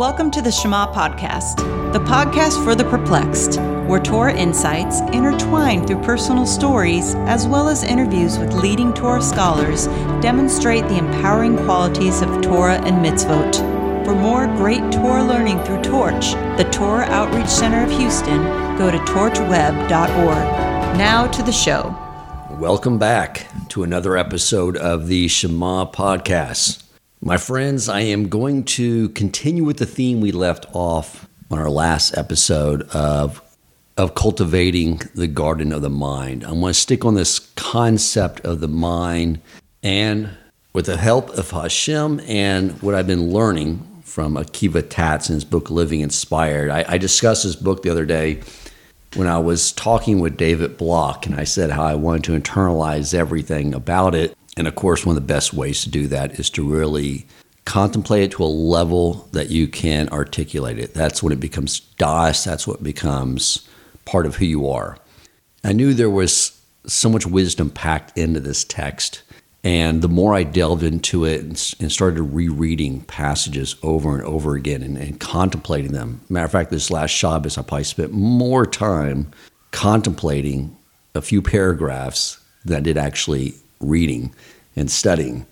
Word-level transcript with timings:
Welcome 0.00 0.30
to 0.30 0.40
the 0.40 0.50
Shema 0.50 0.90
Podcast, 0.94 1.56
the 1.92 1.98
podcast 1.98 2.64
for 2.64 2.74
the 2.74 2.84
perplexed, 2.84 3.60
where 3.86 4.00
Torah 4.00 4.32
insights, 4.32 5.00
intertwined 5.14 5.86
through 5.86 6.02
personal 6.02 6.46
stories 6.46 7.14
as 7.26 7.46
well 7.46 7.68
as 7.68 7.84
interviews 7.84 8.38
with 8.38 8.54
leading 8.54 8.94
Torah 8.94 9.20
scholars, 9.20 9.88
demonstrate 10.22 10.84
the 10.84 10.96
empowering 10.96 11.54
qualities 11.66 12.22
of 12.22 12.40
Torah 12.40 12.78
and 12.78 13.04
mitzvot. 13.04 13.56
For 14.06 14.14
more 14.14 14.46
great 14.46 14.90
Torah 14.90 15.22
learning 15.22 15.62
through 15.64 15.82
Torch, 15.82 16.30
the 16.56 16.66
Torah 16.72 17.04
Outreach 17.04 17.50
Center 17.50 17.84
of 17.84 17.90
Houston, 17.90 18.42
go 18.78 18.90
to 18.90 18.96
torchweb.org. 19.00 19.86
Now 20.96 21.26
to 21.26 21.42
the 21.42 21.52
show. 21.52 21.94
Welcome 22.52 22.96
back 22.96 23.48
to 23.68 23.82
another 23.82 24.16
episode 24.16 24.78
of 24.78 25.08
the 25.08 25.28
Shema 25.28 25.90
Podcast. 25.90 26.89
My 27.22 27.36
friends, 27.36 27.90
I 27.90 28.00
am 28.00 28.30
going 28.30 28.64
to 28.64 29.10
continue 29.10 29.62
with 29.62 29.76
the 29.76 29.84
theme 29.84 30.22
we 30.22 30.32
left 30.32 30.64
off 30.72 31.28
on 31.50 31.58
our 31.58 31.68
last 31.68 32.16
episode 32.16 32.88
of, 32.94 33.42
of 33.98 34.14
cultivating 34.14 35.02
the 35.14 35.26
garden 35.26 35.70
of 35.70 35.82
the 35.82 35.90
mind. 35.90 36.46
I 36.46 36.52
want 36.52 36.74
to 36.74 36.80
stick 36.80 37.04
on 37.04 37.16
this 37.16 37.40
concept 37.56 38.40
of 38.46 38.60
the 38.60 38.68
mind 38.68 39.42
and 39.82 40.30
with 40.72 40.86
the 40.86 40.96
help 40.96 41.28
of 41.36 41.50
Hashem 41.50 42.20
and 42.20 42.80
what 42.80 42.94
I've 42.94 43.06
been 43.06 43.30
learning 43.30 43.86
from 44.02 44.36
Akiva 44.36 44.88
Tatz 44.88 45.28
in 45.28 45.34
his 45.34 45.44
book 45.44 45.68
Living 45.68 46.00
Inspired. 46.00 46.70
I, 46.70 46.86
I 46.88 46.96
discussed 46.96 47.44
this 47.44 47.54
book 47.54 47.82
the 47.82 47.90
other 47.90 48.06
day 48.06 48.40
when 49.14 49.26
I 49.26 49.40
was 49.40 49.72
talking 49.72 50.20
with 50.20 50.38
David 50.38 50.78
Block, 50.78 51.26
and 51.26 51.34
I 51.34 51.44
said 51.44 51.70
how 51.70 51.84
I 51.84 51.96
wanted 51.96 52.24
to 52.24 52.40
internalize 52.40 53.12
everything 53.12 53.74
about 53.74 54.14
it 54.14 54.34
and 54.60 54.68
of 54.68 54.74
course, 54.74 55.06
one 55.06 55.16
of 55.16 55.22
the 55.22 55.26
best 55.26 55.54
ways 55.54 55.82
to 55.82 55.90
do 55.90 56.06
that 56.08 56.38
is 56.38 56.50
to 56.50 56.68
really 56.68 57.26
contemplate 57.64 58.24
it 58.24 58.32
to 58.32 58.44
a 58.44 58.44
level 58.44 59.26
that 59.32 59.48
you 59.48 59.66
can 59.66 60.06
articulate 60.10 60.78
it. 60.78 60.92
That's 60.92 61.22
when 61.22 61.32
it 61.32 61.40
becomes 61.40 61.80
das, 61.80 62.44
that's 62.44 62.66
what 62.66 62.82
becomes 62.82 63.66
part 64.04 64.26
of 64.26 64.36
who 64.36 64.44
you 64.44 64.68
are. 64.68 64.98
I 65.64 65.72
knew 65.72 65.94
there 65.94 66.10
was 66.10 66.60
so 66.86 67.08
much 67.08 67.26
wisdom 67.26 67.70
packed 67.70 68.18
into 68.18 68.38
this 68.38 68.62
text. 68.62 69.22
And 69.64 70.02
the 70.02 70.08
more 70.08 70.34
I 70.34 70.42
delved 70.42 70.82
into 70.82 71.24
it 71.24 71.40
and, 71.40 71.58
started 71.58 72.20
rereading 72.20 73.00
passages 73.02 73.76
over 73.82 74.14
and 74.14 74.22
over 74.24 74.56
again 74.56 74.82
and, 74.82 74.98
and, 74.98 75.18
contemplating 75.18 75.92
them. 75.92 76.20
Matter 76.28 76.46
of 76.46 76.52
fact, 76.52 76.70
this 76.70 76.90
last 76.90 77.10
Shabbos, 77.10 77.56
I 77.56 77.62
probably 77.62 77.84
spent 77.84 78.12
more 78.12 78.66
time 78.66 79.30
contemplating 79.70 80.76
a 81.14 81.22
few 81.22 81.40
paragraphs 81.40 82.38
than 82.64 82.78
I 82.78 82.80
did 82.80 82.98
actually 82.98 83.54
reading 83.80 84.34
and 84.76 84.90
studying. 84.90 85.46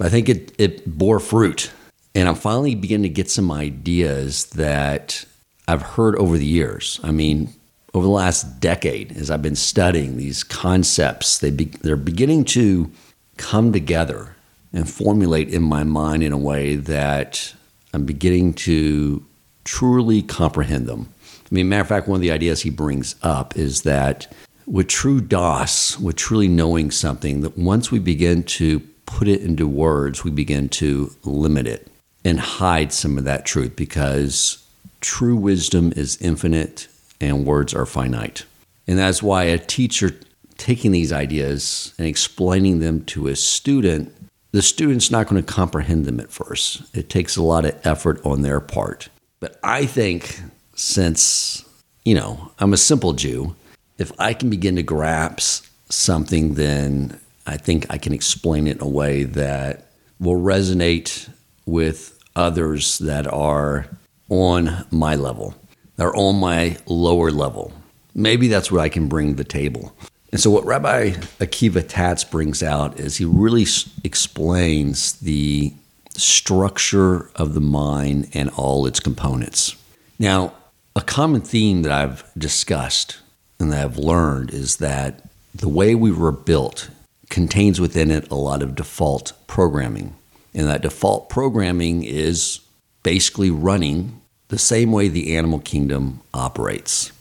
I 0.00 0.08
think 0.08 0.28
it, 0.28 0.52
it 0.58 0.86
bore 0.98 1.20
fruit. 1.20 1.70
And 2.14 2.28
I'm 2.28 2.34
finally 2.34 2.74
beginning 2.74 3.04
to 3.04 3.08
get 3.08 3.30
some 3.30 3.50
ideas 3.50 4.46
that 4.46 5.24
I've 5.66 5.82
heard 5.82 6.16
over 6.16 6.36
the 6.36 6.46
years. 6.46 7.00
I 7.02 7.10
mean, 7.10 7.52
over 7.94 8.04
the 8.04 8.12
last 8.12 8.60
decade, 8.60 9.16
as 9.16 9.30
I've 9.30 9.42
been 9.42 9.56
studying 9.56 10.16
these 10.16 10.42
concepts, 10.44 11.38
they 11.38 11.50
be, 11.50 11.66
they're 11.66 11.96
beginning 11.96 12.44
to 12.46 12.90
come 13.36 13.72
together 13.72 14.36
and 14.72 14.88
formulate 14.88 15.48
in 15.48 15.62
my 15.62 15.84
mind 15.84 16.22
in 16.22 16.32
a 16.32 16.38
way 16.38 16.76
that 16.76 17.54
I'm 17.92 18.04
beginning 18.04 18.54
to 18.54 19.24
truly 19.64 20.22
comprehend 20.22 20.86
them. 20.86 21.08
I 21.44 21.54
mean, 21.54 21.68
matter 21.68 21.82
of 21.82 21.88
fact, 21.88 22.08
one 22.08 22.16
of 22.16 22.22
the 22.22 22.32
ideas 22.32 22.62
he 22.62 22.70
brings 22.70 23.14
up 23.22 23.56
is 23.56 23.82
that 23.82 24.32
with 24.66 24.88
true 24.88 25.20
Daas, 25.20 25.98
with 25.98 26.16
truly 26.16 26.48
knowing 26.48 26.90
something, 26.90 27.40
that 27.42 27.58
once 27.58 27.90
we 27.90 27.98
begin 27.98 28.42
to 28.44 28.80
put 29.06 29.28
it 29.28 29.42
into 29.42 29.68
words, 29.68 30.24
we 30.24 30.30
begin 30.30 30.68
to 30.68 31.14
limit 31.24 31.66
it 31.66 31.88
and 32.24 32.40
hide 32.40 32.92
some 32.92 33.18
of 33.18 33.24
that 33.24 33.44
truth 33.44 33.76
because 33.76 34.64
true 35.00 35.36
wisdom 35.36 35.92
is 35.96 36.20
infinite 36.20 36.88
and 37.20 37.46
words 37.46 37.74
are 37.74 37.86
finite. 37.86 38.44
And 38.86 38.98
that's 38.98 39.22
why 39.22 39.44
a 39.44 39.58
teacher 39.58 40.18
taking 40.56 40.92
these 40.92 41.12
ideas 41.12 41.94
and 41.98 42.06
explaining 42.06 42.80
them 42.80 43.04
to 43.04 43.28
a 43.28 43.36
student, 43.36 44.14
the 44.52 44.62
student's 44.62 45.10
not 45.10 45.26
going 45.26 45.42
to 45.42 45.52
comprehend 45.52 46.06
them 46.06 46.20
at 46.20 46.30
first. 46.30 46.82
It 46.96 47.08
takes 47.08 47.36
a 47.36 47.42
lot 47.42 47.64
of 47.64 47.78
effort 47.84 48.24
on 48.24 48.42
their 48.42 48.60
part. 48.60 49.08
But 49.40 49.58
I 49.62 49.84
think 49.86 50.40
since, 50.74 51.64
you 52.04 52.14
know, 52.14 52.52
I'm 52.58 52.72
a 52.72 52.78
simple 52.78 53.12
Jew, 53.12 53.56
if 53.98 54.12
I 54.18 54.34
can 54.34 54.50
begin 54.50 54.76
to 54.76 54.82
grasp 54.82 55.66
something, 55.88 56.54
then 56.54 57.20
I 57.46 57.56
think 57.56 57.86
I 57.90 57.98
can 57.98 58.12
explain 58.12 58.66
it 58.66 58.76
in 58.76 58.82
a 58.82 58.88
way 58.88 59.24
that 59.24 59.88
will 60.18 60.40
resonate 60.40 61.28
with 61.66 62.18
others 62.36 62.98
that 62.98 63.26
are 63.26 63.86
on 64.28 64.86
my 64.90 65.14
level, 65.14 65.54
that 65.96 66.04
are 66.04 66.16
on 66.16 66.36
my 66.36 66.76
lower 66.86 67.30
level. 67.30 67.72
Maybe 68.14 68.48
that's 68.48 68.70
what 68.70 68.80
I 68.80 68.88
can 68.88 69.08
bring 69.08 69.30
to 69.30 69.36
the 69.36 69.44
table. 69.48 69.94
And 70.32 70.40
so, 70.40 70.50
what 70.50 70.64
Rabbi 70.64 71.10
Akiva 71.38 71.84
Tatz 71.86 72.24
brings 72.24 72.62
out 72.62 72.98
is 72.98 73.16
he 73.16 73.24
really 73.24 73.66
explains 74.02 75.12
the 75.12 75.72
structure 76.16 77.30
of 77.36 77.54
the 77.54 77.60
mind 77.60 78.30
and 78.34 78.50
all 78.50 78.86
its 78.86 79.00
components. 79.00 79.76
Now, 80.18 80.52
a 80.96 81.00
common 81.00 81.40
theme 81.40 81.82
that 81.82 81.92
I've 81.92 82.24
discussed 82.36 83.18
that 83.70 83.84
I've 83.84 83.98
learned 83.98 84.50
is 84.50 84.76
that 84.76 85.22
the 85.54 85.68
way 85.68 85.94
we 85.94 86.10
were 86.10 86.32
built 86.32 86.90
contains 87.30 87.80
within 87.80 88.10
it 88.10 88.30
a 88.30 88.34
lot 88.34 88.62
of 88.62 88.74
default 88.74 89.32
programming. 89.46 90.14
And 90.54 90.68
that 90.68 90.82
default 90.82 91.28
programming 91.28 92.04
is 92.04 92.60
basically 93.02 93.50
running 93.50 94.20
the 94.48 94.58
same 94.58 94.92
way 94.92 95.08
the 95.08 95.36
animal 95.36 95.58
kingdom 95.58 96.20
operates. 96.32 97.12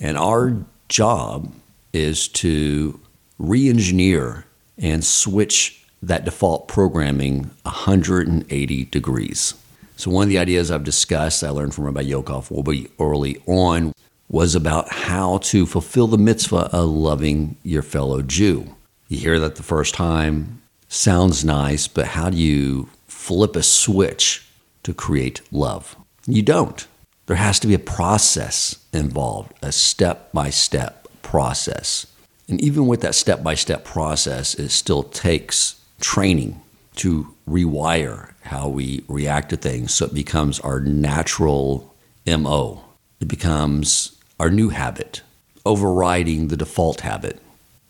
And 0.00 0.18
our 0.18 0.56
job 0.88 1.52
is 1.92 2.28
to 2.28 3.00
re 3.38 3.68
engineer 3.68 4.44
and 4.78 5.04
switch 5.04 5.84
that 6.02 6.24
default 6.24 6.68
programming 6.68 7.50
180 7.62 8.84
degrees. 8.86 9.54
So, 9.96 10.10
one 10.10 10.24
of 10.24 10.28
the 10.28 10.38
ideas 10.38 10.70
I've 10.70 10.84
discussed, 10.84 11.44
I 11.44 11.50
learned 11.50 11.74
from 11.74 11.84
Rabbi 11.84 12.02
Yokov 12.02 12.50
Wolbe 12.50 12.90
early 12.98 13.40
on, 13.46 13.92
was 14.28 14.54
about 14.54 14.92
how 14.92 15.38
to 15.38 15.66
fulfill 15.66 16.06
the 16.06 16.18
mitzvah 16.18 16.68
of 16.72 16.88
loving 16.88 17.56
your 17.62 17.82
fellow 17.82 18.22
Jew. 18.22 18.74
You 19.08 19.18
hear 19.18 19.38
that 19.38 19.56
the 19.56 19.62
first 19.62 19.94
time, 19.94 20.62
sounds 20.88 21.44
nice, 21.44 21.88
but 21.88 22.06
how 22.06 22.30
do 22.30 22.36
you 22.36 22.88
flip 23.06 23.56
a 23.56 23.62
switch 23.62 24.46
to 24.82 24.94
create 24.94 25.40
love? 25.52 25.96
You 26.26 26.42
don't. 26.42 26.86
There 27.26 27.36
has 27.36 27.58
to 27.60 27.66
be 27.66 27.74
a 27.74 27.78
process 27.78 28.78
involved, 28.92 29.52
a 29.62 29.72
step 29.72 30.32
by 30.32 30.50
step 30.50 31.08
process. 31.22 32.06
And 32.48 32.60
even 32.60 32.86
with 32.86 33.00
that 33.00 33.14
step 33.14 33.42
by 33.42 33.54
step 33.54 33.84
process, 33.84 34.54
it 34.54 34.68
still 34.70 35.02
takes 35.02 35.80
training 36.00 36.60
to 36.96 37.34
rewire 37.48 38.32
how 38.42 38.68
we 38.68 39.04
react 39.08 39.50
to 39.50 39.56
things 39.56 39.94
so 39.94 40.06
it 40.06 40.14
becomes 40.14 40.60
our 40.60 40.80
natural 40.80 41.94
MO. 42.26 42.83
It 43.24 43.28
becomes 43.28 44.20
our 44.38 44.50
new 44.50 44.68
habit, 44.68 45.22
overriding 45.64 46.48
the 46.48 46.58
default 46.58 47.00
habit. 47.00 47.40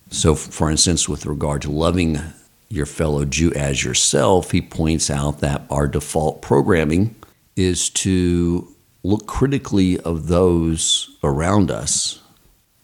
So, 0.09 0.33
for 0.33 0.71
instance, 0.71 1.09
with 1.09 1.25
regard 1.25 1.61
to 1.63 1.71
loving 1.71 2.21
your 2.69 2.85
fellow 2.85 3.25
Jew 3.25 3.51
as 3.51 3.83
yourself, 3.83 4.51
he 4.51 4.61
points 4.61 5.09
out 5.09 5.41
that 5.41 5.63
our 5.69 5.89
default 5.89 6.41
programming 6.41 7.15
is 7.57 7.89
to 8.05 8.73
look 9.03 9.27
critically 9.27 9.99
of 9.99 10.27
those 10.27 11.09
around 11.21 11.69
us, 11.69 12.21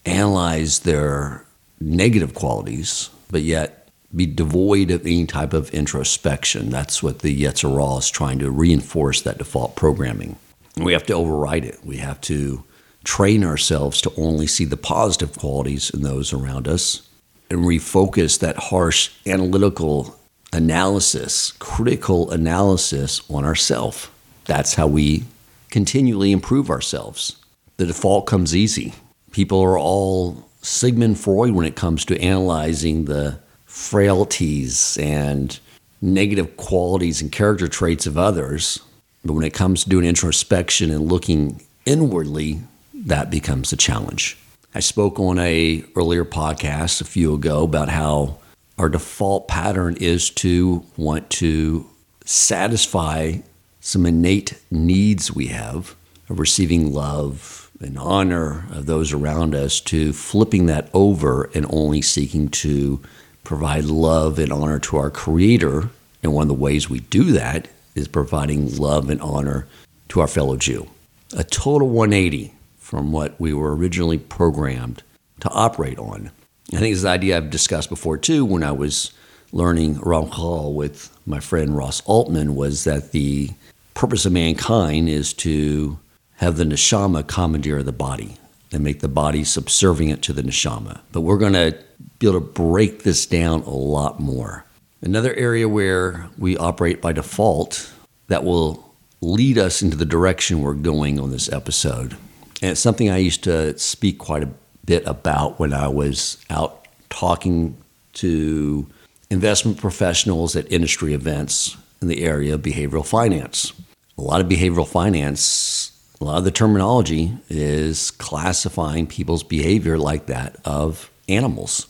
analyze 0.05 0.79
their 0.79 1.45
negative 1.79 2.33
qualities, 2.33 3.11
but 3.29 3.43
yet 3.43 3.87
be 4.13 4.25
devoid 4.25 4.91
of 4.91 5.05
any 5.05 5.25
type 5.25 5.53
of 5.53 5.69
introspection. 5.69 6.69
That's 6.69 7.01
what 7.01 7.19
the 7.19 7.43
Yetzer 7.43 7.71
Hara 7.71 7.99
is 7.99 8.09
trying 8.09 8.39
to 8.39 8.51
reinforce 8.51 9.21
that 9.21 9.37
default 9.37 9.77
programming. 9.77 10.35
We 10.77 10.93
have 10.93 11.05
to 11.07 11.13
override 11.13 11.65
it. 11.65 11.79
We 11.83 11.97
have 11.97 12.21
to 12.21 12.63
train 13.03 13.43
ourselves 13.43 14.01
to 14.01 14.13
only 14.17 14.47
see 14.47 14.65
the 14.65 14.77
positive 14.77 15.37
qualities 15.37 15.89
in 15.89 16.01
those 16.01 16.33
around 16.33 16.67
us 16.67 17.07
and 17.49 17.61
refocus 17.61 18.39
that 18.39 18.55
harsh 18.57 19.11
analytical 19.25 20.17
analysis, 20.53 21.51
critical 21.53 22.31
analysis 22.31 23.21
on 23.29 23.43
ourselves. 23.43 24.09
That's 24.45 24.75
how 24.75 24.87
we 24.87 25.25
continually 25.69 26.31
improve 26.31 26.69
ourselves. 26.69 27.37
The 27.77 27.85
default 27.85 28.27
comes 28.27 28.55
easy. 28.55 28.93
People 29.31 29.61
are 29.61 29.77
all 29.77 30.49
Sigmund 30.61 31.19
Freud 31.19 31.51
when 31.51 31.65
it 31.65 31.75
comes 31.75 32.05
to 32.05 32.21
analyzing 32.21 33.05
the 33.05 33.39
frailties 33.65 34.97
and 34.97 35.59
negative 36.01 36.57
qualities 36.57 37.21
and 37.21 37.31
character 37.31 37.67
traits 37.67 38.05
of 38.05 38.17
others. 38.17 38.79
But 39.23 39.33
when 39.33 39.45
it 39.45 39.53
comes 39.53 39.83
to 39.83 39.89
doing 39.89 40.05
introspection 40.05 40.89
and 40.89 41.11
looking 41.11 41.61
inwardly, 41.85 42.61
that 42.93 43.29
becomes 43.29 43.71
a 43.71 43.77
challenge. 43.77 44.37
I 44.73 44.79
spoke 44.79 45.19
on 45.19 45.37
a 45.39 45.83
earlier 45.95 46.25
podcast 46.25 47.01
a 47.01 47.05
few 47.05 47.33
ago 47.33 47.63
about 47.63 47.89
how 47.89 48.37
our 48.77 48.89
default 48.89 49.47
pattern 49.47 49.97
is 49.99 50.29
to 50.29 50.83
want 50.97 51.29
to 51.31 51.87
satisfy 52.25 53.35
some 53.79 54.05
innate 54.05 54.59
needs 54.71 55.33
we 55.33 55.47
have 55.47 55.95
of 56.29 56.39
receiving 56.39 56.93
love 56.93 57.69
and 57.81 57.97
honor 57.97 58.65
of 58.71 58.85
those 58.85 59.11
around 59.11 59.55
us 59.55 59.79
to 59.81 60.13
flipping 60.13 60.67
that 60.67 60.89
over 60.93 61.49
and 61.53 61.65
only 61.69 62.01
seeking 62.01 62.47
to 62.47 63.01
provide 63.43 63.85
love 63.85 64.39
and 64.39 64.53
honor 64.53 64.79
to 64.79 64.97
our 64.97 65.09
Creator. 65.09 65.89
And 66.23 66.33
one 66.33 66.43
of 66.43 66.47
the 66.47 66.53
ways 66.53 66.89
we 66.89 66.99
do 66.99 67.31
that 67.31 67.67
is 67.95 68.07
providing 68.07 68.75
love 68.77 69.09
and 69.09 69.21
honor 69.21 69.67
to 70.09 70.21
our 70.21 70.27
fellow 70.27 70.57
Jew. 70.57 70.87
A 71.33 71.43
total 71.43 71.89
180 71.89 72.53
from 72.77 73.11
what 73.11 73.39
we 73.39 73.53
were 73.53 73.75
originally 73.75 74.17
programmed 74.17 75.03
to 75.39 75.49
operate 75.49 75.97
on. 75.97 76.31
I 76.73 76.77
think 76.77 76.97
an 76.97 77.07
idea 77.07 77.37
I've 77.37 77.49
discussed 77.49 77.89
before 77.89 78.17
too 78.17 78.45
when 78.45 78.63
I 78.63 78.71
was 78.71 79.11
learning 79.51 79.95
Ramchal 79.95 80.73
with 80.73 81.15
my 81.25 81.39
friend 81.39 81.75
Ross 81.75 82.01
Altman 82.05 82.55
was 82.55 82.83
that 82.85 83.11
the 83.11 83.51
purpose 83.93 84.25
of 84.25 84.31
mankind 84.31 85.09
is 85.09 85.33
to 85.33 85.99
have 86.35 86.57
the 86.57 86.63
neshama 86.63 87.27
commandeer 87.27 87.83
the 87.83 87.91
body 87.91 88.37
and 88.71 88.83
make 88.83 89.01
the 89.01 89.07
body 89.07 89.43
subservient 89.43 90.23
to 90.23 90.33
the 90.33 90.41
neshama. 90.41 91.01
But 91.11 91.21
we're 91.21 91.37
going 91.37 91.53
to 91.53 91.77
be 92.19 92.27
able 92.27 92.39
to 92.39 92.45
break 92.45 93.03
this 93.03 93.25
down 93.25 93.61
a 93.63 93.69
lot 93.69 94.19
more. 94.19 94.65
Another 95.01 95.33
area 95.33 95.67
where 95.67 96.29
we 96.37 96.57
operate 96.57 97.01
by 97.01 97.11
default 97.11 97.91
that 98.27 98.43
will 98.43 98.93
lead 99.21 99.57
us 99.57 99.81
into 99.81 99.97
the 99.97 100.05
direction 100.05 100.61
we're 100.61 100.73
going 100.73 101.19
on 101.19 101.31
this 101.31 101.51
episode. 101.51 102.13
And 102.61 102.71
it's 102.71 102.79
something 102.79 103.09
I 103.09 103.17
used 103.17 103.43
to 103.45 103.77
speak 103.77 104.19
quite 104.19 104.43
a 104.43 104.49
bit 104.85 105.03
about 105.05 105.59
when 105.59 105.73
I 105.73 105.87
was 105.87 106.37
out 106.49 106.87
talking 107.09 107.77
to 108.13 108.87
investment 109.29 109.77
professionals 109.79 110.55
at 110.55 110.71
industry 110.71 111.13
events 111.13 111.77
in 112.01 112.07
the 112.07 112.23
area 112.23 112.55
of 112.55 112.61
behavioral 112.61 113.05
finance. 113.05 113.73
A 114.17 114.21
lot 114.21 114.41
of 114.41 114.47
behavioral 114.47 114.87
finance 114.87 115.91
a 116.21 116.23
lot 116.23 116.37
of 116.37 116.43
the 116.43 116.51
terminology 116.51 117.33
is 117.49 118.11
classifying 118.11 119.07
people's 119.07 119.41
behavior 119.41 119.97
like 119.97 120.27
that 120.27 120.55
of 120.63 121.09
animals. 121.27 121.87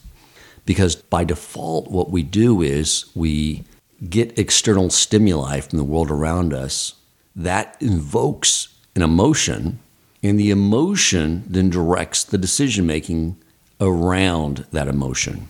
Because 0.66 0.96
by 0.96 1.24
default, 1.24 1.90
what 1.90 2.12
we 2.12 2.24
do 2.24 2.62
is 2.62 3.06
we 3.16 3.64
get 4.10 4.38
external 4.38 4.90
stimuli 4.90 5.60
from 5.60 5.78
the 5.78 5.84
world 5.84 6.10
around 6.10 6.54
us 6.54 6.96
that 7.36 7.78
invokes 7.80 8.68
an 8.96 9.02
emotion, 9.02 9.80
and 10.22 10.40
the 10.40 10.52
emotion 10.52 11.44
then 11.48 11.70
directs 11.70 12.24
the 12.24 12.38
decision 12.38 12.86
making 12.86 13.38
around 13.80 14.66
that 14.72 14.88
emotion. 14.88 15.48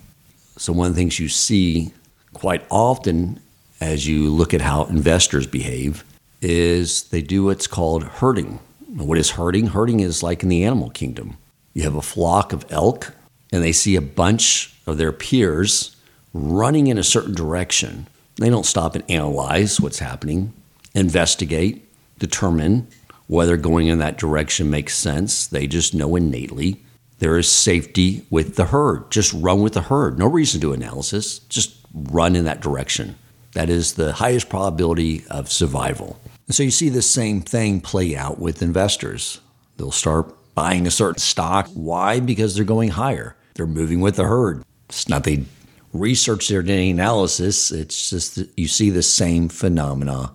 So, 0.57 0.73
one 0.73 0.87
of 0.87 0.95
the 0.95 0.99
things 0.99 1.19
you 1.19 1.27
see 1.27 1.93
quite 2.33 2.65
often 2.69 3.39
as 3.79 4.07
you 4.07 4.29
look 4.29 4.53
at 4.53 4.61
how 4.61 4.85
investors 4.85 5.47
behave 5.47 6.03
is 6.41 7.03
they 7.05 7.21
do 7.21 7.45
what's 7.45 7.67
called 7.67 8.03
herding. 8.03 8.59
What 8.95 9.17
is 9.17 9.31
herding? 9.31 9.67
Herding 9.67 10.01
is 10.01 10.23
like 10.23 10.43
in 10.43 10.49
the 10.49 10.63
animal 10.63 10.89
kingdom. 10.89 11.37
You 11.73 11.83
have 11.83 11.95
a 11.95 12.01
flock 12.01 12.53
of 12.53 12.65
elk, 12.69 13.13
and 13.51 13.63
they 13.63 13.71
see 13.71 13.95
a 13.95 14.01
bunch 14.01 14.75
of 14.85 14.97
their 14.97 15.11
peers 15.11 15.95
running 16.33 16.87
in 16.87 16.97
a 16.97 17.03
certain 17.03 17.33
direction. 17.33 18.07
They 18.37 18.49
don't 18.49 18.65
stop 18.65 18.95
and 18.95 19.09
analyze 19.09 19.79
what's 19.79 19.99
happening, 19.99 20.53
investigate, 20.95 21.87
determine 22.19 22.87
whether 23.27 23.57
going 23.57 23.87
in 23.87 23.99
that 23.99 24.17
direction 24.17 24.69
makes 24.69 24.95
sense. 24.95 25.47
They 25.47 25.67
just 25.67 25.93
know 25.93 26.15
innately 26.15 26.81
there 27.21 27.37
is 27.37 27.47
safety 27.47 28.25
with 28.31 28.55
the 28.55 28.65
herd. 28.65 29.11
Just 29.11 29.31
run 29.31 29.61
with 29.61 29.73
the 29.73 29.83
herd. 29.83 30.17
No 30.17 30.25
reason 30.25 30.59
to 30.61 30.73
analysis. 30.73 31.37
Just 31.37 31.77
run 31.93 32.35
in 32.35 32.45
that 32.45 32.61
direction. 32.61 33.15
That 33.53 33.69
is 33.69 33.93
the 33.93 34.13
highest 34.13 34.49
probability 34.49 35.23
of 35.29 35.51
survival. 35.51 36.19
And 36.47 36.55
so 36.55 36.63
you 36.63 36.71
see 36.71 36.89
the 36.89 37.03
same 37.03 37.41
thing 37.41 37.79
play 37.79 38.15
out 38.15 38.39
with 38.39 38.63
investors. 38.63 39.39
They'll 39.77 39.91
start 39.91 40.35
buying 40.55 40.87
a 40.87 40.91
certain 40.91 41.19
stock. 41.19 41.69
Why? 41.75 42.19
Because 42.19 42.55
they're 42.55 42.65
going 42.65 42.89
higher. 42.89 43.35
They're 43.53 43.67
moving 43.67 44.01
with 44.01 44.15
the 44.15 44.25
herd. 44.25 44.63
It's 44.89 45.09
not 45.09 45.23
they 45.23 45.45
research 45.93 46.47
their 46.47 46.61
any 46.61 46.91
analysis. 46.91 47.71
It's 47.71 48.09
just 48.09 48.35
that 48.35 48.49
you 48.57 48.67
see 48.67 48.89
the 48.89 49.03
same 49.03 49.49
phenomena 49.49 50.31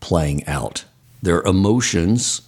playing 0.00 0.46
out. 0.46 0.84
Their 1.22 1.42
emotions, 1.42 2.42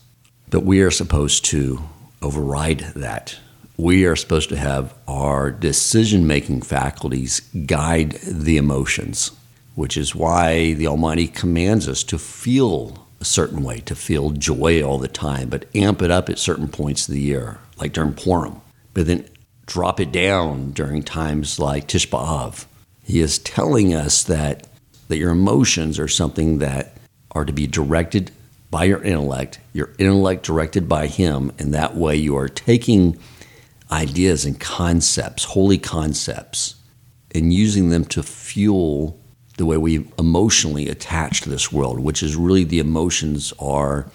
but 0.51 0.65
we 0.65 0.81
are 0.81 0.91
supposed 0.91 1.45
to 1.47 1.83
override 2.21 2.81
that. 2.97 3.37
We 3.77 4.05
are 4.05 4.17
supposed 4.17 4.49
to 4.51 4.57
have 4.57 4.95
our 5.09 5.51
decision 5.51 6.27
making 6.27 6.63
faculties 6.63 7.41
guide 7.67 8.13
the 8.23 8.57
emotions 8.57 9.33
which 9.75 9.97
is 9.97 10.15
why 10.15 10.75
the 10.75 10.87
Almighty 10.87 11.27
commands 11.27 11.89
us 11.89 12.03
to 12.05 12.19
feel 12.19 13.07
a 13.21 13.25
certain 13.25 13.63
way, 13.63 13.81
to 13.81 13.95
feel 13.95 14.31
joy 14.31 14.83
all 14.83 14.99
the 14.99 15.09
time, 15.09 15.49
but 15.49 15.65
amp 15.75 16.03
it 16.03 16.11
up 16.11 16.29
at 16.29 16.39
certain 16.39 16.69
points 16.69 17.09
of 17.09 17.15
the 17.15 17.21
year, 17.21 17.59
like 17.79 17.93
during 17.93 18.13
Purim, 18.13 18.61
but 18.95 19.07
then 19.07 19.27
drop 19.73 19.99
it 19.99 20.13
down 20.13 20.71
during 20.73 21.03
times 21.03 21.59
like 21.59 21.89
Tisha 21.89 22.09
B'Av. 22.11 22.67
He 23.03 23.21
is 23.21 23.39
telling 23.39 23.95
us 23.95 24.23
that, 24.25 24.67
that 25.09 25.17
your 25.17 25.31
emotions 25.31 25.99
are 25.99 26.09
something 26.09 26.59
that 26.59 26.99
are 27.31 27.47
to 27.47 27.55
be 27.55 27.67
directed 27.67 28.31
by 28.71 28.85
your 28.85 29.03
intellect, 29.03 29.61
your 29.73 29.95
intellect 29.99 30.45
directed 30.45 30.91
by 30.91 31.07
Him, 31.07 31.53
and 31.59 31.73
that 31.73 31.97
way 31.97 32.17
you 32.17 32.37
are 32.37 32.51
taking 32.51 33.19
ideas 33.91 34.45
and 34.45 34.61
concepts, 34.61 35.45
holy 35.45 35.79
concepts, 35.79 36.75
and 37.35 37.51
using 37.51 37.89
them 37.89 38.05
to 38.05 38.23
fuel 38.23 39.19
the 39.57 39.65
way 39.65 39.79
we 39.79 40.07
emotionally 40.19 40.91
attach 40.91 41.41
to 41.41 41.49
this 41.49 41.73
world, 41.73 41.99
which 41.99 42.23
is 42.23 42.37
really 42.37 42.65
the 42.65 42.79
emotions 42.79 43.55
are 43.59 44.07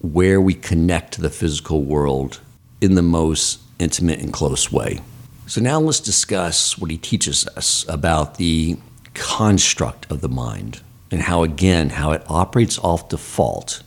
where 0.00 0.40
we 0.40 0.54
connect 0.54 1.14
to 1.14 1.20
the 1.20 1.30
physical 1.30 1.84
world 1.84 2.40
in 2.80 2.96
the 2.96 3.02
most 3.02 3.60
intimate 3.78 4.20
and 4.20 4.32
close 4.32 4.70
way. 4.72 5.00
So 5.46 5.60
now 5.60 5.80
let's 5.80 6.00
discuss 6.00 6.76
what 6.76 6.90
he 6.90 6.96
teaches 6.96 7.46
us 7.56 7.84
about 7.88 8.36
the 8.36 8.76
construct 9.14 10.10
of 10.10 10.20
the 10.20 10.28
mind 10.28 10.82
and 11.10 11.22
how, 11.22 11.42
again, 11.42 11.90
how 11.90 12.12
it 12.12 12.22
operates 12.28 12.78
off 12.80 13.08
default. 13.08 13.82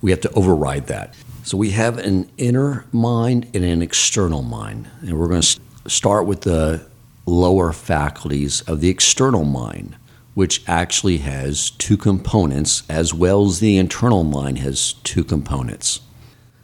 We 0.00 0.10
have 0.10 0.20
to 0.22 0.32
override 0.32 0.86
that. 0.86 1.14
So 1.44 1.56
we 1.56 1.70
have 1.70 1.98
an 1.98 2.30
inner 2.38 2.86
mind 2.92 3.48
and 3.52 3.64
an 3.64 3.82
external 3.82 4.42
mind. 4.42 4.88
And 5.02 5.18
we're 5.18 5.28
going 5.28 5.42
to 5.42 5.60
start 5.86 6.26
with 6.26 6.42
the 6.42 6.86
lower 7.26 7.72
faculties 7.72 8.62
of 8.62 8.80
the 8.80 8.88
external 8.88 9.44
mind 9.44 9.96
which 10.34 10.62
actually 10.66 11.18
has 11.18 11.70
two 11.70 11.96
components, 11.96 12.82
as 12.88 13.12
well 13.12 13.44
as 13.46 13.60
the 13.60 13.76
internal 13.76 14.24
mind 14.24 14.58
has 14.58 14.94
two 15.04 15.24
components. 15.24 16.00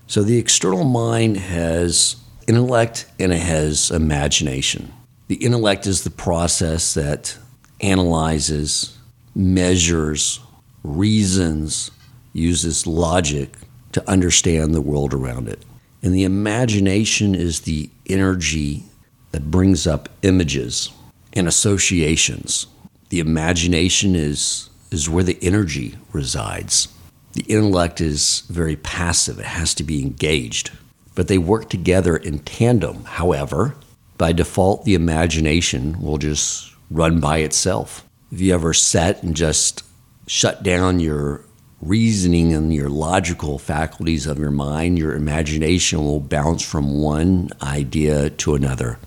So 0.06 0.22
the 0.22 0.38
external 0.38 0.84
mind 0.84 1.36
has 1.36 2.16
intellect 2.48 3.06
and 3.20 3.32
it 3.32 3.40
has 3.40 3.90
imagination. 3.90 4.92
The 5.28 5.36
intellect 5.36 5.86
is 5.86 6.02
the 6.02 6.10
process 6.10 6.94
that 6.94 7.36
analyzes, 7.80 8.96
measures, 9.34 10.40
reasons, 10.82 11.90
uses 12.32 12.86
logic 12.86 13.56
to 13.92 14.10
understand 14.10 14.74
the 14.74 14.80
world 14.80 15.14
around 15.14 15.48
it. 15.48 15.64
And 16.02 16.14
the 16.14 16.24
imagination 16.24 17.34
is 17.34 17.60
the 17.60 17.90
energy 18.06 18.84
that 19.32 19.50
brings 19.50 19.86
up 19.86 20.08
images 20.22 20.90
and 21.34 21.46
associations 21.46 22.66
the 23.08 23.20
imagination 23.20 24.14
is, 24.14 24.68
is 24.90 25.08
where 25.08 25.24
the 25.24 25.38
energy 25.40 25.96
resides. 26.12 26.88
The 27.32 27.42
intellect 27.42 28.00
is 28.00 28.42
very 28.48 28.76
passive, 28.76 29.38
it 29.38 29.46
has 29.46 29.74
to 29.74 29.84
be 29.84 30.02
engaged. 30.02 30.70
But 31.18 31.26
they 31.26 31.36
work 31.36 31.68
together 31.68 32.16
in 32.16 32.38
tandem. 32.38 33.02
However, 33.02 33.74
by 34.18 34.30
default, 34.30 34.84
the 34.84 34.94
imagination 34.94 36.00
will 36.00 36.16
just 36.16 36.72
run 36.92 37.18
by 37.18 37.38
itself. 37.38 38.06
If 38.30 38.40
you 38.40 38.54
ever 38.54 38.72
sat 38.72 39.24
and 39.24 39.34
just 39.34 39.82
shut 40.28 40.62
down 40.62 41.00
your 41.00 41.44
reasoning 41.80 42.52
and 42.54 42.72
your 42.72 42.88
logical 42.88 43.58
faculties 43.58 44.28
of 44.28 44.38
your 44.38 44.52
mind, 44.52 44.96
your 44.96 45.16
imagination 45.16 46.04
will 46.04 46.20
bounce 46.20 46.62
from 46.62 47.02
one 47.02 47.50
idea 47.60 48.30
to 48.30 48.54
another 48.54 49.00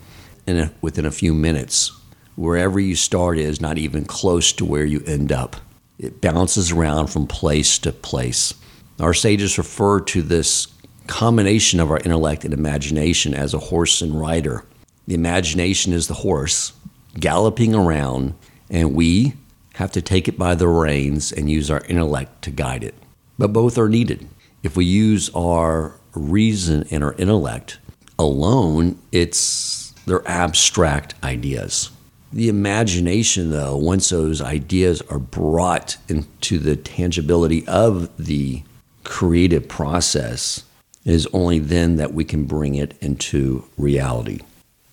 and 0.46 0.70
within 0.82 1.06
a 1.06 1.12
few 1.12 1.34
minutes 1.34 1.94
wherever 2.36 2.78
you 2.78 2.98
start 2.98 3.38
is 3.38 3.62
not 3.62 3.78
even 3.78 4.04
close 4.04 4.52
to 4.52 4.66
where 4.66 4.84
you 4.84 5.02
end 5.08 5.32
up. 5.32 5.56
It 5.98 6.20
bounces 6.20 6.74
around 6.74 7.08
from 7.08 7.26
place 7.26 7.80
to 7.80 7.94
place. 7.94 8.54
Our 9.00 9.14
sages 9.14 9.58
refer 9.58 10.02
to 10.02 10.22
this 10.22 10.68
combination 11.12 11.82
of 11.82 11.92
our 11.92 12.00
intellect 12.00 12.46
and 12.46 12.54
imagination 12.54 13.34
as 13.34 13.54
a 13.54 13.60
horse 13.60 14.02
and 14.02 14.18
rider. 14.18 14.64
The 15.08 15.14
imagination 15.14 15.92
is 15.92 16.08
the 16.08 16.14
horse 16.14 16.72
galloping 17.20 17.76
around, 17.76 18.34
and 18.70 18.96
we 18.96 19.34
have 19.74 19.92
to 19.92 20.02
take 20.02 20.30
it 20.30 20.38
by 20.38 20.56
the 20.56 20.70
reins 20.70 21.34
and 21.34 21.52
use 21.52 21.70
our 21.70 21.84
intellect 21.90 22.42
to 22.44 22.50
guide 22.50 22.86
it. 22.86 22.96
But 23.38 23.52
both 23.52 23.78
are 23.78 23.90
needed. 23.90 24.30
If 24.64 24.78
we 24.78 24.86
use 24.86 25.30
our 25.36 25.96
reason 26.14 26.88
and 26.92 27.04
our 27.04 27.14
intellect 27.16 27.80
alone, 28.18 28.98
it's 29.12 29.92
they're 30.06 30.26
abstract 30.26 31.14
ideas. 31.26 31.92
The 32.32 32.48
imagination, 32.48 33.52
though, 33.52 33.76
once 33.76 34.08
those 34.10 34.42
ideas 34.42 35.02
are 35.10 35.20
brought 35.20 35.98
into 36.08 36.58
the 36.58 36.78
tangibility 36.78 37.68
of 37.68 38.10
the 38.18 38.64
creative 39.04 39.68
process, 39.68 40.64
it 41.06 41.14
is 41.14 41.28
only 41.34 41.60
then 41.60 41.96
that 41.98 42.14
we 42.14 42.24
can 42.24 42.46
bring 42.46 42.76
it 42.76 42.96
into 43.02 43.66
reality. 43.78 44.40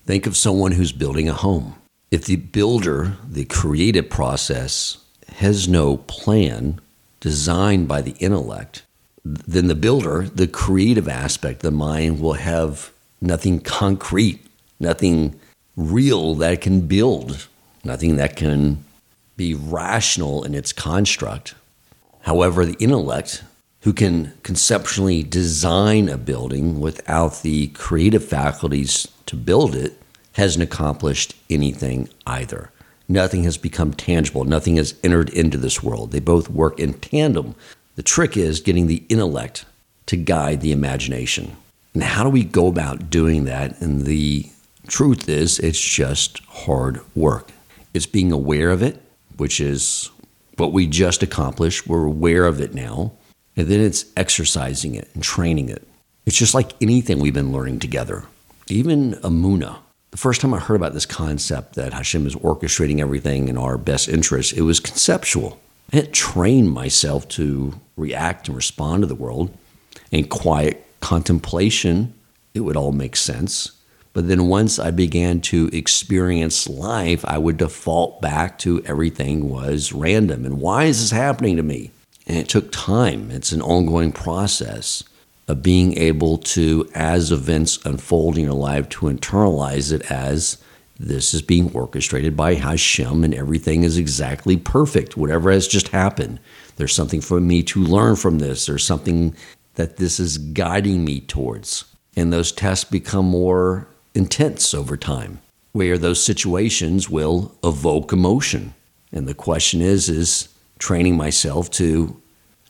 Think 0.05 0.25
of 0.25 0.35
someone 0.35 0.71
who's 0.71 0.91
building 0.91 1.29
a 1.29 1.33
home. 1.33 1.75
If 2.09 2.25
the 2.25 2.37
builder, 2.37 3.17
the 3.27 3.45
creative 3.45 4.09
process, 4.09 4.97
has 5.35 5.67
no 5.67 5.97
plan 5.97 6.81
designed 7.19 7.87
by 7.87 8.01
the 8.01 8.15
intellect, 8.19 8.83
then 9.23 9.67
the 9.67 9.75
builder, 9.75 10.23
the 10.23 10.47
creative 10.47 11.07
aspect, 11.07 11.61
the 11.61 11.71
mind, 11.71 12.19
will 12.19 12.33
have 12.33 12.91
nothing 13.21 13.59
concrete, 13.59 14.43
nothing 14.79 15.39
real 15.75 16.33
that 16.35 16.61
can 16.61 16.81
build, 16.81 17.47
nothing 17.83 18.15
that 18.15 18.35
can 18.35 18.83
be 19.37 19.53
rational 19.53 20.43
in 20.43 20.55
its 20.55 20.73
construct. 20.73 21.53
However, 22.21 22.65
the 22.65 22.77
intellect, 22.83 23.43
who 23.81 23.93
can 23.93 24.33
conceptually 24.43 25.23
design 25.23 26.09
a 26.09 26.17
building 26.17 26.79
without 26.79 27.41
the 27.41 27.67
creative 27.67 28.23
faculties 28.23 29.07
to 29.25 29.35
build 29.35 29.75
it, 29.75 30.01
hasn't 30.33 30.63
accomplished 30.63 31.35
anything 31.49 32.09
either. 32.27 32.71
Nothing 33.07 33.43
has 33.43 33.57
become 33.57 33.93
tangible. 33.93 34.43
Nothing 34.43 34.77
has 34.77 34.93
entered 35.03 35.29
into 35.29 35.57
this 35.57 35.81
world. 35.81 36.11
They 36.11 36.19
both 36.19 36.49
work 36.49 36.79
in 36.79 36.93
tandem. 36.93 37.55
The 37.95 38.03
trick 38.03 38.37
is 38.37 38.59
getting 38.59 38.87
the 38.87 39.03
intellect 39.09 39.65
to 40.05 40.15
guide 40.15 40.61
the 40.61 40.71
imagination. 40.71 41.55
And 41.93 42.03
how 42.03 42.23
do 42.23 42.29
we 42.29 42.43
go 42.43 42.67
about 42.67 43.09
doing 43.09 43.45
that? 43.45 43.81
And 43.81 44.05
the 44.05 44.49
truth 44.87 45.27
is, 45.27 45.57
it's 45.59 45.81
just 45.81 46.39
hard 46.45 47.01
work. 47.15 47.49
It's 47.93 48.05
being 48.05 48.31
aware 48.31 48.69
of 48.69 48.83
it, 48.83 49.01
which 49.37 49.59
is 49.59 50.11
what 50.57 50.71
we 50.71 50.85
just 50.85 51.23
accomplished. 51.23 51.87
We're 51.87 52.05
aware 52.05 52.45
of 52.45 52.61
it 52.61 52.75
now. 52.75 53.13
And 53.59 53.67
then 53.67 53.81
it's 53.81 54.05
exercising 54.15 54.95
it 54.95 55.09
and 55.13 55.21
training 55.21 55.67
it. 55.67 55.85
It's 56.25 56.37
just 56.37 56.53
like 56.53 56.81
anything 56.81 57.19
we've 57.19 57.33
been 57.33 57.51
learning 57.51 57.79
together. 57.79 58.23
Even 58.69 59.15
Amuna. 59.15 59.79
The 60.11 60.17
first 60.17 60.39
time 60.39 60.53
I 60.53 60.59
heard 60.59 60.77
about 60.77 60.93
this 60.93 61.05
concept 61.05 61.75
that 61.75 61.91
Hashem 61.91 62.25
is 62.25 62.37
orchestrating 62.37 63.01
everything 63.01 63.49
in 63.49 63.57
our 63.57 63.77
best 63.77 64.07
interest, 64.07 64.53
it 64.53 64.61
was 64.61 64.79
conceptual. 64.79 65.59
I 65.91 65.97
had 65.97 66.13
trained 66.13 66.71
myself 66.71 67.27
to 67.29 67.77
react 67.97 68.47
and 68.47 68.55
respond 68.55 69.03
to 69.03 69.07
the 69.07 69.13
world 69.13 69.53
in 70.09 70.29
quiet 70.29 70.85
contemplation. 71.01 72.13
It 72.53 72.61
would 72.61 72.77
all 72.77 72.93
make 72.93 73.17
sense. 73.17 73.73
But 74.13 74.29
then 74.29 74.47
once 74.47 74.79
I 74.79 74.91
began 74.91 75.41
to 75.41 75.69
experience 75.73 76.69
life, 76.69 77.25
I 77.25 77.37
would 77.37 77.57
default 77.57 78.21
back 78.21 78.57
to 78.59 78.81
everything 78.85 79.49
was 79.49 79.91
random. 79.91 80.45
And 80.45 80.61
why 80.61 80.85
is 80.85 81.01
this 81.01 81.11
happening 81.11 81.57
to 81.57 81.63
me? 81.63 81.91
And 82.29 82.37
it 82.37 82.47
took 82.47 82.71
time. 82.71 83.31
It's 83.31 83.51
an 83.51 83.61
ongoing 83.61 84.11
process 84.11 85.03
of 85.47 85.63
being 85.63 85.97
able 85.97 86.37
to, 86.37 86.87
as 86.93 87.31
events 87.31 87.83
unfold 87.83 88.37
in 88.37 88.43
your 88.43 88.53
life, 88.53 88.87
to 88.89 89.07
internalize 89.07 89.91
it 89.91 90.09
as 90.11 90.63
this 90.99 91.33
is 91.33 91.41
being 91.41 91.73
orchestrated 91.73 92.37
by 92.37 92.53
Hashem 92.53 93.23
and 93.23 93.33
everything 93.33 93.83
is 93.83 93.97
exactly 93.97 94.57
perfect. 94.57 95.17
Whatever 95.17 95.49
has 95.49 95.67
just 95.67 95.87
happened, 95.87 96.39
there's 96.75 96.93
something 96.93 97.19
for 97.19 97.41
me 97.41 97.63
to 97.63 97.81
learn 97.81 98.15
from 98.15 98.37
this. 98.37 98.67
There's 98.67 98.85
something 98.85 99.35
that 99.73 99.97
this 99.97 100.19
is 100.19 100.37
guiding 100.37 101.03
me 101.03 101.21
towards. 101.21 101.85
And 102.15 102.31
those 102.31 102.51
tests 102.51 102.83
become 102.83 103.25
more 103.25 103.87
intense 104.13 104.73
over 104.75 104.97
time, 104.97 105.39
where 105.71 105.97
those 105.97 106.23
situations 106.23 107.09
will 107.09 107.55
evoke 107.63 108.13
emotion. 108.13 108.75
And 109.11 109.27
the 109.27 109.33
question 109.33 109.81
is, 109.81 110.09
is 110.09 110.49
training 110.79 111.15
myself 111.15 111.69
to 111.71 112.19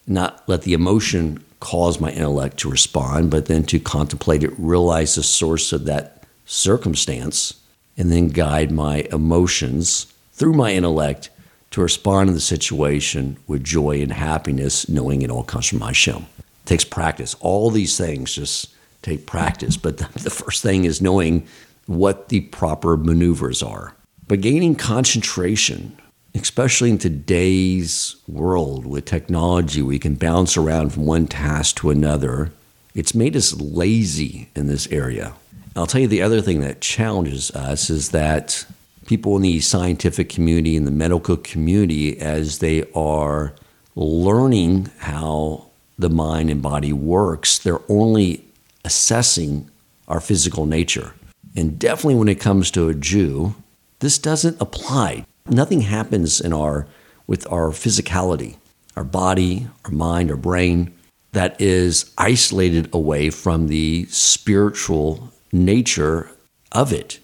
not 0.08 0.44
let 0.48 0.64
the 0.64 0.74
emotion 0.74 1.44
cause 1.60 2.00
my 2.00 2.12
intellect 2.12 2.58
to 2.58 2.70
respond, 2.70 3.32
but 3.32 3.46
then 3.46 3.64
to 3.64 3.80
contemplate 3.80 4.44
it, 4.44 4.52
realize 4.58 5.16
the 5.16 5.24
source 5.24 5.72
of 5.72 5.86
that 5.86 6.24
circumstance, 6.46 7.54
and 7.98 8.12
then 8.12 8.30
guide 8.30 8.72
my 8.72 9.08
emotions 9.12 10.12
through 10.34 10.54
my 10.54 10.72
intellect 10.72 11.30
to 11.72 11.82
respond 11.82 12.28
to 12.28 12.34
the 12.34 12.40
situation 12.40 13.38
with 13.46 13.64
joy 13.64 14.02
and 14.02 14.14
happiness, 14.14 14.90
knowing 14.90 15.22
it 15.22 15.30
all 15.30 15.44
comes 15.44 15.68
from 15.68 15.82
Hashem. 15.82 16.26
It 16.40 16.46
takes 16.66 16.84
practice. 16.84 17.36
All 17.42 17.70
these 17.70 17.98
things 17.98 18.34
just 18.34 18.74
take 19.02 19.28
practice. 19.28 19.78
But 19.78 19.98
the 19.98 20.30
first 20.30 20.64
thing 20.64 20.86
is 20.86 21.02
knowing 21.02 21.46
what 21.86 22.30
the 22.30 22.42
proper 22.42 22.98
maneuvers 22.98 23.62
are. 23.62 23.96
But 24.28 24.42
gaining 24.42 24.76
concentration, 24.76 25.98
especially 26.36 26.90
in 26.92 26.98
today's 26.98 28.16
world 28.28 28.86
with 28.86 29.06
technology, 29.06 29.82
we 29.82 30.00
can 30.00 30.16
bounce 30.16 30.58
around 30.58 30.92
from 30.92 31.06
one 31.06 31.28
task 31.28 31.78
to 31.78 31.90
another. 31.90 32.52
It's 32.94 33.16
made 33.16 33.36
us 33.36 33.60
lazy 33.60 34.50
in 34.56 34.68
this 34.68 34.88
area. 34.88 35.34
I'll 35.76 35.88
tell 35.88 36.02
you 36.02 36.08
the 36.08 36.22
other 36.22 36.42
thing 36.42 36.62
that 36.62 36.82
challenges 36.82 37.52
us 37.52 37.90
is 37.90 38.10
that 38.10 38.66
people 39.06 39.36
in 39.36 39.42
the 39.42 39.60
scientific 39.60 40.30
community 40.30 40.76
and 40.76 40.86
the 40.86 40.92
medical 40.92 41.38
community, 41.38 42.20
as 42.20 42.60
they 42.60 42.84
are 42.94 43.54
learning 43.96 44.90
how 45.00 45.68
the 45.98 46.10
mind 46.10 46.50
and 46.50 46.62
body 46.62 46.94
works, 46.94 47.60
they're 47.60 47.82
only 47.90 48.46
assessing 48.86 49.70
our 50.08 50.20
physical 50.20 50.66
nature. 50.66 51.14
And 51.56 51.78
definitely 51.78 52.16
when 52.16 52.30
it 52.30 52.40
comes 52.40 52.72
to 52.72 52.90
a 52.90 52.94
Jew, 52.94 53.56
this 54.00 54.18
doesn't 54.18 54.62
apply. 54.62 55.26
Nothing 55.50 55.82
happens 55.82 56.40
in 56.40 56.54
our 56.54 56.88
with 57.26 57.52
our 57.52 57.70
physicality, 57.70 58.58
our 58.96 59.04
body, 59.04 59.68
our 59.86 59.92
mind, 59.92 60.32
our 60.32 60.38
brain 60.38 60.96
that 61.32 61.60
is 61.62 62.12
isolated 62.18 62.90
away 62.94 63.30
from 63.30 63.68
the 63.68 64.06
spiritual 64.06 65.32
nature 65.52 66.30
of 66.72 66.92
it. 66.92 67.20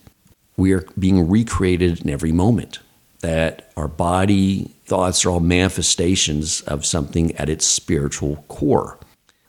We 0.57 0.73
are 0.73 0.85
being 0.97 1.27
recreated 1.27 2.01
in 2.01 2.09
every 2.09 2.31
moment. 2.31 2.79
That 3.21 3.71
our 3.75 3.87
body 3.87 4.75
thoughts 4.85 5.25
are 5.25 5.31
all 5.31 5.39
manifestations 5.39 6.61
of 6.61 6.85
something 6.85 7.35
at 7.37 7.49
its 7.49 7.65
spiritual 7.65 8.45
core. 8.47 8.99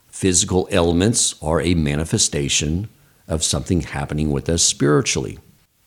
Physical 0.09 0.67
elements 0.71 1.35
are 1.43 1.61
a 1.61 1.75
manifestation 1.75 2.89
of 3.29 3.45
something 3.45 3.83
happening 3.83 4.31
with 4.31 4.49
us 4.49 4.63
spiritually. 4.63 5.39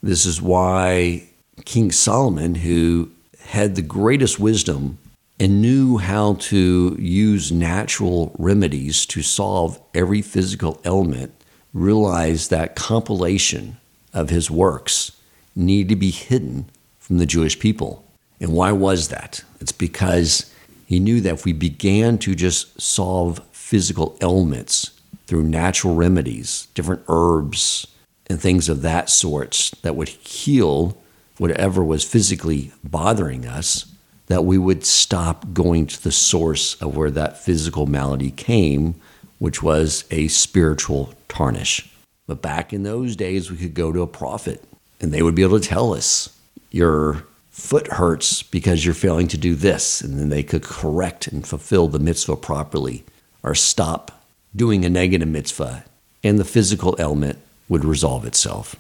This 0.04 0.28
is 0.28 0.40
why 0.40 1.30
King 1.66 1.92
Solomon, 1.92 2.56
who 2.56 3.12
had 3.48 3.76
the 3.76 3.82
greatest 3.82 4.40
wisdom 4.40 4.98
and 5.40 5.62
knew 5.62 5.98
how 5.98 6.34
to 6.36 6.96
use 7.00 7.52
natural 7.52 8.36
remedies 8.38 9.06
to 9.08 9.22
solve 9.22 9.80
every 9.94 10.22
physical 10.22 10.82
ailment, 10.86 11.34
realized 11.74 12.50
that 12.50 12.76
compilation 12.76 13.78
of 14.14 14.30
his 14.30 14.52
works 14.52 15.14
needed 15.56 15.90
to 15.90 15.96
be 15.96 16.12
hidden 16.12 16.70
from 17.00 17.18
the 17.18 17.26
Jewish 17.26 17.60
people. 17.60 18.04
And 18.40 18.54
why 18.54 18.72
was 18.72 19.10
that? 19.10 19.44
It's 19.60 19.72
because 19.72 20.54
he 20.86 21.00
knew 21.00 21.22
that 21.22 21.34
if 21.34 21.46
we 21.46 21.54
began 21.54 22.18
to 22.20 22.36
just 22.36 22.82
solve 22.82 23.42
physical 23.52 24.18
ailments 24.22 24.92
through 25.28 25.44
natural 25.44 25.96
remedies, 25.96 26.68
different 26.74 27.04
herbs, 27.08 27.88
and 28.28 28.42
things 28.42 28.70
of 28.70 28.82
that 28.82 29.10
sort 29.10 29.72
that 29.82 29.96
would 29.96 30.10
heal 30.10 30.98
whatever 31.40 31.84
was 31.84 32.04
physically 32.04 32.72
bothering 32.84 33.48
us, 33.48 33.92
that 34.28 34.46
we 34.46 34.58
would 34.58 34.86
stop 34.86 35.54
going 35.54 35.88
to 35.88 36.04
the 36.04 36.12
source 36.12 36.76
of 36.76 36.96
where 36.96 37.10
that 37.10 37.44
physical 37.44 37.88
malady 37.88 38.30
came, 38.30 38.94
which 39.40 39.64
was 39.64 40.06
a 40.12 40.28
spiritual 40.28 41.14
tarnish. 41.28 41.90
But 42.28 42.44
back 42.44 42.72
in 42.72 42.84
those 42.84 43.16
days, 43.16 43.50
we 43.50 43.58
could 43.58 43.74
go 43.74 43.92
to 43.92 44.02
a 44.02 44.08
prophet 44.08 44.64
and 45.02 45.12
they 45.12 45.24
would 45.24 45.34
be 45.34 45.42
able 45.42 45.60
to 45.60 45.68
tell 45.68 45.96
us, 45.96 46.30
Your 46.70 47.26
foot 47.50 47.88
hurts 47.88 48.44
because 48.44 48.86
you're 48.86 48.94
failing 48.94 49.28
to 49.28 49.38
do 49.38 49.56
this. 49.56 50.02
And 50.02 50.20
then 50.20 50.30
they 50.30 50.44
could 50.44 50.64
correct 50.64 51.28
and 51.28 51.46
fulfill 51.46 51.88
the 51.88 52.00
mitzvah 52.00 52.38
properly 52.38 53.04
or 53.44 53.56
stop 53.56 54.24
doing 54.56 54.84
a 54.84 54.90
negative 54.90 55.28
mitzvah, 55.28 55.86
and 56.24 56.40
the 56.40 56.46
physical 56.46 56.96
ailment 57.00 57.38
would 57.68 57.86
resolve 57.86 58.26
itself. 58.26 58.76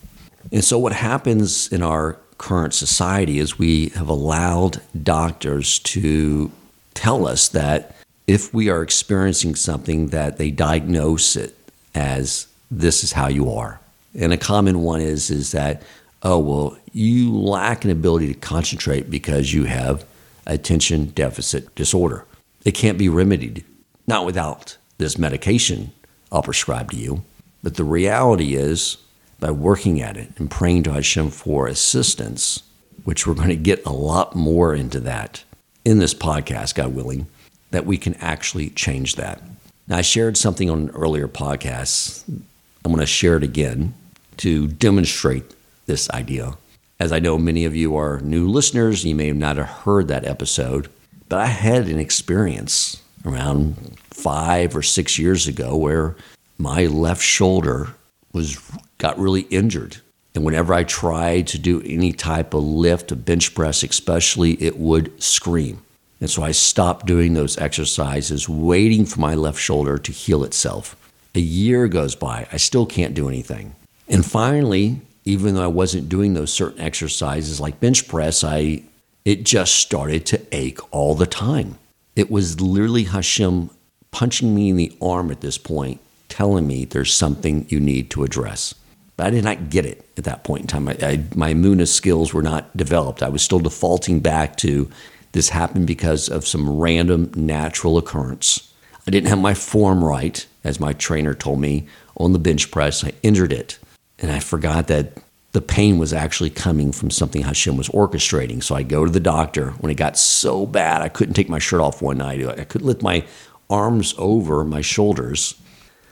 And 0.52 0.64
so, 0.64 0.80
what 0.80 0.94
happens 0.94 1.72
in 1.72 1.84
our 1.84 2.18
current 2.40 2.74
society 2.74 3.38
is 3.38 3.60
we 3.60 3.90
have 3.90 4.10
allowed 4.10 4.82
doctors 5.04 5.78
to 5.80 6.52
tell 6.96 7.28
us 7.28 7.50
that 7.50 7.96
if 8.26 8.52
we 8.54 8.70
are 8.70 8.82
experiencing 8.82 9.54
something, 9.54 10.08
that 10.08 10.38
they 10.38 10.50
diagnose 10.50 11.36
it 11.36 11.56
as 11.94 12.48
this 12.72 13.04
is 13.04 13.12
how 13.12 13.28
you 13.28 13.52
are. 13.52 13.80
And 14.16 14.34
a 14.34 14.38
common 14.38 14.82
one 14.82 15.02
is 15.02 15.30
is 15.30 15.52
that 15.52 15.84
oh 16.24 16.40
well, 16.40 16.78
you 16.92 17.32
lack 17.32 17.86
an 17.86 17.92
ability 17.92 18.34
to 18.34 18.40
concentrate 18.40 19.10
because 19.10 19.54
you 19.54 19.66
have 19.66 20.04
attention 20.48 21.12
deficit 21.12 21.74
disorder. 21.76 22.26
It 22.66 22.72
can't 22.72 22.98
be 22.98 23.10
remedied 23.10 23.64
not 24.08 24.26
without 24.26 24.76
this 24.98 25.18
medication 25.18 25.92
I'll 26.32 26.44
prescribe 26.44 26.92
to 26.92 26.98
you. 26.98 27.24
But 27.64 27.76
the 27.76 27.84
reality 27.84 28.56
is, 28.56 28.98
by 29.40 29.52
working 29.52 30.02
at 30.02 30.18
it 30.18 30.32
and 30.38 30.52
praying 30.52 30.84
to 30.84 30.94
Hashem 30.94 31.30
for 31.30 31.68
assistance, 31.68 32.64
which 33.04 33.26
we're 33.26 33.34
going 33.34 33.50
to 33.50 33.56
get 33.56 33.86
a 33.86 33.92
lot 33.92 34.36
more 34.36 34.74
into 34.74 35.00
that 35.02 35.44
in 35.86 36.00
this 36.00 36.14
podcast, 36.14 36.76
God 36.76 36.94
willing, 36.94 37.28
that 37.72 37.86
we 37.86 37.98
can 37.98 38.16
actually 38.16 38.70
change 38.70 39.16
that. 39.16 39.42
Now, 39.88 39.98
I 39.98 40.02
shared 40.02 40.38
something 40.38 40.70
on 40.70 40.80
an 40.82 40.90
earlier 40.92 41.28
podcast. 41.28 42.24
I'm 42.28 42.92
going 42.92 43.00
to 43.00 43.06
share 43.06 43.38
it 43.38 43.44
again 43.44 43.94
to 44.38 44.68
demonstrate 44.68 45.56
this 45.86 46.10
idea. 46.12 46.56
As 47.00 47.12
I 47.12 47.20
know 47.20 47.38
many 47.38 47.66
of 47.66 47.76
you 47.76 47.96
are 47.96 48.20
new 48.22 48.48
listeners, 48.50 49.06
you 49.06 49.16
may 49.16 49.32
not 49.32 49.58
have 49.58 49.68
heard 49.68 50.08
that 50.10 50.26
episode, 50.26 50.90
but 51.30 51.40
I 51.40 51.48
had 51.48 51.88
an 51.88 52.00
experience 52.00 53.02
around 53.26 53.98
five 54.10 54.76
or 54.76 54.82
six 54.82 55.18
years 55.18 55.48
ago 55.48 55.76
where 55.76 56.16
my 56.58 56.86
left 56.86 57.22
shoulder 57.22 57.90
was 58.34 58.58
got 59.00 59.18
really 59.18 59.42
injured. 59.50 59.98
And 60.36 60.46
whenever 60.46 60.74
I 60.74 60.84
tried 60.84 61.48
to 61.48 61.58
do 61.58 61.82
any 61.82 62.14
type 62.14 62.54
of 62.54 62.64
lift, 62.64 63.12
a 63.12 63.16
bench 63.16 63.56
press 63.56 63.82
especially, 63.82 64.54
it 64.62 64.78
would 64.78 65.22
scream. 65.22 65.82
And 66.22 66.30
so 66.30 66.44
I 66.44 66.52
stopped 66.52 67.06
doing 67.06 67.34
those 67.34 67.58
exercises, 67.58 68.48
waiting 68.48 69.06
for 69.06 69.20
my 69.20 69.34
left 69.34 69.60
shoulder 69.60 69.98
to 69.98 70.12
heal 70.12 70.44
itself. 70.44 70.96
A 71.34 71.40
year 71.40 71.88
goes 71.88 72.16
by, 72.16 72.48
I 72.52 72.58
still 72.58 72.86
can't 72.86 73.14
do 73.14 73.28
anything. 73.28 73.76
And 74.08 74.26
finally, 74.26 75.02
even 75.26 75.56
though 75.56 75.64
I 75.64 75.68
wasn't 75.68 76.10
doing 76.10 76.34
those 76.34 76.52
certain 76.52 76.82
exercises 76.82 77.60
like 77.60 77.80
bench 77.80 78.08
press, 78.08 78.44
I 78.44 78.84
it 79.26 79.44
just 79.44 79.76
started 79.76 80.26
to 80.28 80.42
ache 80.52 80.80
all 80.92 81.14
the 81.16 81.28
time. 81.28 81.78
It 82.16 82.32
was 82.32 82.60
literally 82.60 83.04
Hashem 83.04 83.70
punching 84.12 84.56
me 84.56 84.70
in 84.70 84.78
the 84.78 84.98
arm 85.02 85.30
at 85.30 85.42
this 85.42 85.58
point, 85.58 86.00
telling 86.30 86.66
me 86.66 86.86
there's 86.86 87.14
something 87.14 87.66
you 87.70 87.80
need 87.80 88.10
to 88.12 88.24
address. 88.24 88.74
But 89.20 89.28
I 89.28 89.32
did 89.32 89.44
not 89.44 89.70
get 89.70 89.86
it 89.86 90.10
at 90.16 90.24
that 90.24 90.46
point 90.46 90.62
in 90.62 90.68
time. 90.68 90.88
I, 90.88 90.96
I, 91.02 91.24
my 91.36 91.54
Muna 91.54 91.86
skills 91.86 92.34
were 92.34 92.42
not 92.42 92.76
developed. 92.78 93.22
I 93.22 93.28
was 93.28 93.42
still 93.42 93.60
defaulting 93.60 94.22
back 94.22 94.56
to 94.60 94.90
this 95.34 95.50
happened 95.50 95.88
because 95.88 96.30
of 96.30 96.48
some 96.48 96.78
random 96.78 97.30
natural 97.36 97.98
occurrence. 97.98 98.74
I 99.06 99.12
didn't 99.12 99.28
have 99.28 99.40
my 99.40 99.54
form 99.54 100.06
right, 100.06 100.48
as 100.64 100.80
my 100.80 100.94
trainer 100.94 101.34
told 101.34 101.60
me, 101.60 101.86
on 102.16 102.32
the 102.32 102.40
bench 102.40 102.72
press. 102.72 103.04
I 103.04 103.12
injured 103.22 103.52
it. 103.52 103.78
And 104.20 104.32
I 104.32 104.40
forgot 104.40 104.88
that 104.88 105.18
the 105.52 105.60
pain 105.60 105.98
was 105.98 106.14
actually 106.14 106.50
coming 106.50 106.94
from 106.94 107.12
something 107.12 107.42
Hashem 107.42 107.76
was 107.76 107.90
orchestrating. 107.90 108.64
So 108.64 108.74
I 108.74 108.84
go 108.84 109.04
to 109.04 109.12
the 109.12 109.20
doctor 109.20 109.72
when 109.72 109.92
it 109.92 109.96
got 109.96 110.18
so 110.18 110.66
bad 110.66 111.02
I 111.02 111.10
couldn't 111.10 111.34
take 111.34 111.50
my 111.50 111.60
shirt 111.60 111.82
off 111.82 112.02
one 112.02 112.20
night. 112.20 112.48
I 112.48 112.64
couldn't 112.64 112.88
lift 112.88 113.02
my 113.02 113.26
arms 113.70 114.16
over 114.18 114.64
my 114.64 114.80
shoulders. 114.80 115.59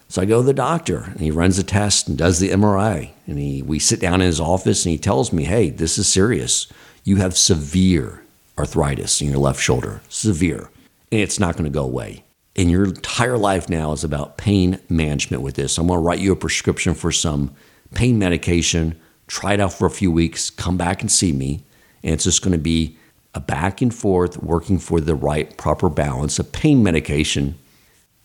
So 0.09 0.21
I 0.21 0.25
go 0.25 0.41
to 0.41 0.45
the 0.45 0.53
doctor 0.53 1.03
and 1.03 1.19
he 1.19 1.31
runs 1.31 1.59
a 1.59 1.63
test 1.63 2.07
and 2.07 2.17
does 2.17 2.39
the 2.39 2.49
MRI. 2.49 3.11
And 3.25 3.37
he, 3.37 3.61
we 3.61 3.79
sit 3.79 3.99
down 3.99 4.21
in 4.21 4.27
his 4.27 4.39
office 4.39 4.85
and 4.85 4.91
he 4.91 4.97
tells 4.97 5.33
me, 5.33 5.43
hey, 5.43 5.69
this 5.69 5.97
is 5.97 6.07
serious. 6.07 6.67
You 7.03 7.17
have 7.17 7.37
severe 7.37 8.23
arthritis 8.57 9.21
in 9.21 9.29
your 9.29 9.39
left 9.39 9.61
shoulder, 9.61 10.01
severe, 10.09 10.69
and 11.11 11.21
it's 11.21 11.39
not 11.39 11.55
going 11.55 11.65
to 11.65 11.69
go 11.69 11.83
away. 11.83 12.23
And 12.55 12.71
your 12.71 12.85
entire 12.85 13.37
life 13.37 13.69
now 13.69 13.91
is 13.91 14.03
about 14.03 14.37
pain 14.37 14.79
management 14.89 15.43
with 15.43 15.55
this. 15.55 15.77
I'm 15.77 15.87
going 15.87 15.99
to 15.99 16.03
write 16.03 16.19
you 16.19 16.31
a 16.31 16.35
prescription 16.35 16.95
for 16.95 17.11
some 17.11 17.53
pain 17.93 18.17
medication, 18.17 18.99
try 19.27 19.53
it 19.53 19.59
out 19.59 19.73
for 19.73 19.85
a 19.85 19.91
few 19.91 20.11
weeks, 20.11 20.49
come 20.49 20.77
back 20.77 21.01
and 21.01 21.11
see 21.11 21.33
me. 21.33 21.63
And 22.03 22.13
it's 22.13 22.23
just 22.23 22.41
going 22.41 22.53
to 22.53 22.57
be 22.57 22.97
a 23.35 23.39
back 23.39 23.81
and 23.81 23.93
forth 23.93 24.41
working 24.41 24.79
for 24.79 24.99
the 24.99 25.13
right, 25.13 25.55
proper 25.57 25.89
balance 25.89 26.39
of 26.39 26.51
pain 26.51 26.81
medication 26.81 27.59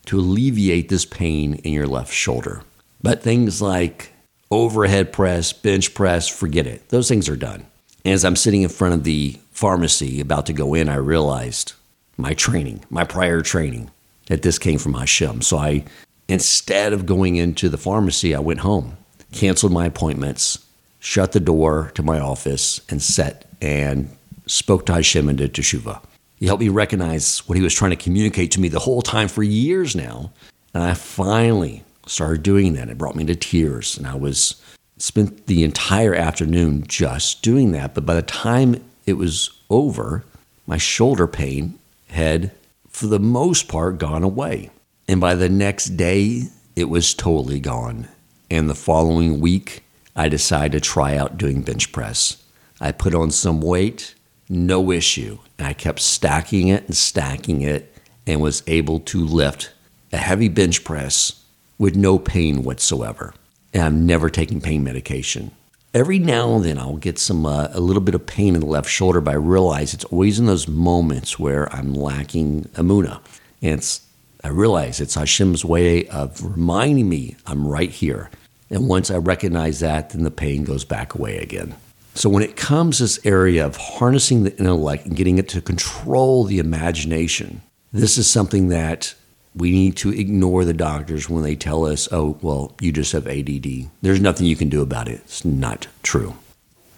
to 0.05 0.19
alleviate 0.19 0.89
this 0.89 1.05
pain 1.05 1.55
in 1.55 1.73
your 1.73 1.87
left 1.87 2.13
shoulder. 2.13 2.63
But 3.01 3.21
things 3.21 3.61
like 3.61 4.13
overhead 4.51 5.11
press, 5.11 5.53
bench 5.53 5.93
press, 5.93 6.27
forget 6.27 6.67
it. 6.67 6.89
Those 6.89 7.07
things 7.07 7.29
are 7.29 7.35
done. 7.35 7.65
And 8.05 8.13
as 8.13 8.25
I'm 8.25 8.35
sitting 8.35 8.61
in 8.61 8.69
front 8.69 8.93
of 8.93 9.03
the 9.03 9.39
pharmacy 9.51 10.19
about 10.19 10.45
to 10.47 10.53
go 10.53 10.73
in, 10.73 10.89
I 10.89 10.95
realized 10.95 11.73
my 12.17 12.33
training, 12.33 12.83
my 12.89 13.03
prior 13.03 13.41
training, 13.41 13.91
that 14.27 14.41
this 14.41 14.59
came 14.59 14.79
from 14.79 14.93
Hashem. 14.93 15.41
So 15.41 15.57
I, 15.57 15.85
instead 16.27 16.93
of 16.93 17.05
going 17.05 17.35
into 17.35 17.69
the 17.69 17.77
pharmacy, 17.77 18.35
I 18.35 18.39
went 18.39 18.59
home, 18.59 18.97
canceled 19.31 19.71
my 19.71 19.85
appointments, 19.85 20.65
shut 20.99 21.31
the 21.31 21.39
door 21.39 21.91
to 21.95 22.03
my 22.03 22.19
office, 22.19 22.81
and 22.89 23.01
sat 23.01 23.45
and 23.61 24.09
spoke 24.45 24.85
to 24.85 24.93
Hashem 24.93 25.29
and 25.29 25.37
did 25.37 25.53
teshuvah. 25.53 26.01
He 26.43 26.47
helped 26.47 26.59
me 26.59 26.67
recognize 26.67 27.39
what 27.47 27.55
he 27.55 27.63
was 27.63 27.73
trying 27.73 27.91
to 27.91 27.95
communicate 27.95 28.51
to 28.51 28.59
me 28.59 28.67
the 28.67 28.79
whole 28.79 29.01
time 29.01 29.29
for 29.29 29.43
years 29.43 29.95
now. 29.95 30.33
And 30.73 30.83
I 30.83 30.93
finally 30.93 31.85
started 32.05 32.43
doing 32.43 32.73
that. 32.73 32.89
It 32.89 32.97
brought 32.97 33.15
me 33.15 33.23
to 33.23 33.33
tears. 33.33 33.97
And 33.97 34.05
I 34.05 34.15
was 34.15 34.61
spent 34.97 35.47
the 35.47 35.63
entire 35.63 36.13
afternoon 36.13 36.83
just 36.85 37.43
doing 37.43 37.71
that. 37.71 37.93
But 37.93 38.05
by 38.05 38.15
the 38.15 38.21
time 38.21 38.83
it 39.05 39.13
was 39.13 39.51
over, 39.69 40.25
my 40.67 40.75
shoulder 40.75 41.27
pain 41.27 41.79
had, 42.09 42.51
for 42.89 43.07
the 43.07 43.21
most 43.21 43.69
part, 43.69 43.97
gone 43.97 44.23
away. 44.23 44.69
And 45.07 45.21
by 45.21 45.35
the 45.35 45.47
next 45.47 45.95
day, 45.95 46.49
it 46.75 46.89
was 46.89 47.13
totally 47.13 47.61
gone. 47.61 48.09
And 48.51 48.69
the 48.69 48.75
following 48.75 49.39
week, 49.39 49.85
I 50.13 50.27
decided 50.27 50.73
to 50.73 50.89
try 50.89 51.15
out 51.15 51.37
doing 51.37 51.61
bench 51.61 51.93
press. 51.93 52.43
I 52.81 52.91
put 52.91 53.15
on 53.15 53.31
some 53.31 53.61
weight, 53.61 54.13
no 54.49 54.91
issue. 54.91 55.39
And 55.57 55.67
I 55.67 55.73
kept 55.73 55.99
stacking 55.99 56.67
it 56.67 56.85
and 56.85 56.95
stacking 56.95 57.61
it 57.61 57.95
and 58.25 58.41
was 58.41 58.63
able 58.67 58.99
to 58.99 59.25
lift 59.25 59.71
a 60.11 60.17
heavy 60.17 60.49
bench 60.49 60.83
press 60.83 61.43
with 61.77 61.95
no 61.95 62.19
pain 62.19 62.63
whatsoever. 62.63 63.33
And 63.73 63.83
I'm 63.83 64.05
never 64.05 64.29
taking 64.29 64.61
pain 64.61 64.83
medication 64.83 65.51
every 65.93 66.17
now 66.17 66.55
and 66.55 66.65
then 66.65 66.79
I'll 66.79 66.97
get 66.97 67.19
some 67.19 67.45
uh, 67.45 67.67
a 67.71 67.79
little 67.79 68.01
bit 68.01 68.15
of 68.15 68.25
pain 68.25 68.55
in 68.55 68.61
the 68.61 68.67
left 68.67 68.89
shoulder, 68.89 69.21
but 69.21 69.31
I 69.31 69.37
realize 69.37 69.93
it's 69.93 70.05
always 70.05 70.39
in 70.39 70.45
those 70.45 70.67
moments 70.67 71.37
where 71.37 71.73
I'm 71.73 71.93
lacking 71.93 72.63
amuna. 72.75 73.21
And 73.61 73.79
it's 73.79 74.01
I 74.43 74.49
realize 74.49 74.99
it's 74.99 75.15
Hashem's 75.15 75.63
way 75.63 76.07
of 76.07 76.43
reminding 76.43 77.07
me 77.07 77.37
I'm 77.45 77.65
right 77.65 77.89
here. 77.89 78.29
And 78.69 78.89
once 78.89 79.09
I 79.09 79.17
recognize 79.17 79.79
that, 79.79 80.09
then 80.09 80.23
the 80.23 80.31
pain 80.31 80.63
goes 80.63 80.83
back 80.83 81.13
away 81.13 81.37
again. 81.37 81.75
So 82.15 82.29
when 82.29 82.43
it 82.43 82.55
comes 82.55 82.99
this 82.99 83.19
area 83.25 83.65
of 83.65 83.75
harnessing 83.75 84.43
the 84.43 84.55
intellect 84.57 85.05
and 85.05 85.15
getting 85.15 85.39
it 85.39 85.49
to 85.49 85.61
control 85.61 86.43
the 86.43 86.59
imagination, 86.59 87.61
this 87.91 88.17
is 88.17 88.29
something 88.29 88.69
that 88.69 89.15
we 89.55 89.71
need 89.71 89.95
to 89.97 90.11
ignore 90.11 90.65
the 90.65 90.73
doctors 90.73 91.29
when 91.29 91.43
they 91.43 91.55
tell 91.55 91.85
us, 91.85 92.07
oh, 92.11 92.37
well, 92.41 92.75
you 92.79 92.91
just 92.91 93.11
have 93.11 93.27
ADD. 93.27 93.89
There's 94.01 94.21
nothing 94.21 94.45
you 94.45 94.55
can 94.55 94.69
do 94.69 94.81
about 94.81 95.07
it. 95.07 95.21
It's 95.25 95.45
not 95.45 95.87
true. 96.01 96.35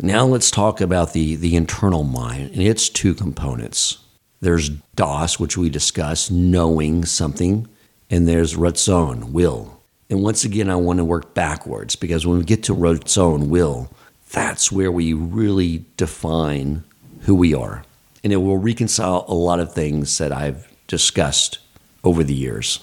Now 0.01 0.25
let's 0.25 0.51
talk 0.51 0.81
about 0.81 1.13
the, 1.13 1.35
the 1.35 1.55
internal 1.55 2.03
mind 2.03 2.51
and 2.51 2.61
its 2.61 2.89
two 2.89 3.13
components. 3.13 3.99
There's 4.41 4.69
Daas, 4.95 5.39
which 5.39 5.57
we 5.57 5.69
discuss, 5.69 6.29
knowing 6.29 7.05
something, 7.05 7.67
and 8.09 8.27
there's 8.27 8.55
Ratzon, 8.55 9.31
will. 9.31 9.81
And 10.09 10.21
once 10.21 10.43
again, 10.43 10.69
I 10.69 10.75
want 10.75 10.97
to 10.97 11.05
work 11.05 11.33
backwards 11.33 11.95
because 11.95 12.27
when 12.27 12.37
we 12.37 12.43
get 12.43 12.63
to 12.63 12.75
Ratzon, 12.75 13.47
will, 13.47 13.89
that's 14.31 14.71
where 14.71 14.91
we 14.91 15.13
really 15.13 15.85
define 15.97 16.83
who 17.21 17.35
we 17.35 17.53
are. 17.53 17.83
And 18.23 18.33
it 18.33 18.37
will 18.37 18.57
reconcile 18.57 19.25
a 19.27 19.33
lot 19.33 19.59
of 19.59 19.73
things 19.73 20.17
that 20.17 20.31
I've 20.31 20.67
discussed 20.87 21.59
over 22.03 22.23
the 22.23 22.33
years. 22.33 22.79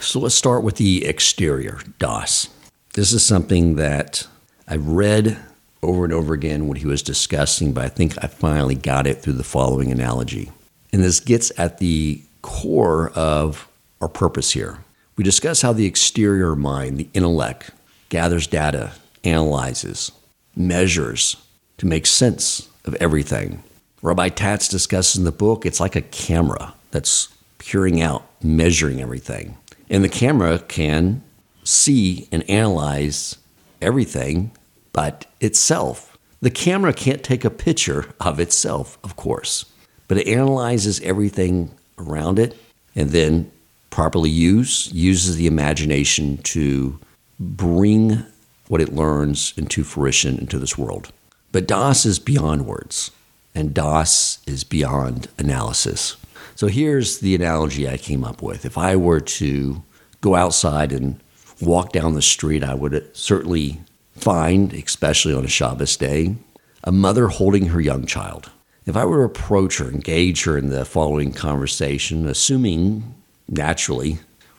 So 0.00 0.20
let's 0.20 0.34
start 0.34 0.62
with 0.62 0.76
the 0.76 1.04
exterior, 1.04 1.80
Daas. 1.98 2.48
This 2.94 3.12
is 3.12 3.24
something 3.24 3.76
that 3.76 4.26
I've 4.66 4.86
read 4.86 5.38
over 5.82 6.04
and 6.04 6.12
over 6.12 6.34
again 6.34 6.68
what 6.68 6.78
he 6.78 6.86
was 6.86 7.02
discussing, 7.02 7.72
but 7.72 7.84
I 7.84 7.88
think 7.88 8.14
I 8.22 8.26
finally 8.26 8.74
got 8.74 9.06
it 9.06 9.22
through 9.22 9.34
the 9.34 9.44
following 9.44 9.92
analogy. 9.92 10.50
And 10.92 11.02
this 11.02 11.20
gets 11.20 11.52
at 11.58 11.78
the 11.78 12.22
core 12.42 13.10
of 13.10 13.68
our 14.00 14.08
purpose 14.08 14.52
here. 14.52 14.78
We 15.16 15.24
discuss 15.24 15.62
how 15.62 15.72
the 15.72 15.86
exterior 15.86 16.54
mind, 16.54 16.98
the 16.98 17.08
intellect, 17.12 17.70
gathers 18.08 18.46
data, 18.46 18.92
analyzes, 19.24 20.12
measures 20.58 21.36
to 21.78 21.86
make 21.86 22.06
sense 22.06 22.68
of 22.84 22.94
everything. 22.96 23.62
Rabbi 24.02 24.28
Tatz 24.28 24.68
discusses 24.68 25.16
in 25.16 25.24
the 25.24 25.32
book 25.32 25.64
it's 25.64 25.80
like 25.80 25.96
a 25.96 26.02
camera 26.02 26.74
that's 26.90 27.28
peering 27.58 28.00
out, 28.00 28.24
measuring 28.42 29.00
everything. 29.00 29.56
And 29.90 30.04
the 30.04 30.08
camera 30.08 30.58
can 30.58 31.22
see 31.64 32.28
and 32.30 32.48
analyze 32.48 33.36
everything 33.80 34.50
but 34.92 35.26
itself. 35.40 36.16
The 36.40 36.50
camera 36.50 36.92
can't 36.92 37.22
take 37.22 37.44
a 37.44 37.50
picture 37.50 38.06
of 38.20 38.38
itself, 38.40 38.98
of 39.02 39.16
course, 39.16 39.64
but 40.06 40.18
it 40.18 40.28
analyzes 40.28 41.00
everything 41.00 41.70
around 41.98 42.38
it 42.38 42.56
and 42.94 43.10
then 43.10 43.50
properly 43.90 44.30
use 44.30 44.92
uses 44.92 45.36
the 45.36 45.46
imagination 45.46 46.38
to 46.38 46.98
bring 47.40 48.24
what 48.68 48.80
it 48.80 48.94
learns 48.94 49.52
into 49.56 49.82
fruition 49.82 50.38
into 50.38 50.58
this 50.58 50.78
world. 50.78 51.10
But 51.50 51.66
Daas 51.66 52.06
is 52.06 52.18
beyond 52.18 52.66
words, 52.66 53.10
and 53.54 53.74
Daas 53.74 54.38
is 54.46 54.64
beyond 54.64 55.28
analysis. 55.38 56.16
So 56.54 56.66
here's 56.66 57.18
the 57.18 57.34
analogy 57.34 57.88
I 57.88 57.96
came 57.96 58.24
up 58.24 58.42
with. 58.42 58.64
If 58.64 58.76
I 58.76 58.96
were 58.96 59.20
to 59.20 59.82
go 60.20 60.34
outside 60.34 60.92
and 60.92 61.20
walk 61.60 61.92
down 61.92 62.14
the 62.14 62.22
street, 62.22 62.62
I 62.62 62.74
would 62.74 63.16
certainly 63.16 63.80
find, 64.16 64.72
especially 64.72 65.34
on 65.34 65.44
a 65.44 65.48
Shabbos 65.48 65.96
day, 65.96 66.36
a 66.84 66.92
mother 66.92 67.28
holding 67.28 67.66
her 67.66 67.80
young 67.80 68.06
child. 68.06 68.50
If 68.86 68.96
I 68.96 69.04
were 69.04 69.18
to 69.18 69.32
approach 69.32 69.78
her, 69.78 69.90
engage 69.90 70.44
her 70.44 70.56
in 70.56 70.70
the 70.70 70.84
following 70.84 71.32
conversation, 71.32 72.26
assuming 72.26 73.14
naturally 73.48 74.18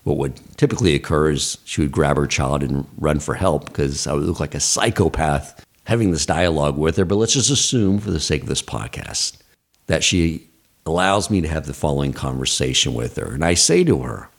what 0.09 0.17
would 0.17 0.57
typically 0.57 0.95
occur 0.95 1.29
is 1.29 1.59
she 1.65 1.81
would 1.81 1.91
grab 1.91 2.17
her 2.17 2.25
child 2.25 2.63
and 2.63 2.87
run 2.97 3.19
for 3.19 3.35
help 3.35 3.65
because 3.65 4.07
I 4.07 4.13
would 4.13 4.23
look 4.23 4.39
like 4.39 4.55
a 4.55 4.59
psychopath 4.59 5.65
having 5.85 6.11
this 6.11 6.25
dialogue 6.25 6.77
with 6.77 6.97
her. 6.97 7.05
But 7.05 7.15
let's 7.15 7.33
just 7.33 7.51
assume, 7.51 7.99
for 7.99 8.11
the 8.11 8.19
sake 8.19 8.41
of 8.41 8.47
this 8.47 8.61
podcast, 8.61 9.37
that 9.87 10.03
she 10.03 10.47
allows 10.85 11.29
me 11.29 11.41
to 11.41 11.47
have 11.47 11.67
the 11.67 11.73
following 11.73 12.11
conversation 12.11 12.95
with 12.95 13.15
her. 13.17 13.31
And 13.33 13.45
I 13.45 13.53
say 13.53 13.83
to 13.83 14.01
her, 14.01 14.29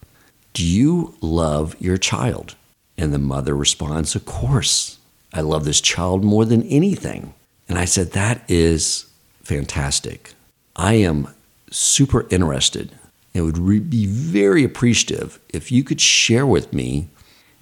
Do 0.55 0.65
you 0.65 1.15
love 1.21 1.77
your 1.81 1.97
child? 1.97 2.57
And 2.99 3.15
the 3.15 3.19
mother 3.19 3.55
responds, 3.55 4.15
Of 4.17 4.25
course. 4.25 4.99
I 5.33 5.43
love 5.43 5.65
this 5.65 5.81
child 5.81 6.25
more 6.25 6.45
than 6.45 6.65
anything. 6.65 7.35
And 7.69 7.79
I 7.79 7.85
said, 7.85 8.13
That 8.13 8.43
is 8.49 9.07
fantastic. 9.43 10.33
I 10.75 10.95
am 10.95 11.29
super 11.71 12.27
interested 12.31 12.91
and 13.35 13.45
would 13.45 13.59
re- 13.59 13.79
be 13.79 14.07
very 14.07 14.65
appreciative 14.65 15.39
if 15.49 15.71
you 15.71 15.85
could 15.85 16.01
share 16.01 16.47
with 16.47 16.73
me 16.73 17.09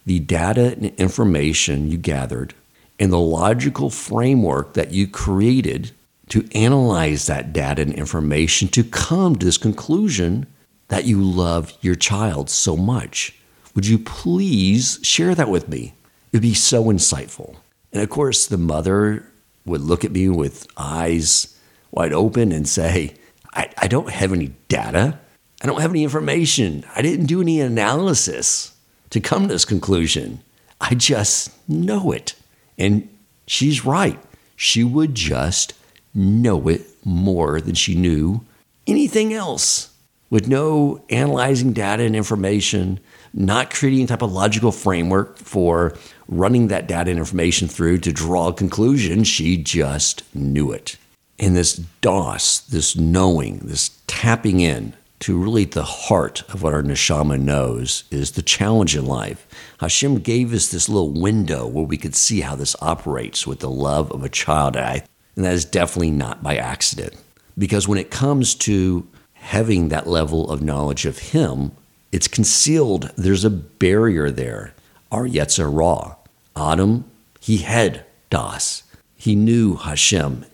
the 0.07 0.19
data 0.21 0.73
and 0.73 0.87
information 0.97 1.91
you 1.91 1.99
gathered 1.99 2.55
and 2.99 3.13
the 3.13 3.19
logical 3.19 3.91
framework 3.91 4.75
that 4.75 4.93
you 4.93 5.07
created 5.07 5.93
to 6.31 6.49
analyze 6.55 7.27
that 7.27 7.53
data 7.53 7.83
and 7.83 7.93
information 7.93 8.69
to 8.69 8.85
come 8.85 9.37
to 9.37 9.47
this 9.47 9.59
conclusion 9.59 10.47
that 10.89 11.05
you 11.05 11.23
love 11.23 11.73
your 11.81 11.95
child 11.95 12.51
so 12.51 12.77
much. 12.77 13.35
Would 13.75 13.87
you 13.87 13.99
please 13.99 14.99
share 15.03 15.35
that 15.35 15.51
with 15.51 15.69
me? 15.69 15.95
It'd 16.33 16.43
be 16.43 16.55
so 16.55 16.85
insightful. 16.85 17.57
And 17.93 18.03
of 18.03 18.11
course, 18.11 18.47
the 18.47 18.59
mother 18.59 19.31
would 19.65 19.81
look 19.81 20.05
at 20.05 20.13
me 20.13 20.29
with 20.29 20.67
eyes 20.77 21.59
wide 21.91 22.13
open 22.13 22.53
and 22.53 22.69
say, 22.69 23.15
I, 23.55 23.71
I 23.79 23.89
don't 23.89 24.11
have 24.11 24.33
any 24.33 24.53
data. 24.69 25.19
I 25.61 25.67
don't 25.67 25.81
have 25.81 25.91
any 25.91 26.05
information. 26.05 26.85
I 26.95 27.03
didn't 27.03 27.27
do 27.27 27.41
any 27.41 27.61
analysis 27.61 28.75
to 29.11 29.21
come 29.21 29.43
to 29.43 29.55
this 29.55 29.65
conclusion. 29.65 30.41
I 30.81 30.95
just 30.95 31.51
know 31.69 32.13
it. 32.13 32.35
And 32.79 33.09
she's 33.47 33.85
right. 33.85 34.19
She 34.55 34.85
would 34.85 35.15
just 35.15 35.75
know 36.15 36.69
it 36.69 36.83
more 37.05 37.61
than 37.61 37.75
she 37.75 37.95
knew 37.95 38.45
anything 38.87 39.33
else. 39.33 39.91
With 40.31 40.47
no 40.47 41.03
analyzing 41.09 41.73
data 41.73 42.03
and 42.03 42.15
information, 42.15 43.01
not 43.33 43.73
creating 43.73 44.05
a 44.05 44.09
type 44.09 44.23
of 44.23 44.33
logical 44.33 44.73
framework 44.73 45.39
for 45.39 45.97
running 46.29 46.69
that 46.69 46.87
data 46.87 47.11
and 47.11 47.19
information 47.19 47.67
through 47.67 47.99
to 47.99 48.13
draw 48.13 48.49
a 48.49 48.53
conclusion, 48.53 49.25
she 49.25 49.57
just 49.57 50.23
knew 50.35 50.71
it. 50.71 50.97
And 51.39 51.57
this 51.57 51.77
Daas, 52.03 52.61
this 52.69 52.95
knowing, 52.95 53.59
this 53.59 53.99
tapping 54.07 54.61
in 54.61 54.93
to 55.21 55.37
really 55.37 55.65
the 55.65 55.83
heart 55.83 56.43
of 56.51 56.63
what 56.63 56.75
our 56.75 56.83
neshama 56.83 57.41
knows 57.41 58.05
is 58.11 58.33
the 58.33 58.43
challenge 58.43 58.97
in 58.97 59.05
life. 59.05 59.47
Hashem 59.81 60.21
gave 60.21 60.53
us 60.53 60.69
this 60.69 60.89
little 60.89 61.11
window 61.13 61.67
where 61.67 61.85
we 61.85 61.97
could 61.97 62.15
see 62.15 62.41
how 62.41 62.55
this 62.55 62.77
operates 62.81 63.47
with 63.47 63.61
the 63.61 63.71
love 63.71 64.13
of 64.13 64.25
a 64.25 64.29
child. 64.29 64.77
And 64.77 65.45
that 65.45 65.55
is 65.55 65.65
definitely 65.65 66.13
not 66.13 66.43
by 66.43 66.57
accident. 66.57 67.15
Because 67.57 67.89
when 67.89 67.99
it 67.99 68.11
comes 68.11 68.55
to 68.57 69.07
having 69.35 69.89
that 69.89 70.07
level 70.07 70.51
of 70.51 70.63
knowledge 70.63 71.07
of 71.07 71.19
Him, 71.19 71.73
it's 72.13 72.29
concealed. 72.29 73.11
There's 73.17 73.45
a 73.45 73.51
barrier 73.51 74.31
there. 74.31 74.75
Our 75.11 75.27
Yetzer 75.27 75.71
Ra. 75.73 76.17
Adam, 76.57 77.05
he 77.41 77.59
had 77.59 78.05
Das. 78.31 78.83
He 79.17 79.35
knew 79.35 79.77
Hashem 79.77 80.45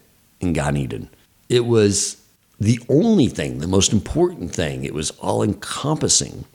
in 0.41 0.53
Gan 0.53 0.77
Eden. 0.77 1.09
It 1.49 1.67
was 1.67 2.24
the 2.65 2.81
only 2.89 3.29
thing, 3.29 3.59
the 3.59 3.67
most 3.67 3.93
important 3.93 4.55
thing. 4.55 4.85
It 4.85 4.95
was 4.95 5.11
all 5.13 5.43
encompassing. 5.43 6.47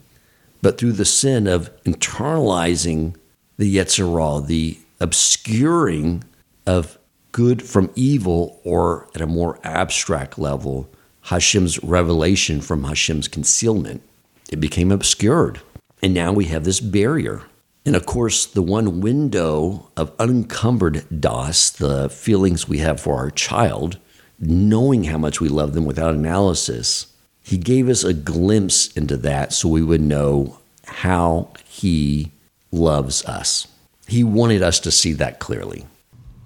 But 0.61 0.77
through 0.77 0.93
the 0.93 1.05
sin 1.05 1.47
of 1.47 1.71
internalizing 1.83 3.15
the 3.57 3.75
Yetzer 3.75 4.13
Ra, 4.13 4.39
the 4.39 4.77
obscuring 4.99 6.23
of 6.65 6.97
good 7.31 7.61
from 7.61 7.91
evil, 7.95 8.59
or 8.63 9.07
at 9.13 9.21
a 9.21 9.27
more 9.27 9.59
abstract 9.63 10.39
level, 10.39 10.89
Hashem's 11.21 11.81
revelation 11.83 12.59
from 12.59 12.83
Hashem's 12.83 13.27
concealment, 13.27 14.01
it 14.49 14.59
became 14.59 14.91
obscured. 14.91 15.61
And 16.01 16.13
now 16.13 16.33
we 16.33 16.45
have 16.45 16.63
this 16.63 16.79
barrier. 16.79 17.43
And 17.85 17.95
of 17.95 18.05
course, 18.05 18.45
the 18.45 18.61
one 18.61 18.99
window 18.99 19.89
of 19.95 20.11
unencumbered 20.19 21.05
das, 21.21 21.69
the 21.69 22.09
feelings 22.09 22.67
we 22.67 22.79
have 22.79 22.99
for 22.99 23.15
our 23.15 23.29
child, 23.29 23.99
knowing 24.39 25.05
how 25.05 25.17
much 25.17 25.41
we 25.41 25.49
love 25.49 25.73
them 25.73 25.85
without 25.85 26.15
analysis, 26.15 27.07
he 27.41 27.57
gave 27.57 27.89
us 27.89 28.03
a 28.03 28.13
glimpse 28.13 28.87
into 28.93 29.17
that 29.17 29.53
so 29.53 29.67
we 29.67 29.81
would 29.81 30.01
know 30.01 30.57
how 30.85 31.49
he 31.65 32.31
loves 32.71 33.25
us. 33.25 33.67
He 34.07 34.23
wanted 34.23 34.61
us 34.61 34.79
to 34.81 34.91
see 34.91 35.13
that 35.13 35.39
clearly. 35.39 35.85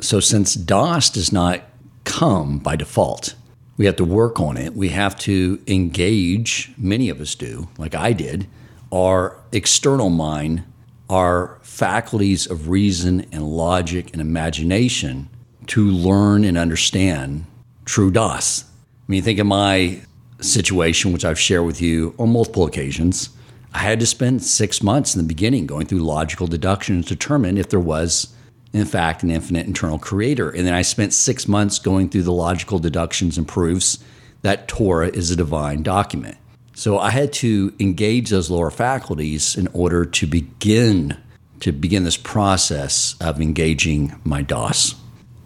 So, 0.01 0.19
since 0.19 0.53
Daas 0.53 1.10
does 1.10 1.32
not 1.32 1.62
come 2.03 2.60
by 2.60 2.75
default, 2.75 3.36
we 3.77 3.86
have 3.86 3.95
to 3.97 4.06
work 4.06 4.39
on 4.39 4.58
it. 4.58 4.75
We 4.75 4.89
have 4.89 5.17
to 5.19 5.62
engage, 5.67 6.71
many 6.77 7.10
of 7.10 7.21
us 7.21 7.36
do, 7.36 7.69
like 7.77 7.95
I 7.95 8.13
did, 8.13 8.47
our 8.91 9.38
external 9.51 10.10
mind, 10.10 10.63
our 11.10 11.58
faculties 11.62 12.47
of 12.49 12.69
reason 12.69 13.25
and 13.32 13.43
logic 13.43 14.12
and 14.13 14.21
imagination 14.21 15.29
to 15.67 15.86
learn 15.86 16.43
and 16.43 16.58
understand 16.58 17.45
true 17.85 18.11
Daas. 18.11 18.63
I 19.07 19.11
mean, 19.11 19.21
think 19.21 19.39
of 19.39 19.47
my 19.47 20.01
situation, 20.39 21.13
which 21.13 21.25
I've 21.25 21.39
shared 21.39 21.65
with 21.65 21.81
you 21.81 22.13
on 22.17 22.31
multiple 22.31 22.65
occasions. 22.65 23.29
I 23.73 23.79
had 23.79 23.99
to 23.99 24.05
spend 24.05 24.43
six 24.43 24.83
months 24.83 25.15
in 25.15 25.21
the 25.21 25.27
beginning 25.27 25.65
going 25.65 25.87
through 25.87 25.99
logical 25.99 26.47
deduction 26.47 27.01
to 27.01 27.09
determine 27.09 27.57
if 27.57 27.69
there 27.69 27.79
was, 27.79 28.33
in 28.71 28.85
fact, 28.85 29.23
an 29.23 29.31
infinite 29.31 29.65
internal 29.65 29.97
creator. 29.97 30.49
And 30.49 30.67
then 30.67 30.73
I 30.73 30.83
spent 30.83 31.13
six 31.13 31.47
months 31.47 31.79
going 31.79 32.09
through 32.09 32.23
the 32.23 32.31
logical 32.31 32.79
deductions 32.79 33.37
and 33.37 33.47
proofs 33.47 34.03
that 34.43 34.67
Torah 34.67 35.09
is 35.09 35.31
a 35.31 35.35
divine 35.35 35.81
document. 35.83 36.37
So 36.75 36.99
I 36.99 37.11
had 37.11 37.33
to 37.33 37.73
engage 37.79 38.29
those 38.29 38.49
lower 38.49 38.71
faculties 38.71 39.55
in 39.55 39.67
order 39.73 40.05
to 40.05 40.27
begin 40.27 41.17
to 41.59 41.71
begin 41.71 42.03
this 42.03 42.17
process 42.17 43.15
of 43.21 43.39
engaging 43.39 44.19
my 44.25 44.41
Daas. 44.41 44.95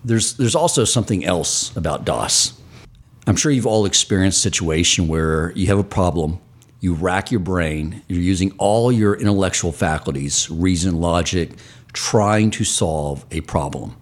There's, 0.06 0.36
there's 0.36 0.56
also 0.56 0.86
something 0.86 1.26
else 1.26 1.76
about 1.76 2.06
Daas. 2.06 2.54
I'm 3.28 3.36
sure 3.36 3.52
you've 3.52 3.68
all 3.68 3.86
experienced 3.86 4.40
a 4.40 4.42
situation 4.42 5.08
where 5.08 5.52
you 5.52 5.68
have 5.68 5.80
a 5.80 5.84
problem, 5.84 6.40
you 6.80 6.94
rack 6.94 7.30
your 7.30 7.42
brain, 7.42 8.02
you're 8.08 8.22
using 8.22 8.54
all 8.58 8.92
your 8.92 9.16
intellectual 9.16 9.72
faculties, 9.72 10.50
reason, 10.50 11.02
logic, 11.02 11.52
trying 11.92 12.52
to 12.52 12.64
solve 12.64 13.26
a 13.32 13.42
problem. 13.42 13.98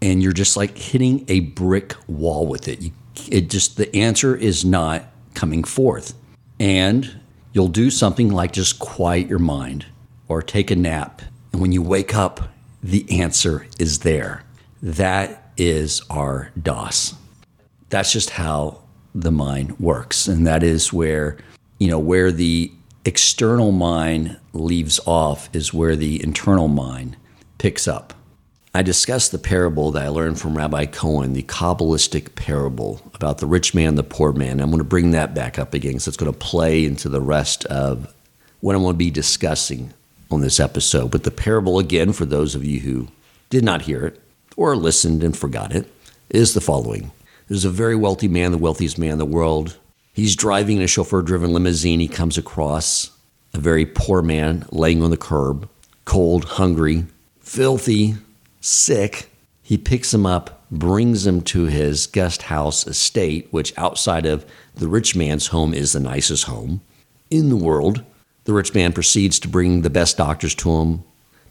And 0.00 0.22
you're 0.22 0.32
just 0.32 0.56
like 0.56 0.78
hitting 0.78 1.24
a 1.28 1.40
brick 1.40 1.94
wall 2.06 2.46
with 2.46 2.66
it. 2.66 2.80
You, 2.80 2.92
it 3.30 3.50
just, 3.50 3.76
the 3.76 3.94
answer 3.94 4.34
is 4.34 4.64
not 4.64 5.04
coming 5.34 5.64
forth. 5.64 6.14
And 6.58 7.20
you'll 7.52 7.68
do 7.68 7.90
something 7.90 8.30
like 8.30 8.52
just 8.52 8.78
quiet 8.78 9.28
your 9.28 9.38
mind 9.38 9.86
or 10.28 10.40
take 10.42 10.70
a 10.70 10.76
nap. 10.76 11.20
And 11.52 11.60
when 11.60 11.72
you 11.72 11.82
wake 11.82 12.14
up, 12.14 12.48
the 12.82 13.20
answer 13.20 13.66
is 13.78 14.00
there. 14.00 14.44
That 14.82 15.52
is 15.56 16.02
our 16.10 16.50
Daas. 16.60 17.14
That's 17.88 18.12
just 18.12 18.30
how 18.30 18.82
the 19.14 19.30
mind 19.30 19.78
works. 19.78 20.26
And 20.26 20.46
that 20.46 20.62
is 20.62 20.92
where, 20.92 21.38
you 21.78 21.88
know, 21.88 21.98
where 21.98 22.32
the 22.32 22.72
external 23.04 23.72
mind 23.72 24.38
leaves 24.52 24.98
off 25.06 25.48
is 25.52 25.72
where 25.72 25.96
the 25.96 26.22
internal 26.22 26.68
mind 26.68 27.16
picks 27.58 27.86
up. 27.86 28.14
I 28.74 28.82
discussed 28.82 29.32
the 29.32 29.38
parable 29.38 29.90
that 29.92 30.04
I 30.04 30.08
learned 30.08 30.40
from 30.40 30.56
Rabbi 30.56 30.86
Cohen, 30.86 31.34
the 31.34 31.42
Kabbalistic 31.42 32.34
parable 32.34 33.02
about 33.12 33.38
the 33.38 33.46
rich 33.46 33.74
man, 33.74 33.96
the 33.96 34.02
poor 34.02 34.32
man. 34.32 34.60
I'm 34.60 34.70
going 34.70 34.78
to 34.78 34.84
bring 34.84 35.10
that 35.10 35.34
back 35.34 35.58
up 35.58 35.74
again, 35.74 35.98
so 35.98 36.08
it's 36.08 36.16
going 36.16 36.32
to 36.32 36.38
play 36.38 36.86
into 36.86 37.10
the 37.10 37.20
rest 37.20 37.66
of 37.66 38.12
what 38.60 38.74
I'm 38.74 38.82
going 38.82 38.94
to 38.94 38.98
be 38.98 39.10
discussing 39.10 39.92
on 40.30 40.40
this 40.40 40.58
episode. 40.58 41.10
But 41.10 41.24
the 41.24 41.30
parable, 41.30 41.78
again, 41.78 42.14
for 42.14 42.24
those 42.24 42.54
of 42.54 42.64
you 42.64 42.80
who 42.80 43.08
did 43.50 43.62
not 43.62 43.82
hear 43.82 44.06
it, 44.06 44.21
or 44.62 44.76
listened 44.76 45.24
and 45.24 45.36
forgot 45.36 45.74
it, 45.74 45.90
is 46.30 46.54
the 46.54 46.60
following. 46.60 47.10
There's 47.48 47.64
a 47.64 47.70
very 47.70 47.96
wealthy 47.96 48.28
man, 48.28 48.52
the 48.52 48.58
wealthiest 48.58 48.96
man 48.96 49.12
in 49.12 49.18
the 49.18 49.26
world. 49.26 49.76
He's 50.12 50.36
driving 50.36 50.76
in 50.76 50.84
a 50.84 50.86
chauffeur 50.86 51.20
driven 51.20 51.52
limousine. 51.52 51.98
He 51.98 52.06
comes 52.06 52.38
across 52.38 53.10
a 53.54 53.58
very 53.58 53.84
poor 53.84 54.22
man 54.22 54.64
laying 54.70 55.02
on 55.02 55.10
the 55.10 55.16
curb, 55.16 55.68
cold, 56.04 56.44
hungry, 56.44 57.06
filthy, 57.40 58.14
sick. 58.60 59.28
He 59.62 59.76
picks 59.76 60.14
him 60.14 60.26
up, 60.26 60.64
brings 60.70 61.26
him 61.26 61.42
to 61.42 61.64
his 61.64 62.06
guest 62.06 62.42
house 62.42 62.86
estate, 62.86 63.48
which 63.50 63.76
outside 63.76 64.26
of 64.26 64.46
the 64.76 64.88
rich 64.88 65.16
man's 65.16 65.48
home 65.48 65.74
is 65.74 65.92
the 65.92 66.00
nicest 66.00 66.44
home 66.44 66.80
in 67.30 67.48
the 67.48 67.56
world. 67.56 68.04
The 68.44 68.52
rich 68.52 68.74
man 68.74 68.92
proceeds 68.92 69.40
to 69.40 69.48
bring 69.48 69.82
the 69.82 69.90
best 69.90 70.16
doctors 70.16 70.54
to 70.56 70.70
him, 70.70 71.04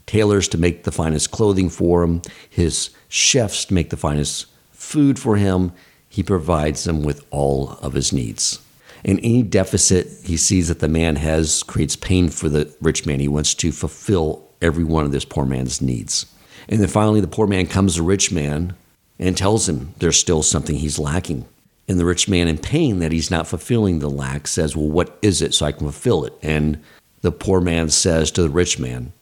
tailors 0.06 0.48
to 0.48 0.58
make 0.58 0.84
the 0.84 0.92
finest 0.92 1.30
clothing 1.30 1.68
for 1.70 2.02
him, 2.02 2.22
his 2.48 2.90
chefs 3.08 3.64
to 3.66 3.74
make 3.74 3.90
the 3.90 3.96
finest 3.96 4.46
food 4.70 5.18
for 5.18 5.36
him, 5.36 5.72
he 6.08 6.22
provides 6.22 6.84
them 6.84 7.02
with 7.02 7.24
all 7.30 7.70
of 7.80 7.94
his 7.94 8.12
needs. 8.12 8.60
And 9.04 9.18
any 9.20 9.42
deficit 9.42 10.08
he 10.24 10.36
sees 10.36 10.68
that 10.68 10.80
the 10.80 10.88
man 10.88 11.16
has 11.16 11.62
creates 11.62 11.96
pain 11.96 12.28
for 12.28 12.48
the 12.48 12.72
rich 12.80 13.06
man. 13.06 13.20
He 13.20 13.28
wants 13.28 13.54
to 13.54 13.72
fulfill 13.72 14.48
every 14.60 14.84
one 14.84 15.04
of 15.04 15.12
this 15.12 15.24
poor 15.24 15.44
man's 15.44 15.80
needs. 15.80 16.26
And 16.68 16.80
then 16.80 16.88
finally, 16.88 17.20
the 17.20 17.26
poor 17.26 17.46
man 17.46 17.66
comes 17.66 17.94
to 17.94 18.00
the 18.00 18.06
rich 18.06 18.30
man 18.30 18.74
and 19.18 19.36
tells 19.36 19.68
him 19.68 19.94
there's 19.98 20.18
still 20.18 20.42
something 20.42 20.76
he's 20.76 20.98
lacking. 20.98 21.46
And 21.88 21.98
the 21.98 22.04
rich 22.04 22.28
man, 22.28 22.46
in 22.46 22.58
pain 22.58 23.00
that 23.00 23.10
he's 23.10 23.30
not 23.30 23.48
fulfilling 23.48 23.98
the 23.98 24.08
lack, 24.08 24.46
says, 24.46 24.76
Well, 24.76 24.88
what 24.88 25.18
is 25.20 25.42
it 25.42 25.52
so 25.52 25.66
I 25.66 25.72
can 25.72 25.86
fulfill 25.86 26.24
it? 26.24 26.34
And 26.42 26.80
the 27.22 27.32
poor 27.32 27.60
man 27.60 27.88
says 27.90 28.30
to 28.32 28.42
the 28.42 28.50
rich 28.50 28.78
man, 28.78 29.12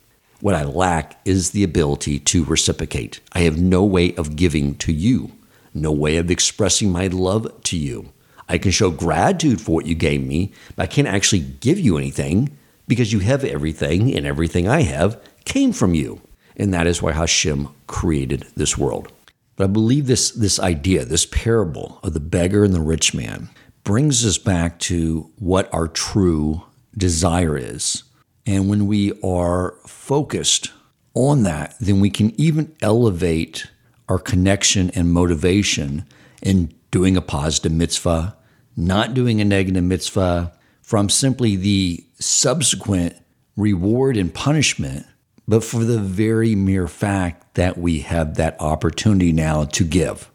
What 0.41 0.55
I 0.55 0.65
lack 0.65 1.21
is 1.27 1.51
the 1.51 1.65
ability 1.65 2.19
to 2.19 2.45
reciprocate. 2.45 3.21
I 3.33 3.41
have 3.41 3.59
no 3.59 3.85
way 3.85 4.15
of 4.15 4.37
giving 4.37 4.75
to 4.77 4.93
you, 4.93 5.33
no 5.75 5.93
way 5.93 6.17
of 6.17 6.31
expressing 6.31 6.91
my 6.91 7.09
love 7.09 7.63
to 7.65 7.77
you. 7.77 8.13
I 8.49 8.59
can 8.59 8.71
show 8.71 8.91
gratitude 8.91 9.61
for 9.61 9.73
what 9.73 9.87
you 9.87 9.95
gave 9.95 10.27
me, 10.27 10.53
but 10.75 10.85
I 10.85 10.87
can't 10.87 11.07
actually 11.07 11.41
give 11.41 11.79
you 11.79 11.99
anything 11.99 12.57
because 12.89 13.13
you 13.13 13.21
have 13.21 13.45
everything, 13.45 14.17
and 14.17 14.27
everything 14.27 14.67
I 14.67 14.83
have 14.83 15.23
came 15.45 15.73
from 15.73 15.95
you. 15.95 16.21
And 16.57 16.75
that 16.75 16.89
is 16.89 17.01
why 17.01 17.13
Hashem 17.13 17.69
created 17.87 18.47
this 18.57 18.77
world. 18.77 19.13
But 19.55 19.65
I 19.65 19.67
believe 19.69 20.09
this, 20.09 20.33
this 20.33 20.59
idea, 20.59 21.05
this 21.05 21.25
parable 21.25 22.01
of 22.03 22.15
the 22.15 22.21
beggar 22.21 22.65
and 22.65 22.75
the 22.75 22.81
rich 22.81 23.15
man, 23.15 23.49
brings 23.85 24.27
us 24.27 24.39
back 24.39 24.81
to 24.81 25.31
what 25.39 25.73
our 25.73 25.87
true 25.87 26.65
desire 26.97 27.57
is. 27.57 28.03
And 28.51 28.69
when 28.69 28.89
we 28.89 29.13
are 29.23 29.77
focused 29.87 30.73
on 31.15 31.45
that, 31.45 31.77
then 31.79 32.01
we 32.01 32.11
can 32.11 32.39
even 32.39 32.75
elevate 32.83 33.69
our 34.09 34.19
connection 34.19 34.91
and 34.91 35.13
motivation 35.13 36.05
in 36.43 36.75
doing 36.91 37.17
a 37.17 37.23
positive 37.23 37.71
mitzvah, 37.71 38.37
not 38.77 39.15
doing 39.15 39.41
a 39.41 39.45
negative 39.45 39.85
mitzvah, 39.85 40.53
from 40.83 41.09
simply 41.09 41.55
the 41.55 42.05
subsequent 42.19 43.15
reward 43.57 44.17
and 44.17 44.35
punishment, 44.35 45.07
but 45.47 45.63
for 45.63 45.85
the 45.85 46.01
very 46.01 46.57
mere 46.57 46.89
fact 46.89 47.55
that 47.55 47.79
we 47.79 48.01
have 48.01 48.35
that 48.35 48.61
opportunity 48.61 49.31
now 49.31 49.63
to 49.67 49.85
give. 49.85 50.29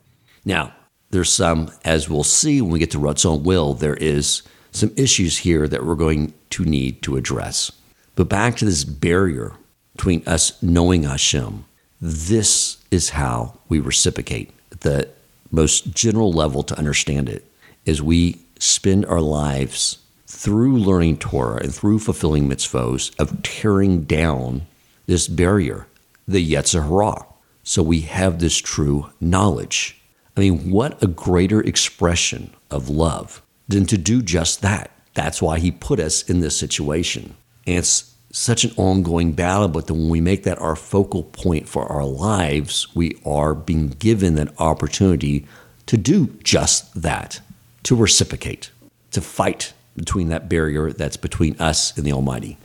Now, 0.45 0.73
there's 1.10 1.34
some, 1.34 1.69
as 1.84 2.10
we'll 2.10 2.23
see 2.23 2.62
when 2.62 2.71
we 2.71 2.80
get 2.80 2.91
to 2.91 2.97
Ratzon 2.97 3.43
Will, 3.43 3.73
there 3.73 3.97
is 3.97 4.41
some 4.71 4.93
issues 4.95 5.39
here 5.39 5.67
that 5.67 5.86
we're 5.86 5.95
going 5.95 6.34
to 6.51 6.63
need 6.63 7.01
to 7.01 7.17
address. 7.17 7.73
But 8.15 8.30
back 8.30 8.56
to 8.58 8.65
this 8.65 8.84
barrier 8.84 9.54
between 9.95 10.23
us 10.25 10.62
knowing 10.63 11.04
Hashem, 11.04 11.65
this 12.01 12.78
is 12.91 13.12
how 13.12 13.60
we 13.69 13.80
reciprocate. 13.80 14.51
The 14.82 15.10
most 15.51 15.93
general 15.93 16.32
level 16.32 16.63
to 16.63 16.78
understand 16.78 17.30
it 17.30 17.49
is 17.86 18.01
we 18.01 18.39
spend 18.60 19.06
our 19.06 19.21
lives 19.21 19.99
through 20.28 20.78
learning 20.78 21.17
Torah 21.17 21.62
and 21.63 21.73
through 21.73 21.99
fulfilling 21.99 22.49
mitzvos 22.49 23.17
of 23.19 23.41
tearing 23.43 24.04
down 24.04 24.65
this 25.06 25.28
barrier, 25.28 25.88
the 26.28 26.54
Yetzer 26.54 26.88
Hara. 26.88 27.25
So 27.63 27.82
we 27.84 28.01
have 28.01 28.39
this 28.39 28.58
true 28.58 29.10
knowledge. 29.19 29.99
I 30.36 30.41
mean, 30.41 30.69
what 30.69 31.01
a 31.01 31.08
greater 31.08 31.62
expression 31.62 32.54
of 32.69 32.89
love 32.89 33.41
than 33.67 33.86
to 33.88 33.97
do 33.97 34.21
just 34.21 34.62
that. 34.62 34.91
That's 35.13 35.41
why 35.41 35.60
he 35.60 35.71
put 35.71 35.99
us 35.99 36.30
in 36.30 36.41
this 36.41 36.58
situation. 36.58 37.36
And 37.65 37.78
it's 37.78 38.13
such 38.32 38.65
an 38.65 38.71
ongoing 38.75 39.32
battle, 39.32 39.69
but 39.69 39.89
when 39.89 40.10
we 40.10 40.19
make 40.19 40.43
that 40.43 40.60
our 40.60 40.75
focal 40.75 41.23
point 41.23 41.69
for 41.69 41.86
our 41.86 42.04
lives, 42.04 42.93
we 42.93 43.17
are 43.25 43.56
being 43.56 43.89
given 43.89 44.36
that 44.36 44.60
opportunity 44.60 45.47
to 45.86 45.97
do 45.97 46.28
just 46.43 47.01
that, 47.01 47.39
to 47.84 47.95
reciprocate, 47.95 48.71
to 49.12 49.21
fight 49.21 49.73
between 49.95 50.28
that 50.30 50.49
barrier 50.49 50.91
that's 50.91 51.17
between 51.17 51.56
us 51.60 51.95
and 51.97 52.06
the 52.06 52.12
Almighty. 52.12 52.58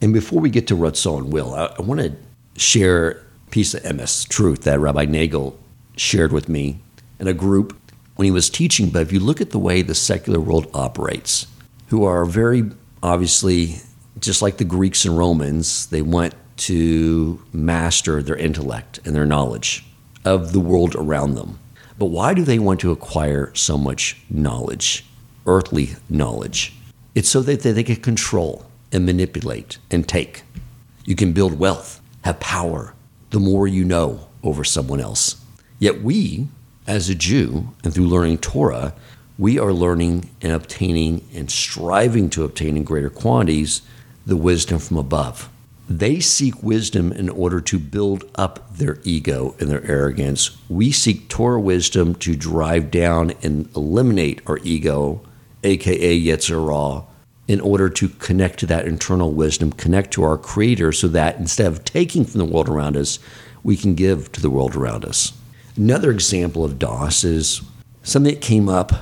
And 0.00 0.12
before 0.12 0.40
we 0.40 0.50
get 0.50 0.66
to 0.66 0.74
Ratzon 0.74 1.26
Will, 1.26 1.54
I, 1.54 1.66
I 1.78 1.82
want 1.82 2.00
to 2.00 2.16
share 2.60 3.10
a 3.10 3.50
piece 3.50 3.74
of 3.74 3.82
emes 3.84 4.28
truth 4.28 4.62
that 4.62 4.80
Rabbi 4.80 5.04
Nagel 5.04 5.56
shared 5.96 6.32
with 6.32 6.48
me 6.48 6.80
in 7.20 7.28
a 7.28 7.32
group 7.32 7.78
when 8.16 8.24
he 8.24 8.32
was 8.32 8.50
teaching. 8.50 8.90
But 8.90 9.02
if 9.02 9.12
you 9.12 9.20
look 9.20 9.40
at 9.40 9.50
the 9.50 9.58
way 9.60 9.82
the 9.82 9.94
secular 9.94 10.40
world 10.40 10.68
operates, 10.74 11.46
who 11.88 12.04
are 12.04 12.24
very 12.24 12.64
obviously 13.02 13.76
just 14.22 14.40
like 14.40 14.56
the 14.56 14.64
Greeks 14.64 15.04
and 15.04 15.18
Romans, 15.18 15.86
they 15.86 16.00
want 16.00 16.34
to 16.58 17.42
master 17.52 18.22
their 18.22 18.36
intellect 18.36 19.00
and 19.04 19.14
their 19.14 19.26
knowledge 19.26 19.84
of 20.24 20.52
the 20.52 20.60
world 20.60 20.94
around 20.94 21.34
them. 21.34 21.58
But 21.98 22.06
why 22.06 22.32
do 22.32 22.42
they 22.42 22.58
want 22.58 22.80
to 22.80 22.92
acquire 22.92 23.52
so 23.54 23.76
much 23.76 24.16
knowledge, 24.30 25.04
earthly 25.46 25.96
knowledge? 26.08 26.72
It's 27.14 27.28
so 27.28 27.42
that 27.42 27.60
they 27.62 27.82
can 27.82 27.96
control 27.96 28.66
and 28.92 29.04
manipulate 29.04 29.78
and 29.90 30.08
take. 30.08 30.44
You 31.04 31.16
can 31.16 31.32
build 31.32 31.58
wealth, 31.58 32.00
have 32.22 32.38
power, 32.38 32.94
the 33.30 33.40
more 33.40 33.66
you 33.66 33.84
know 33.84 34.28
over 34.44 34.62
someone 34.62 35.00
else. 35.00 35.44
Yet 35.78 36.02
we, 36.02 36.48
as 36.86 37.08
a 37.08 37.14
Jew, 37.14 37.68
and 37.82 37.92
through 37.92 38.06
learning 38.06 38.38
Torah, 38.38 38.94
we 39.36 39.58
are 39.58 39.72
learning 39.72 40.30
and 40.40 40.52
obtaining 40.52 41.26
and 41.34 41.50
striving 41.50 42.30
to 42.30 42.44
obtain 42.44 42.76
in 42.76 42.84
greater 42.84 43.10
quantities 43.10 43.82
the 44.26 44.36
wisdom 44.36 44.78
from 44.78 44.96
above. 44.96 45.48
They 45.88 46.20
seek 46.20 46.62
wisdom 46.62 47.12
in 47.12 47.28
order 47.28 47.60
to 47.60 47.78
build 47.78 48.24
up 48.36 48.76
their 48.76 48.98
ego 49.04 49.54
and 49.58 49.68
their 49.68 49.84
arrogance. 49.84 50.56
We 50.68 50.92
seek 50.92 51.28
Torah 51.28 51.60
wisdom 51.60 52.14
to 52.16 52.36
drive 52.36 52.90
down 52.90 53.32
and 53.42 53.68
eliminate 53.76 54.40
our 54.46 54.58
ego, 54.62 55.22
aka 55.64 56.20
Yetzer 56.20 56.64
Hara, 56.64 57.04
in 57.48 57.60
order 57.60 57.88
to 57.90 58.08
connect 58.08 58.60
to 58.60 58.66
that 58.66 58.86
internal 58.86 59.32
wisdom, 59.32 59.72
connect 59.72 60.12
to 60.12 60.22
our 60.22 60.38
Creator, 60.38 60.92
so 60.92 61.08
that 61.08 61.36
instead 61.38 61.66
of 61.66 61.84
taking 61.84 62.24
from 62.24 62.38
the 62.38 62.44
world 62.44 62.68
around 62.68 62.96
us, 62.96 63.18
we 63.62 63.76
can 63.76 63.94
give 63.94 64.30
to 64.32 64.40
the 64.40 64.50
world 64.50 64.76
around 64.76 65.04
us. 65.04 65.32
Another 65.76 66.10
example 66.10 66.64
of 66.64 66.78
Daas 66.78 67.24
is 67.24 67.60
something 68.02 68.34
that 68.34 68.40
came 68.40 68.68
up 68.68 68.92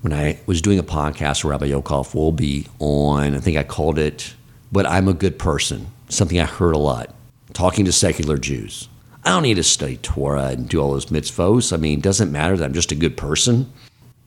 when 0.00 0.12
I 0.12 0.40
was 0.46 0.62
doing 0.62 0.78
a 0.78 0.82
podcast 0.82 1.44
with 1.44 1.50
Rabbi 1.50 1.68
Yokov 1.68 2.14
Wolbe 2.14 2.66
on, 2.78 3.34
I 3.34 3.38
think 3.38 3.58
I 3.58 3.62
called 3.62 3.98
it, 3.98 4.34
But 4.72 4.86
I'm 4.86 5.08
a 5.08 5.14
Good 5.14 5.38
Person, 5.38 5.88
something 6.08 6.38
I 6.38 6.44
heard 6.44 6.74
a 6.74 6.78
lot, 6.78 7.14
talking 7.52 7.84
to 7.84 7.92
secular 7.92 8.38
Jews. 8.38 8.88
I 9.24 9.30
don't 9.30 9.42
need 9.42 9.54
to 9.54 9.62
study 9.62 9.96
Torah 9.98 10.48
and 10.48 10.68
do 10.68 10.80
all 10.80 10.92
those 10.92 11.06
mitzvos. 11.06 11.72
I 11.72 11.76
mean, 11.76 11.98
it 11.98 12.02
doesn't 12.02 12.32
matter 12.32 12.56
that 12.56 12.64
I'm 12.64 12.72
just 12.72 12.92
a 12.92 12.96
good 12.96 13.16
person. 13.16 13.70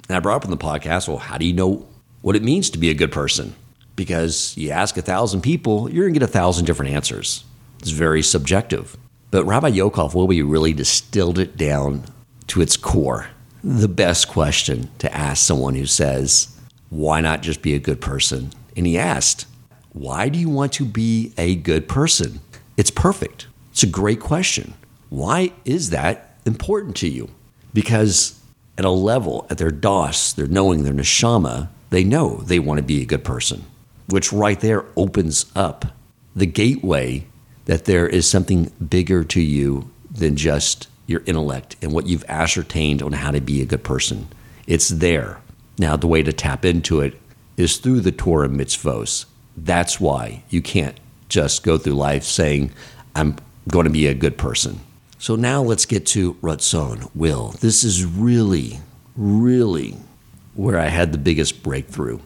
And 0.07 0.17
I 0.17 0.19
brought 0.19 0.37
up 0.37 0.45
in 0.45 0.51
the 0.51 0.57
podcast, 0.57 1.07
well, 1.07 1.17
how 1.17 1.37
do 1.37 1.45
you 1.45 1.53
know 1.53 1.87
what 2.21 2.35
it 2.35 2.43
means 2.43 2.69
to 2.71 2.77
be 2.77 2.89
a 2.89 2.93
good 2.93 3.11
person? 3.11 3.55
Because 3.95 4.55
you 4.57 4.69
ask 4.69 4.97
a 4.97 5.01
thousand 5.01 5.41
people, 5.41 5.89
you're 5.89 6.05
going 6.05 6.13
to 6.13 6.19
get 6.19 6.29
a 6.29 6.31
thousand 6.31 6.65
different 6.65 6.91
answers. 6.91 7.43
It's 7.79 7.89
very 7.89 8.21
subjective. 8.21 8.97
But 9.31 9.45
Rabbi 9.45 9.71
Yokov 9.71 10.13
Wolbe 10.13 10.47
really 10.47 10.73
distilled 10.73 11.39
it 11.39 11.57
down 11.57 12.03
to 12.47 12.61
its 12.61 12.77
core. 12.77 13.27
The 13.63 13.87
best 13.87 14.27
question 14.27 14.89
to 14.99 15.11
ask 15.13 15.43
someone 15.43 15.75
who 15.75 15.85
says, 15.85 16.55
Why 16.89 17.21
not 17.21 17.41
just 17.41 17.61
be 17.61 17.73
a 17.73 17.79
good 17.79 18.01
person? 18.01 18.51
And 18.75 18.85
he 18.85 18.97
asked, 18.97 19.47
Why 19.93 20.27
do 20.27 20.39
you 20.39 20.49
want 20.49 20.73
to 20.73 20.85
be 20.85 21.33
a 21.37 21.55
good 21.55 21.87
person? 21.87 22.41
It's 22.77 22.91
perfect. 22.91 23.47
It's 23.71 23.83
a 23.83 23.87
great 23.87 24.19
question. 24.19 24.73
Why 25.09 25.53
is 25.65 25.91
that 25.91 26.35
important 26.45 26.95
to 26.97 27.07
you? 27.07 27.29
Because 27.73 28.39
at 28.77 28.85
a 28.85 28.89
level, 28.89 29.45
at 29.51 29.59
their 29.59 29.71
Daas, 29.71 30.33
their 30.33 30.47
knowing, 30.47 30.83
their 30.83 30.93
neshama, 30.93 31.69
they 31.91 32.03
know 32.03 32.37
they 32.37 32.57
want 32.57 32.79
to 32.79 32.83
be 32.83 33.03
a 33.03 33.05
good 33.05 33.23
person, 33.23 33.65
which 34.07 34.33
right 34.33 34.59
there 34.59 34.85
opens 34.95 35.51
up 35.55 35.85
the 36.35 36.47
gateway 36.47 37.25
that 37.65 37.85
there 37.85 38.07
is 38.07 38.27
something 38.27 38.71
bigger 38.89 39.23
to 39.23 39.41
you 39.41 39.91
than 40.09 40.35
just 40.35 40.87
your 41.05 41.21
intellect 41.27 41.75
and 41.81 41.91
what 41.91 42.07
you've 42.07 42.25
ascertained 42.27 43.03
on 43.03 43.13
how 43.13 43.29
to 43.29 43.39
be 43.39 43.61
a 43.61 43.65
good 43.65 43.83
person. 43.83 44.27
It's 44.65 44.89
there. 44.89 45.39
Now, 45.77 45.95
the 45.95 46.07
way 46.07 46.23
to 46.23 46.33
tap 46.33 46.65
into 46.65 46.99
it 47.01 47.19
is 47.57 47.77
through 47.77 48.01
the 48.01 48.11
Torah 48.11 48.49
mitzvos. 48.49 49.25
That's 49.55 49.99
why 49.99 50.43
you 50.49 50.61
can't 50.61 50.99
just 51.29 51.63
go 51.63 51.77
through 51.77 51.93
life 51.93 52.23
saying, 52.23 52.71
I'm 53.15 53.37
going 53.67 53.85
to 53.85 53.91
be 53.91 54.07
a 54.07 54.13
good 54.13 54.37
person. 54.37 54.79
So 55.17 55.35
now 55.35 55.61
let's 55.61 55.85
get 55.85 56.05
to 56.07 56.33
Ratzon, 56.35 57.09
will. 57.15 57.55
This 57.61 57.83
is 57.83 58.05
really, 58.05 58.79
really 59.15 59.95
where 60.53 60.77
I 60.77 60.87
had 60.87 61.11
the 61.11 61.17
biggest 61.17 61.63
breakthrough. 61.63 62.19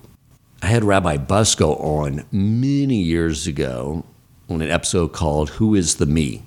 I 0.62 0.68
had 0.68 0.84
Rabbi 0.84 1.18
Busko 1.18 1.80
on 1.80 2.26
many 2.32 2.96
years 2.96 3.46
ago 3.46 4.04
on 4.50 4.62
an 4.62 4.72
episode 4.72 5.14
called 5.14 5.52
Who 5.52 5.76
is 5.76 5.96
the 5.96 6.06
Me? 6.06 6.42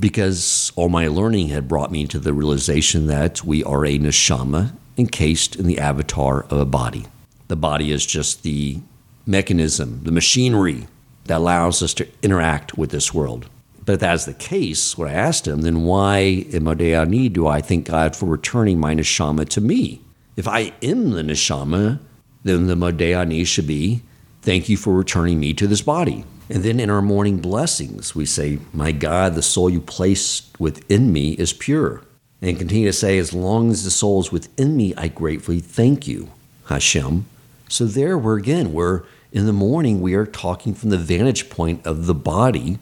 Because 0.00 0.72
all 0.76 0.88
my 0.88 1.08
learning 1.08 1.48
had 1.48 1.68
brought 1.68 1.92
me 1.92 2.06
to 2.08 2.18
the 2.18 2.32
realization 2.32 3.06
that 3.06 3.44
we 3.44 3.62
are 3.64 3.84
a 3.86 3.98
neshama 3.98 4.72
encased 4.96 5.56
in 5.56 5.66
the 5.66 5.78
avatar 5.78 6.42
of 6.44 6.58
a 6.58 6.64
body. 6.64 7.06
The 7.48 7.56
body 7.56 7.92
is 7.92 8.04
just 8.04 8.42
the 8.42 8.80
mechanism, 9.26 10.00
the 10.04 10.12
machinery 10.12 10.86
that 11.24 11.38
allows 11.38 11.82
us 11.82 11.94
to 11.94 12.08
interact 12.22 12.76
with 12.76 12.90
this 12.90 13.14
world. 13.14 13.48
But 13.84 13.94
if 13.94 14.00
that's 14.00 14.24
the 14.24 14.34
case, 14.34 14.96
what 14.96 15.08
I 15.08 15.12
asked 15.12 15.46
him, 15.46 15.62
then 15.62 15.84
why 15.84 16.18
in 16.18 16.64
Modeh 16.64 16.98
Ani 16.98 17.28
do 17.28 17.46
I 17.46 17.60
thank 17.60 17.86
God 17.86 18.16
for 18.16 18.26
returning 18.26 18.80
my 18.80 18.94
neshama 18.94 19.48
to 19.50 19.60
me? 19.60 20.00
If 20.36 20.48
I 20.48 20.72
am 20.82 21.10
the 21.10 21.22
neshama, 21.22 22.00
then 22.44 22.66
the 22.66 22.74
Modeh 22.74 23.16
Ani 23.16 23.44
should 23.44 23.66
be, 23.66 24.02
thank 24.42 24.68
you 24.68 24.76
for 24.76 24.94
returning 24.94 25.38
me 25.38 25.52
to 25.54 25.66
this 25.66 25.82
body. 25.82 26.24
And 26.48 26.62
then 26.62 26.78
in 26.78 26.90
our 26.90 27.02
morning 27.02 27.38
blessings, 27.38 28.14
we 28.14 28.26
say, 28.26 28.58
My 28.72 28.92
God, 28.92 29.34
the 29.34 29.42
soul 29.42 29.70
you 29.70 29.80
placed 29.80 30.58
within 30.60 31.12
me 31.12 31.32
is 31.32 31.52
pure. 31.52 32.02
And 32.42 32.58
continue 32.58 32.88
to 32.88 32.92
say, 32.92 33.16
As 33.16 33.32
long 33.32 33.70
as 33.70 33.84
the 33.84 33.90
soul 33.90 34.20
is 34.20 34.30
within 34.30 34.76
me, 34.76 34.94
I 34.96 35.08
gratefully 35.08 35.60
thank 35.60 36.06
you, 36.06 36.30
Hashem. 36.66 37.26
So 37.74 37.86
there 37.86 38.16
we're 38.16 38.38
again, 38.38 38.72
we're 38.72 39.02
in 39.32 39.46
the 39.46 39.52
morning, 39.52 40.00
we 40.00 40.14
are 40.14 40.26
talking 40.26 40.76
from 40.76 40.90
the 40.90 40.96
vantage 40.96 41.50
point 41.50 41.84
of 41.84 42.06
the 42.06 42.14
body 42.14 42.78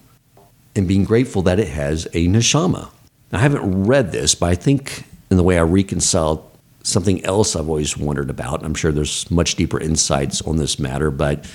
and 0.76 0.86
being 0.86 1.04
grateful 1.04 1.40
that 1.44 1.58
it 1.58 1.68
has 1.68 2.04
a 2.12 2.28
neshama. 2.28 2.90
Now, 3.32 3.38
I 3.38 3.40
haven't 3.40 3.86
read 3.86 4.12
this, 4.12 4.34
but 4.34 4.50
I 4.50 4.54
think 4.54 5.04
in 5.30 5.38
the 5.38 5.42
way 5.42 5.56
I 5.56 5.62
reconciled 5.62 6.46
something 6.82 7.24
else 7.24 7.56
I've 7.56 7.70
always 7.70 7.96
wondered 7.96 8.28
about, 8.28 8.62
I'm 8.62 8.74
sure 8.74 8.92
there's 8.92 9.30
much 9.30 9.54
deeper 9.54 9.80
insights 9.80 10.42
on 10.42 10.58
this 10.58 10.78
matter, 10.78 11.10
but 11.10 11.46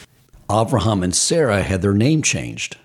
Avraham 0.50 1.04
and 1.04 1.16
Sarah 1.16 1.62
had 1.62 1.84
their 1.84 1.94
name 1.94 2.24
changed. 2.24 2.78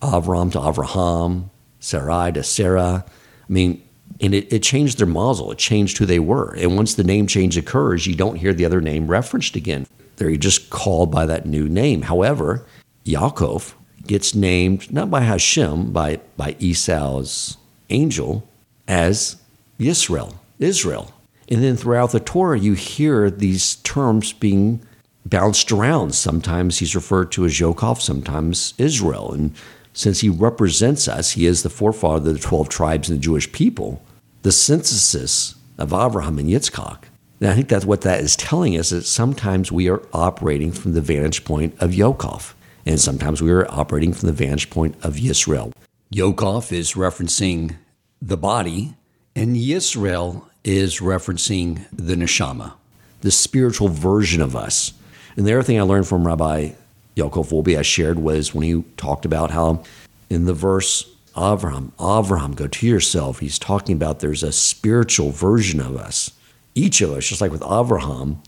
Avram 0.00 0.50
to 0.52 0.58
Avraham, 0.60 1.50
Sarai 1.78 2.32
to 2.32 2.42
Sarah. 2.42 3.04
I 3.06 3.52
mean, 3.52 3.82
and 4.20 4.34
it, 4.34 4.52
it 4.52 4.62
changed 4.62 4.98
their 4.98 5.06
mazal. 5.06 5.52
It 5.52 5.58
changed 5.58 5.98
who 5.98 6.06
they 6.06 6.18
were. 6.18 6.54
And 6.54 6.76
once 6.76 6.94
the 6.94 7.04
name 7.04 7.26
change 7.26 7.56
occurs, 7.56 8.06
you 8.06 8.14
don't 8.14 8.36
hear 8.36 8.52
the 8.52 8.66
other 8.66 8.80
name 8.80 9.08
referenced 9.08 9.56
again. 9.56 9.86
They're 10.16 10.36
just 10.36 10.70
called 10.70 11.10
by 11.10 11.26
that 11.26 11.46
new 11.46 11.68
name. 11.68 12.02
However, 12.02 12.66
Yaakov 13.06 13.72
gets 14.06 14.34
named 14.34 14.92
not 14.92 15.10
by 15.10 15.20
Hashem, 15.20 15.92
by, 15.92 16.20
by 16.36 16.56
Esau's 16.58 17.56
angel, 17.88 18.46
as 18.86 19.36
Yisrael, 19.78 20.34
Israel. 20.58 21.12
And 21.48 21.64
then 21.64 21.76
throughout 21.76 22.12
the 22.12 22.20
Torah, 22.20 22.58
you 22.58 22.74
hear 22.74 23.30
these 23.30 23.76
terms 23.76 24.32
being 24.32 24.82
bounced 25.24 25.72
around. 25.72 26.14
Sometimes 26.14 26.78
he's 26.78 26.94
referred 26.94 27.32
to 27.32 27.44
as 27.44 27.54
Yaakov, 27.54 28.00
sometimes 28.00 28.74
Israel. 28.78 29.32
And 29.32 29.54
since 29.92 30.20
he 30.20 30.28
represents 30.28 31.08
us, 31.08 31.32
he 31.32 31.46
is 31.46 31.62
the 31.62 31.70
forefather 31.70 32.30
of 32.30 32.36
the 32.36 32.40
12 32.40 32.68
tribes 32.68 33.08
and 33.08 33.18
the 33.18 33.22
Jewish 33.22 33.50
people, 33.52 34.02
the 34.42 34.52
synthesis 34.52 35.54
of 35.78 35.92
Abraham 35.92 36.38
and 36.38 36.48
Yitzchak. 36.48 37.04
And 37.40 37.50
I 37.50 37.54
think 37.54 37.68
that's 37.68 37.84
what 37.84 38.02
that 38.02 38.20
is 38.20 38.36
telling 38.36 38.78
us 38.78 38.90
that 38.90 39.06
sometimes 39.06 39.72
we 39.72 39.88
are 39.88 40.02
operating 40.12 40.72
from 40.72 40.92
the 40.92 41.00
vantage 41.00 41.44
point 41.44 41.74
of 41.80 41.90
Yaakov, 41.90 42.52
and 42.84 43.00
sometimes 43.00 43.40
we 43.40 43.50
are 43.50 43.70
operating 43.70 44.12
from 44.12 44.26
the 44.26 44.32
vantage 44.32 44.70
point 44.70 44.94
of 45.02 45.14
Yisrael. 45.14 45.72
Yaakov 46.12 46.72
is 46.72 46.92
referencing 46.92 47.76
the 48.20 48.36
body, 48.36 48.94
and 49.34 49.56
Yisrael 49.56 50.44
is 50.64 51.00
referencing 51.00 51.86
the 51.90 52.14
neshama, 52.14 52.74
the 53.22 53.30
spiritual 53.30 53.88
version 53.88 54.42
of 54.42 54.54
us. 54.54 54.92
And 55.36 55.46
the 55.46 55.54
other 55.54 55.62
thing 55.62 55.78
I 55.78 55.82
learned 55.82 56.08
from 56.08 56.26
Rabbi 56.26 56.72
Yaakov 57.16 57.50
Wolbe 57.50 57.78
I 57.78 57.82
shared 57.82 58.18
was 58.18 58.54
when 58.54 58.64
he 58.64 58.82
talked 58.96 59.24
about 59.24 59.50
how 59.50 59.82
in 60.28 60.44
the 60.44 60.54
verse 60.54 61.09
Avraham, 61.34 61.92
Avraham, 61.92 62.54
go 62.54 62.66
to 62.66 62.86
yourself. 62.86 63.40
He's 63.40 63.58
talking 63.58 63.96
about 63.96 64.20
there's 64.20 64.42
a 64.42 64.52
spiritual 64.52 65.30
version 65.30 65.80
of 65.80 65.96
us. 65.96 66.32
Each 66.74 67.00
of 67.00 67.10
us, 67.10 67.26
just 67.26 67.40
like 67.40 67.50
with 67.50 67.62
Avraham, 67.62 68.38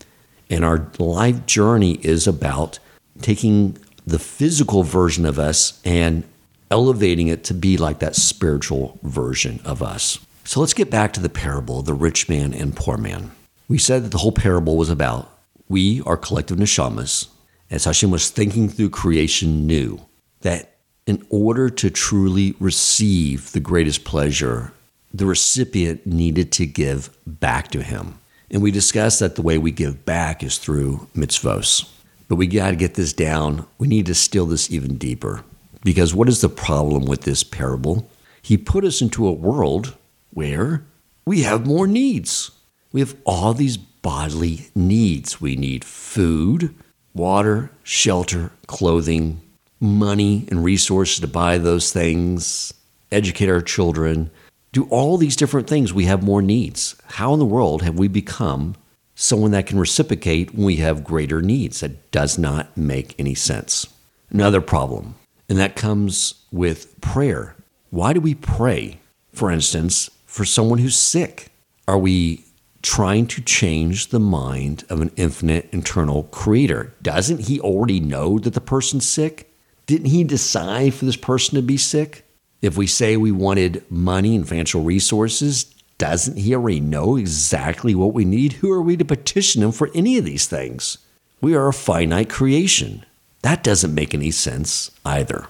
and 0.49 0.63
our 0.63 0.89
life 0.99 1.45
journey 1.45 1.93
is 2.01 2.27
about 2.27 2.79
taking 3.21 3.77
the 4.05 4.19
physical 4.19 4.83
version 4.83 5.25
of 5.25 5.39
us 5.39 5.81
and 5.85 6.23
elevating 6.69 7.27
it 7.27 7.43
to 7.45 7.53
be 7.53 7.77
like 7.77 7.99
that 7.99 8.15
spiritual 8.15 8.99
version 9.03 9.59
of 9.63 9.81
us. 9.81 10.19
So 10.43 10.59
let's 10.59 10.73
get 10.73 10.89
back 10.89 11.13
to 11.13 11.21
the 11.21 11.29
parable, 11.29 11.81
the 11.81 11.93
rich 11.93 12.27
man 12.27 12.53
and 12.53 12.75
poor 12.75 12.97
man. 12.97 13.31
We 13.67 13.77
said 13.77 14.03
that 14.03 14.09
the 14.09 14.17
whole 14.17 14.31
parable 14.31 14.77
was 14.77 14.89
about 14.89 15.29
we, 15.69 16.01
our 16.01 16.17
collective 16.17 16.57
neshamas, 16.57 17.27
as 17.71 17.85
Hashem 17.85 18.11
was 18.11 18.29
thinking 18.29 18.69
through 18.69 18.89
creation, 18.89 19.65
knew 19.65 20.01
that 20.41 20.72
in 21.05 21.25
order 21.29 21.69
to 21.69 21.89
truly 21.89 22.55
receive 22.59 23.51
the 23.51 23.59
greatest 23.59 24.03
pleasure, 24.05 24.71
the 25.13 25.25
recipient 25.25 26.05
needed 26.05 26.51
to 26.53 26.65
give 26.65 27.09
back 27.25 27.69
to 27.71 27.83
him. 27.83 28.19
And 28.49 28.61
we 28.61 28.71
discussed 28.71 29.19
that 29.19 29.35
the 29.35 29.41
way 29.41 29.57
we 29.57 29.71
give 29.71 30.05
back 30.05 30.43
is 30.43 30.57
through 30.57 31.07
mitzvos. 31.15 31.89
But 32.27 32.35
we 32.35 32.47
got 32.47 32.69
to 32.69 32.75
get 32.75 32.95
this 32.95 33.13
down. 33.13 33.65
We 33.77 33.87
need 33.87 34.05
to 34.07 34.15
still 34.15 34.45
this 34.45 34.71
even 34.71 34.97
deeper. 34.97 35.43
Because 35.83 36.15
what 36.15 36.29
is 36.29 36.41
the 36.41 36.49
problem 36.49 37.05
with 37.05 37.21
this 37.21 37.43
parable? 37.43 38.09
He 38.41 38.57
put 38.57 38.85
us 38.85 39.01
into 39.01 39.27
a 39.27 39.33
world 39.33 39.95
where 40.31 40.85
we 41.25 41.43
have 41.43 41.67
more 41.67 41.87
needs. 41.87 42.51
We 42.91 43.01
have 43.01 43.15
all 43.25 43.53
these 43.53 43.77
bodily 43.77 44.69
needs. 44.75 45.41
We 45.41 45.55
need 45.55 45.83
food, 45.83 46.73
water, 47.13 47.71
shelter, 47.83 48.51
clothing, 48.67 49.41
money, 49.83 50.47
and 50.49 50.63
resources 50.63 51.19
to 51.19 51.27
buy 51.27 51.57
those 51.57 51.91
things, 51.91 52.73
educate 53.11 53.49
our 53.49 53.61
children, 53.61 54.31
do 54.71 54.85
all 54.85 55.17
these 55.17 55.35
different 55.35 55.67
things. 55.67 55.93
We 55.93 56.05
have 56.05 56.23
more 56.23 56.41
needs. 56.41 56.95
How 57.05 57.33
in 57.33 57.39
the 57.39 57.45
world 57.45 57.83
have 57.83 57.99
we 57.99 58.07
become 58.07 58.75
someone 59.13 59.51
that 59.51 59.67
can 59.67 59.77
reciprocate 59.77 60.55
when 60.55 60.65
we 60.65 60.77
have 60.77 61.03
greater 61.03 61.41
needs? 61.41 61.81
That 61.81 62.11
does 62.11 62.37
not 62.37 62.75
make 62.75 63.13
any 63.19 63.35
sense. 63.35 63.87
Another 64.31 64.61
problem, 64.61 65.15
and 65.47 65.59
that 65.59 65.75
comes 65.75 66.33
with 66.51 66.99
prayer. 67.01 67.55
Why 67.91 68.13
do 68.13 68.19
we 68.19 68.33
pray, 68.33 68.99
for 69.31 69.51
instance, 69.51 70.09
for 70.25 70.45
someone 70.45 70.79
who's 70.79 70.95
sick? 70.95 71.49
Are 71.87 71.99
we 71.99 72.45
trying 72.83 73.25
to 73.25 73.41
change 73.41 74.09
the 74.09 74.19
mind 74.19 74.83
of 74.89 75.01
an 75.01 75.09
infinite 75.15 75.67
internal 75.71 76.23
creator. 76.23 76.93
Doesn't 77.01 77.47
he 77.47 77.59
already 77.59 77.99
know 77.99 78.37
that 78.37 78.53
the 78.53 78.61
person's 78.61 79.07
sick? 79.07 79.49
Didn't 79.85 80.07
he 80.07 80.23
decide 80.23 80.93
for 80.93 81.05
this 81.05 81.17
person 81.17 81.55
to 81.55 81.61
be 81.61 81.77
sick? 81.77 82.25
If 82.61 82.77
we 82.77 82.87
say 82.87 83.17
we 83.17 83.31
wanted 83.31 83.83
money 83.91 84.35
and 84.35 84.47
financial 84.47 84.83
resources, 84.83 85.65
doesn't 85.97 86.37
he 86.37 86.55
already 86.55 86.79
know 86.79 87.17
exactly 87.17 87.93
what 87.93 88.13
we 88.13 88.25
need? 88.25 88.53
Who 88.53 88.71
are 88.71 88.81
we 88.81 88.97
to 88.97 89.05
petition 89.05 89.61
him 89.61 89.71
for 89.71 89.89
any 89.93 90.17
of 90.17 90.25
these 90.25 90.47
things? 90.47 90.97
We 91.41 91.55
are 91.55 91.67
a 91.67 91.73
finite 91.73 92.29
creation. 92.29 93.05
That 93.41 93.63
doesn't 93.63 93.93
make 93.93 94.13
any 94.13 94.31
sense 94.31 94.91
either. 95.05 95.47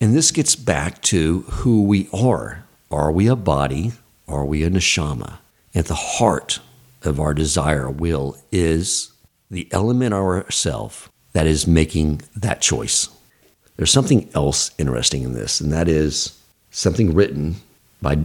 And 0.00 0.14
this 0.14 0.30
gets 0.30 0.56
back 0.56 1.02
to 1.02 1.40
who 1.42 1.82
we 1.82 2.08
are. 2.12 2.64
Are 2.90 3.12
we 3.12 3.26
a 3.26 3.36
body? 3.36 3.92
Are 4.26 4.44
we 4.44 4.62
a 4.62 4.70
neshama? 4.70 5.38
At 5.74 5.86
the 5.86 5.94
heart 5.94 6.60
of 7.02 7.20
our 7.20 7.34
desire, 7.34 7.90
will, 7.90 8.38
is 8.50 9.12
the 9.50 9.68
element 9.70 10.14
ourself 10.14 11.10
that 11.32 11.46
is 11.46 11.66
making 11.66 12.22
that 12.34 12.62
choice. 12.62 13.08
There's 13.76 13.90
something 13.90 14.28
else 14.34 14.70
interesting 14.78 15.22
in 15.22 15.32
this, 15.32 15.60
and 15.60 15.72
that 15.72 15.88
is 15.88 16.40
something 16.70 17.14
written 17.14 17.56
by 18.00 18.18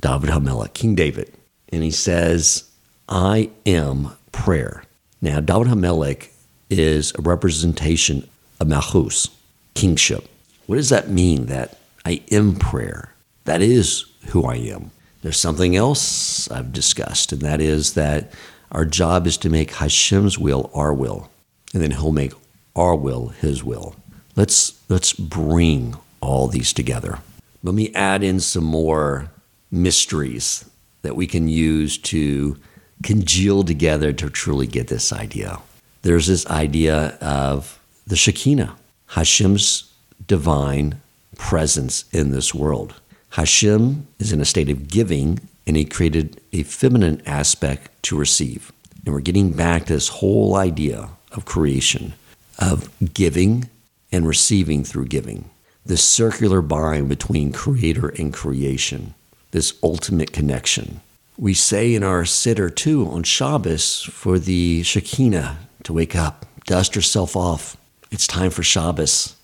David 0.00 0.30
Hamelech, 0.30 0.74
King 0.74 0.94
David. 0.94 1.32
And 1.70 1.82
he 1.82 1.90
says, 1.90 2.70
I 3.08 3.50
am 3.66 4.12
prayer. 4.32 4.84
Now, 5.20 5.40
David 5.40 5.68
Hamelech 5.68 6.28
is 6.70 7.12
a 7.18 7.22
representation 7.22 8.28
of 8.60 8.68
Malchus, 8.68 9.28
kingship. 9.74 10.28
What 10.66 10.76
does 10.76 10.88
that 10.88 11.10
mean 11.10 11.46
that 11.46 11.78
I 12.06 12.22
am 12.30 12.56
prayer? 12.56 13.12
That 13.44 13.60
is 13.60 14.06
who 14.28 14.44
I 14.44 14.56
am. 14.56 14.90
There's 15.22 15.38
something 15.38 15.76
else 15.76 16.50
I've 16.50 16.72
discussed, 16.72 17.32
and 17.32 17.42
that 17.42 17.60
is 17.60 17.94
that 17.94 18.32
our 18.72 18.84
job 18.84 19.26
is 19.26 19.36
to 19.38 19.50
make 19.50 19.72
Hashem's 19.72 20.38
will 20.38 20.70
our 20.74 20.92
will, 20.92 21.30
and 21.72 21.82
then 21.82 21.90
He'll 21.90 22.12
make 22.12 22.32
our 22.74 22.94
will 22.94 23.28
His 23.28 23.62
will. 23.62 23.96
Let's 24.36 24.80
let's 24.88 25.12
bring 25.12 25.96
all 26.20 26.48
these 26.48 26.72
together. 26.72 27.20
Let 27.62 27.74
me 27.74 27.94
add 27.94 28.22
in 28.22 28.40
some 28.40 28.64
more 28.64 29.30
mysteries 29.70 30.64
that 31.02 31.16
we 31.16 31.26
can 31.26 31.48
use 31.48 31.98
to 31.98 32.56
congeal 33.02 33.62
together 33.62 34.12
to 34.12 34.30
truly 34.30 34.66
get 34.66 34.88
this 34.88 35.12
idea. 35.12 35.60
There's 36.02 36.26
this 36.26 36.46
idea 36.46 37.18
of 37.20 37.78
the 38.06 38.16
Shekinah, 38.16 38.76
Hashem's 39.08 39.92
divine 40.26 41.00
presence 41.36 42.04
in 42.12 42.30
this 42.30 42.54
world. 42.54 42.94
Hashem 43.30 44.06
is 44.18 44.32
in 44.32 44.40
a 44.40 44.44
state 44.44 44.68
of 44.68 44.88
giving, 44.88 45.40
and 45.66 45.76
he 45.76 45.84
created 45.84 46.40
a 46.52 46.62
feminine 46.62 47.22
aspect 47.26 47.90
to 48.04 48.16
receive. 48.16 48.72
And 49.04 49.14
we're 49.14 49.20
getting 49.20 49.50
back 49.50 49.86
to 49.86 49.94
this 49.94 50.08
whole 50.08 50.56
idea 50.56 51.08
of 51.32 51.44
creation, 51.44 52.14
of 52.58 52.88
giving 53.12 53.68
and 54.14 54.28
receiving 54.28 54.84
through 54.84 55.06
giving. 55.06 55.50
This 55.84 56.04
circular 56.04 56.62
bind 56.62 57.08
between 57.08 57.50
creator 57.50 58.10
and 58.10 58.32
creation, 58.32 59.14
this 59.50 59.74
ultimate 59.82 60.32
connection. 60.32 61.00
We 61.36 61.52
say 61.52 61.96
in 61.96 62.04
our 62.04 62.22
siddur 62.22 62.72
too 62.72 63.08
on 63.08 63.24
Shabbos 63.24 64.02
for 64.04 64.38
the 64.38 64.84
Shekinah 64.84 65.58
to 65.82 65.92
wake 65.92 66.14
up, 66.14 66.46
dust 66.64 66.94
herself 66.94 67.34
off. 67.34 67.76
It's 68.12 68.28
time 68.28 68.50
for 68.50 68.62
Shabbos. 68.62 69.34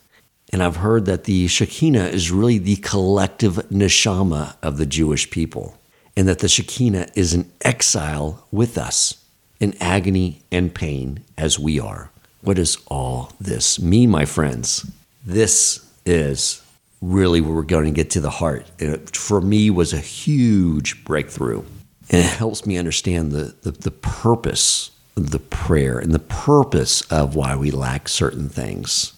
And 0.53 0.63
I've 0.63 0.77
heard 0.77 1.05
that 1.07 1.25
the 1.25 1.49
Shekinah 1.49 2.07
is 2.07 2.31
really 2.31 2.59
the 2.59 2.77
collective 2.77 3.57
neshama 3.71 4.55
of 4.63 4.77
the 4.77 4.87
Jewish 4.87 5.31
people, 5.31 5.77
and 6.17 6.29
that 6.29 6.39
the 6.39 6.49
Shekinah 6.49 7.09
is 7.17 7.35
in 7.35 7.51
exile 7.63 8.47
with 8.53 8.79
us, 8.79 9.25
in 9.59 9.77
agony 9.81 10.43
and 10.53 10.73
pain 10.73 11.25
as 11.37 11.59
we 11.59 11.81
are. 11.81 12.13
What 12.43 12.57
does 12.57 12.79
all 12.87 13.33
this 13.41 13.81
mean, 13.81 14.11
my 14.11 14.25
friends? 14.25 14.91
This 15.25 15.87
is 16.07 16.63
really 17.03 17.41
where 17.41 17.55
we're 17.55 17.63
going 17.63 17.85
to 17.85 17.91
get 17.91 18.11
to 18.11 18.21
the 18.21 18.31
heart. 18.31 18.67
It, 18.79 19.17
for 19.17 19.41
me, 19.41 19.71
was 19.71 19.93
a 19.93 19.99
huge 19.99 21.05
breakthrough. 21.05 21.63
And 22.11 22.25
it 22.25 22.33
helps 22.33 22.67
me 22.67 22.77
understand 22.77 23.33
the, 23.33 23.55
the, 23.63 23.71
the 23.71 23.91
purpose 23.91 24.91
of 25.17 25.31
the 25.31 25.39
prayer 25.39 25.99
and 25.99 26.13
the 26.13 26.19
purpose 26.19 27.03
of 27.03 27.35
why 27.35 27.57
we 27.57 27.71
lack 27.71 28.09
certain 28.09 28.49
things. 28.49 29.13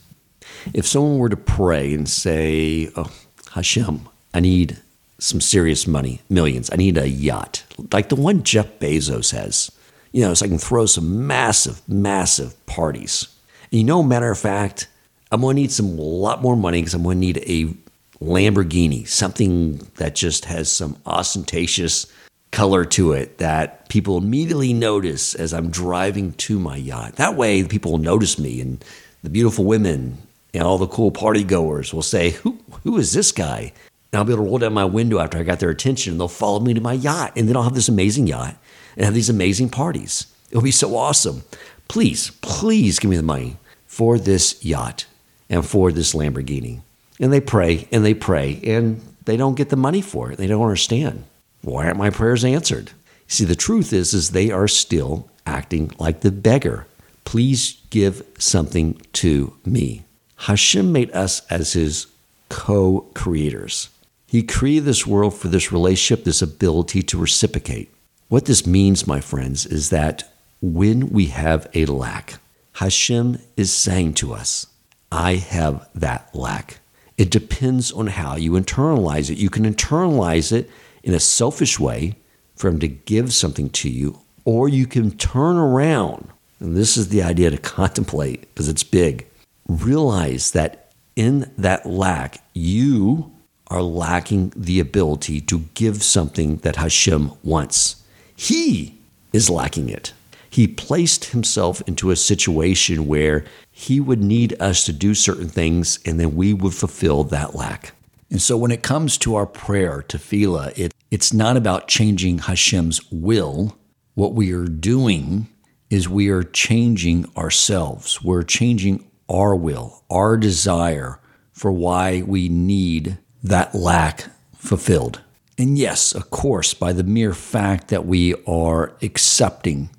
If 0.75 0.87
someone 0.87 1.19
were 1.19 1.29
to 1.29 1.37
pray 1.37 1.95
and 1.95 2.09
say, 2.09 2.91
oh, 2.97 3.11
Hashem, 3.53 4.09
I 4.35 4.41
need 4.41 4.79
some 5.19 5.41
serious 5.41 5.87
money, 5.87 6.21
millions, 6.29 6.71
I 6.73 6.77
need 6.77 6.99
a 6.99 7.09
yacht, 7.09 7.65
like 7.93 8.09
the 8.09 8.17
one 8.17 8.43
Jeff 8.43 8.79
Bezos 8.79 9.33
has, 9.33 9.71
you 10.13 10.23
know, 10.23 10.35
so 10.35 10.47
I 10.47 10.49
can 10.49 10.59
throw 10.59 10.87
some 10.87 11.27
massive, 11.27 11.87
massive 11.89 12.65
parties. 12.67 13.29
And 13.71 13.81
you 13.81 13.85
know, 13.85 14.03
matter 14.03 14.31
of 14.31 14.39
fact, 14.39 14.89
I'm 15.31 15.41
going 15.41 15.57
to 15.57 15.63
need 15.63 15.73
some 15.73 15.99
a 15.99 16.03
lot 16.03 16.43
more 16.43 16.57
money 16.57 16.81
because 16.81 16.95
I'm 16.95 17.03
going 17.03 17.17
to 17.17 17.21
need 17.21 17.39
a 17.39 17.75
Lamborghini, 18.23 19.09
something 19.09 19.79
that 19.97 20.15
just 20.15 20.45
has 20.45 20.71
some 20.71 20.97
ostentatious 21.07 22.07
color 22.53 22.85
to 22.85 23.13
it 23.13 23.39
that 23.39 23.89
people 23.89 24.19
immediately 24.19 24.73
notice 24.73 25.35
as 25.35 25.53
I'm 25.53 25.71
driving 25.71 26.33
to 26.35 26.59
my 26.59 26.77
yacht. 26.77 27.17
That 27.17 27.37
way, 27.37 27.65
people 27.65 27.93
will 27.93 27.99
notice 27.99 28.39
me, 28.39 28.61
and 28.61 28.85
the 29.23 29.31
beautiful 29.31 29.65
women 29.65 30.19
and 30.55 30.63
all 30.63 30.79
the 30.79 30.87
cool 30.87 31.11
party 31.11 31.43
goers 31.43 31.93
will 31.93 32.03
say, 32.03 32.31
"Who 32.31 32.59
who 32.85 32.99
is 32.99 33.13
this 33.13 33.33
guy?" 33.33 33.73
And 34.13 34.19
I'll 34.19 34.25
be 34.25 34.35
able 34.35 34.45
to 34.45 34.51
roll 34.51 34.59
down 34.59 34.75
my 34.75 34.85
window 34.85 35.19
after 35.19 35.39
I 35.39 35.43
got 35.43 35.59
their 35.61 35.71
attention, 35.71 36.13
and 36.13 36.21
they'll 36.21 36.29
follow 36.29 36.61
me 36.61 36.75
to 36.75 36.81
my 36.81 36.93
yacht, 36.93 37.33
and 37.35 37.49
then 37.49 37.57
I'll 37.57 37.63
have 37.63 37.75
this 37.75 37.89
amazing 37.89 38.27
yacht 38.27 38.57
and 38.97 39.05
have 39.05 39.15
these 39.15 39.31
amazing 39.31 39.69
parties. 39.69 40.27
It'll 40.51 40.63
be 40.63 40.71
so 40.71 40.97
awesome. 40.97 41.43
Please, 41.89 42.31
please 42.41 42.99
give 42.99 43.11
me 43.11 43.17
the 43.17 43.23
money 43.23 43.57
for 43.87 44.19
this 44.19 44.65
yacht 44.65 45.07
and 45.49 45.67
for 45.67 45.93
this 45.93 46.15
Lamborghini. 46.15 46.81
And 47.21 47.33
they 47.33 47.41
pray 47.41 47.89
and 47.93 48.05
they 48.05 48.15
pray, 48.15 48.61
and 48.65 49.01
they 49.25 49.37
don't 49.37 49.57
get 49.57 49.69
the 49.69 49.77
money 49.77 50.03
for 50.03 50.33
it. 50.33 50.39
They 50.39 50.47
don't 50.47 50.63
understand. 50.63 51.25
Why 51.63 51.87
aren't 51.87 51.99
my 51.99 52.11
prayers 52.11 52.45
answered? 52.45 52.91
See, 53.29 53.45
the 53.45 53.55
truth 53.55 53.93
is, 53.93 54.13
is 54.13 54.31
they 54.31 54.51
are 54.51 54.69
still 54.69 55.31
acting 55.47 55.93
like 55.99 56.21
the 56.21 56.33
beggar. 56.33 56.87
Please 57.25 57.79
give 57.91 58.27
something 58.39 59.01
to 59.15 59.57
me. 59.65 60.05
Hashem 60.37 60.93
made 60.93 61.11
us 61.13 61.47
as 61.51 61.75
his 61.75 62.09
co 62.49 63.07
creators. 63.15 63.89
He 64.27 64.43
created 64.43 64.87
this 64.87 65.07
world 65.07 65.35
for 65.35 65.49
this 65.49 65.71
relationship, 65.71 66.25
this 66.25 66.43
ability 66.43 67.03
to 67.03 67.19
reciprocate. 67.19 67.93
What 68.33 68.47
this 68.47 68.67
means, 68.67 69.07
my 69.07 69.21
friends, 69.21 69.67
is 69.67 69.91
that 69.91 70.33
when 70.63 71.11
we 71.11 71.27
have 71.27 71.69
a 71.75 71.85
lack, 71.85 72.39
Hashem 72.73 73.39
is 73.59 73.71
saying 73.71 74.15
to 74.15 74.33
us, 74.33 74.69
I 75.11 75.35
have 75.35 75.87
that 75.95 76.35
lack. 76.35 76.79
It 77.19 77.31
depends 77.31 77.93
on 77.93 78.07
how 78.07 78.37
you 78.37 78.53
internalize 78.53 79.29
it. 79.29 79.37
You 79.37 79.51
can 79.51 79.71
internalize 79.71 80.51
it 80.51 80.71
in 81.03 81.13
a 81.13 81.21
selfish 81.21 81.79
way 81.79 82.17
for 82.57 82.69
him 82.69 82.81
to 82.81 82.89
give 82.89 83.35
something 83.35 83.69
to 83.69 83.91
you, 83.91 84.21
or 84.47 84.67
you 84.67 84.87
can 84.87 85.11
turn 85.11 85.59
around. 85.59 86.27
And 86.59 86.75
this 86.75 86.97
is 86.97 87.11
the 87.11 87.23
idea 87.23 87.51
to 87.51 87.59
contemplate 87.77 88.41
because 88.41 88.71
it's 88.71 88.83
big. 88.83 89.27
Realize 89.69 90.53
that 90.53 90.95
in 91.17 91.53
that 91.59 91.85
lack, 91.85 92.43
you 92.55 93.31
are 93.67 93.83
lacking 93.83 94.55
the 94.57 94.81
ability 94.81 95.43
to 95.43 95.67
give 95.75 96.03
something 96.03 96.57
that 96.65 96.77
Hashem 96.77 97.33
wants. 97.43 98.02
He 98.37 98.99
is 99.33 99.51
lacking 99.51 99.89
it. 99.89 100.13
He 100.49 100.69
placed 100.69 101.27
himself 101.27 101.81
into 101.87 102.11
a 102.11 102.17
situation 102.17 103.07
where 103.07 103.45
he 103.71 104.01
would 104.01 104.23
need 104.23 104.55
us 104.61 104.85
to 104.85 104.93
do 104.93 105.15
certain 105.15 105.49
things 105.49 105.99
and 106.05 106.21
then 106.21 106.37
we 106.37 106.53
would 106.53 106.75
fulfill 106.75 107.25
that 107.25 107.55
lack. 107.55 107.95
And 108.31 108.41
so 108.41 108.57
when 108.57 108.71
it 108.71 108.83
comes 108.83 109.17
to 109.19 109.35
our 109.35 109.47
prayer, 109.47 110.05
tefillah, 110.07 110.77
it, 110.77 110.93
it's 111.11 111.33
not 111.33 111.57
about 111.57 111.89
changing 111.89 112.39
Hashem's 112.39 113.01
will. 113.11 113.77
What 114.15 114.35
we 114.35 114.53
are 114.53 114.67
doing 114.67 115.49
is 115.89 116.09
we 116.09 116.29
are 116.29 116.43
changing 116.43 117.31
ourselves. 117.37 118.23
We're 118.23 118.43
changing 118.43 119.11
our 119.29 119.55
will, 119.55 120.03
our 120.11 120.37
desire 120.37 121.19
for 121.53 121.73
why 121.73 122.23
we 122.23 122.49
need 122.49 123.19
that 123.43 123.75
lack 123.75 124.27
fulfilled. 124.55 125.21
And 125.63 125.79
yes, 125.79 126.13
of 126.13 126.29
course, 126.31 126.75
by 126.75 126.93
the 126.93 127.05
mere 127.05 127.33
fact 127.33 127.87
that 127.87 128.05
we 128.05 128.35
are 128.49 128.95
accepting 129.01 129.91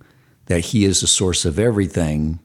that 0.48 0.60
He 0.60 0.84
is 0.84 1.00
the 1.00 1.08
source 1.08 1.46
of 1.46 1.58
everything 1.58 2.40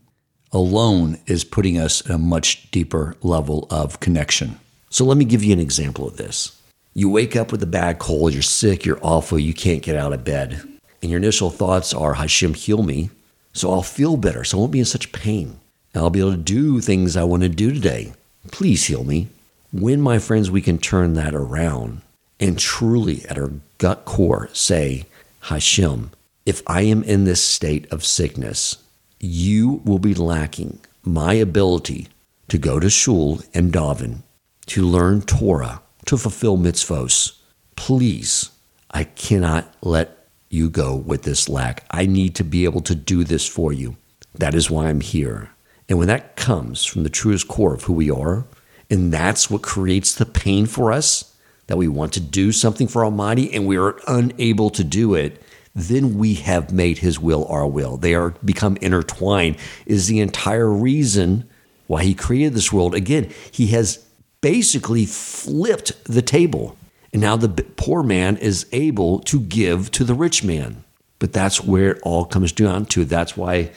alone 0.52 1.18
is 1.26 1.42
putting 1.42 1.78
us 1.78 2.00
at 2.06 2.14
a 2.14 2.18
much 2.18 2.70
deeper 2.70 3.16
level 3.20 3.66
of 3.72 3.98
connection. 3.98 4.60
So 4.88 5.04
let 5.04 5.18
me 5.18 5.24
give 5.24 5.42
you 5.42 5.52
an 5.52 5.58
example 5.58 6.06
of 6.06 6.16
this. 6.16 6.62
You 6.94 7.10
wake 7.10 7.34
up 7.34 7.50
with 7.50 7.60
a 7.60 7.66
bad 7.66 7.98
cold, 7.98 8.34
you're 8.34 8.42
sick, 8.42 8.84
you're 8.84 9.00
awful, 9.02 9.36
you 9.36 9.52
can't 9.52 9.82
get 9.82 9.96
out 9.96 10.12
of 10.12 10.22
bed. 10.22 10.62
And 11.02 11.10
your 11.10 11.18
initial 11.18 11.50
thoughts 11.50 11.92
are, 11.92 12.14
Hashem, 12.14 12.54
heal 12.54 12.84
me, 12.84 13.10
so 13.52 13.72
I'll 13.72 13.82
feel 13.82 14.16
better, 14.16 14.44
so 14.44 14.58
I 14.58 14.60
won't 14.60 14.70
be 14.70 14.78
in 14.78 14.84
such 14.84 15.10
pain. 15.10 15.58
And 15.92 16.04
I'll 16.04 16.10
be 16.10 16.20
able 16.20 16.30
to 16.30 16.36
do 16.36 16.80
things 16.80 17.16
I 17.16 17.24
want 17.24 17.42
to 17.42 17.48
do 17.48 17.72
today. 17.72 18.12
Please 18.52 18.86
heal 18.86 19.02
me. 19.02 19.26
When, 19.72 20.00
my 20.00 20.20
friends, 20.20 20.52
we 20.52 20.62
can 20.62 20.78
turn 20.78 21.14
that 21.14 21.34
around 21.34 22.02
and 22.40 22.58
truly 22.58 23.24
at 23.26 23.38
our 23.38 23.52
gut 23.78 24.04
core 24.04 24.48
say, 24.52 25.06
Hashem, 25.42 26.10
if 26.46 26.62
I 26.66 26.82
am 26.82 27.02
in 27.02 27.24
this 27.24 27.42
state 27.42 27.90
of 27.92 28.04
sickness, 28.04 28.82
you 29.20 29.82
will 29.84 29.98
be 29.98 30.14
lacking 30.14 30.80
my 31.02 31.34
ability 31.34 32.08
to 32.48 32.58
go 32.58 32.80
to 32.80 32.88
shul 32.88 33.40
and 33.52 33.72
daven 33.72 34.22
to 34.68 34.82
learn 34.82 35.22
Torah, 35.22 35.82
to 36.06 36.16
fulfill 36.16 36.58
mitzvos. 36.58 37.38
Please, 37.74 38.50
I 38.90 39.04
cannot 39.04 39.74
let 39.82 40.26
you 40.50 40.70
go 40.70 40.94
with 40.94 41.22
this 41.22 41.48
lack. 41.48 41.84
I 41.90 42.06
need 42.06 42.34
to 42.36 42.44
be 42.44 42.64
able 42.64 42.82
to 42.82 42.94
do 42.94 43.24
this 43.24 43.46
for 43.46 43.72
you. 43.72 43.96
That 44.34 44.54
is 44.54 44.70
why 44.70 44.88
I'm 44.88 45.00
here. 45.00 45.50
And 45.88 45.98
when 45.98 46.08
that 46.08 46.36
comes 46.36 46.84
from 46.84 47.02
the 47.02 47.10
truest 47.10 47.48
core 47.48 47.74
of 47.74 47.84
who 47.84 47.94
we 47.94 48.10
are, 48.10 48.44
and 48.90 49.12
that's 49.12 49.50
what 49.50 49.62
creates 49.62 50.14
the 50.14 50.26
pain 50.26 50.66
for 50.66 50.92
us, 50.92 51.34
that 51.68 51.78
we 51.78 51.88
want 51.88 52.12
to 52.14 52.20
do 52.20 52.50
something 52.52 52.88
for 52.88 53.04
Almighty 53.04 53.54
and 53.54 53.66
we 53.66 53.78
are 53.78 53.98
unable 54.08 54.70
to 54.70 54.82
do 54.82 55.14
it, 55.14 55.40
then 55.74 56.18
we 56.18 56.34
have 56.34 56.72
made 56.72 56.98
His 56.98 57.20
will 57.20 57.46
our 57.46 57.66
will. 57.66 57.96
They 57.96 58.14
are 58.14 58.30
become 58.44 58.76
intertwined. 58.80 59.56
Is 59.86 60.08
the 60.08 60.18
entire 60.18 60.68
reason 60.68 61.48
why 61.86 62.02
He 62.02 62.14
created 62.14 62.54
this 62.54 62.72
world. 62.72 62.94
Again, 62.94 63.32
He 63.52 63.68
has 63.68 64.04
basically 64.40 65.06
flipped 65.06 66.04
the 66.04 66.22
table. 66.22 66.76
And 67.12 67.22
now 67.22 67.36
the 67.36 67.48
poor 67.48 68.02
man 68.02 68.36
is 68.36 68.66
able 68.72 69.20
to 69.20 69.40
give 69.40 69.90
to 69.92 70.04
the 70.04 70.14
rich 70.14 70.44
man. 70.44 70.84
But 71.18 71.32
that's 71.32 71.64
where 71.64 71.92
it 71.92 72.02
all 72.02 72.24
comes 72.24 72.52
down 72.52 72.86
to. 72.86 73.04
That's 73.04 73.36
why 73.36 73.70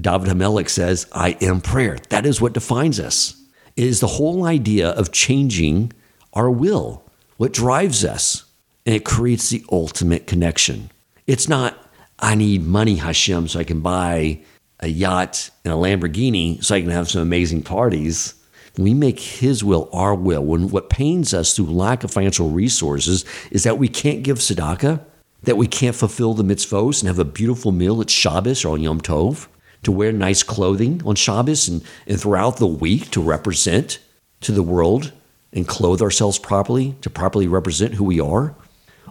David 0.00 0.28
Hamelech 0.28 0.68
says, 0.68 1.06
I 1.12 1.36
am 1.40 1.60
prayer. 1.60 1.98
That 2.08 2.26
is 2.26 2.40
what 2.40 2.52
defines 2.52 3.00
us. 3.00 3.40
It 3.76 3.84
is 3.84 4.00
the 4.00 4.06
whole 4.06 4.44
idea 4.44 4.90
of 4.90 5.12
changing 5.12 5.92
our 6.32 6.50
will, 6.50 7.03
what 7.36 7.52
drives 7.52 8.04
us. 8.04 8.44
And 8.86 8.94
it 8.94 9.04
creates 9.04 9.48
the 9.48 9.64
ultimate 9.72 10.26
connection. 10.26 10.90
It's 11.26 11.48
not, 11.48 11.74
I 12.18 12.34
need 12.34 12.66
money, 12.66 12.96
Hashem, 12.96 13.48
so 13.48 13.58
I 13.58 13.64
can 13.64 13.80
buy 13.80 14.40
a 14.80 14.88
yacht 14.88 15.48
and 15.64 15.72
a 15.72 15.76
Lamborghini 15.76 16.62
so 16.62 16.74
I 16.74 16.82
can 16.82 16.90
have 16.90 17.08
some 17.08 17.22
amazing 17.22 17.62
parties 17.62 18.34
we 18.76 18.94
make 18.94 19.20
His 19.20 19.62
will 19.62 19.88
our 19.92 20.14
will, 20.14 20.44
when 20.44 20.68
what 20.68 20.90
pains 20.90 21.32
us 21.32 21.54
through 21.54 21.66
lack 21.66 22.02
of 22.02 22.10
financial 22.10 22.50
resources 22.50 23.24
is 23.50 23.62
that 23.64 23.78
we 23.78 23.88
can't 23.88 24.22
give 24.22 24.38
tzedakah, 24.38 25.00
that 25.42 25.56
we 25.56 25.66
can't 25.66 25.94
fulfill 25.94 26.34
the 26.34 26.42
mitzvos 26.42 27.00
and 27.00 27.08
have 27.08 27.18
a 27.18 27.24
beautiful 27.24 27.70
meal 27.70 28.00
at 28.00 28.10
Shabbos 28.10 28.64
or 28.64 28.74
on 28.74 28.82
Yom 28.82 29.00
Tov, 29.00 29.46
to 29.82 29.92
wear 29.92 30.12
nice 30.12 30.42
clothing 30.42 31.02
on 31.04 31.14
Shabbos 31.14 31.68
and, 31.68 31.84
and 32.06 32.20
throughout 32.20 32.56
the 32.56 32.66
week 32.66 33.10
to 33.10 33.20
represent 33.20 33.98
to 34.40 34.50
the 34.50 34.62
world 34.62 35.12
and 35.54 35.66
clothe 35.68 36.02
ourselves 36.02 36.38
properly, 36.38 36.96
to 37.00 37.08
properly 37.08 37.46
represent 37.46 37.94
who 37.94 38.04
we 38.04 38.20
are. 38.20 38.54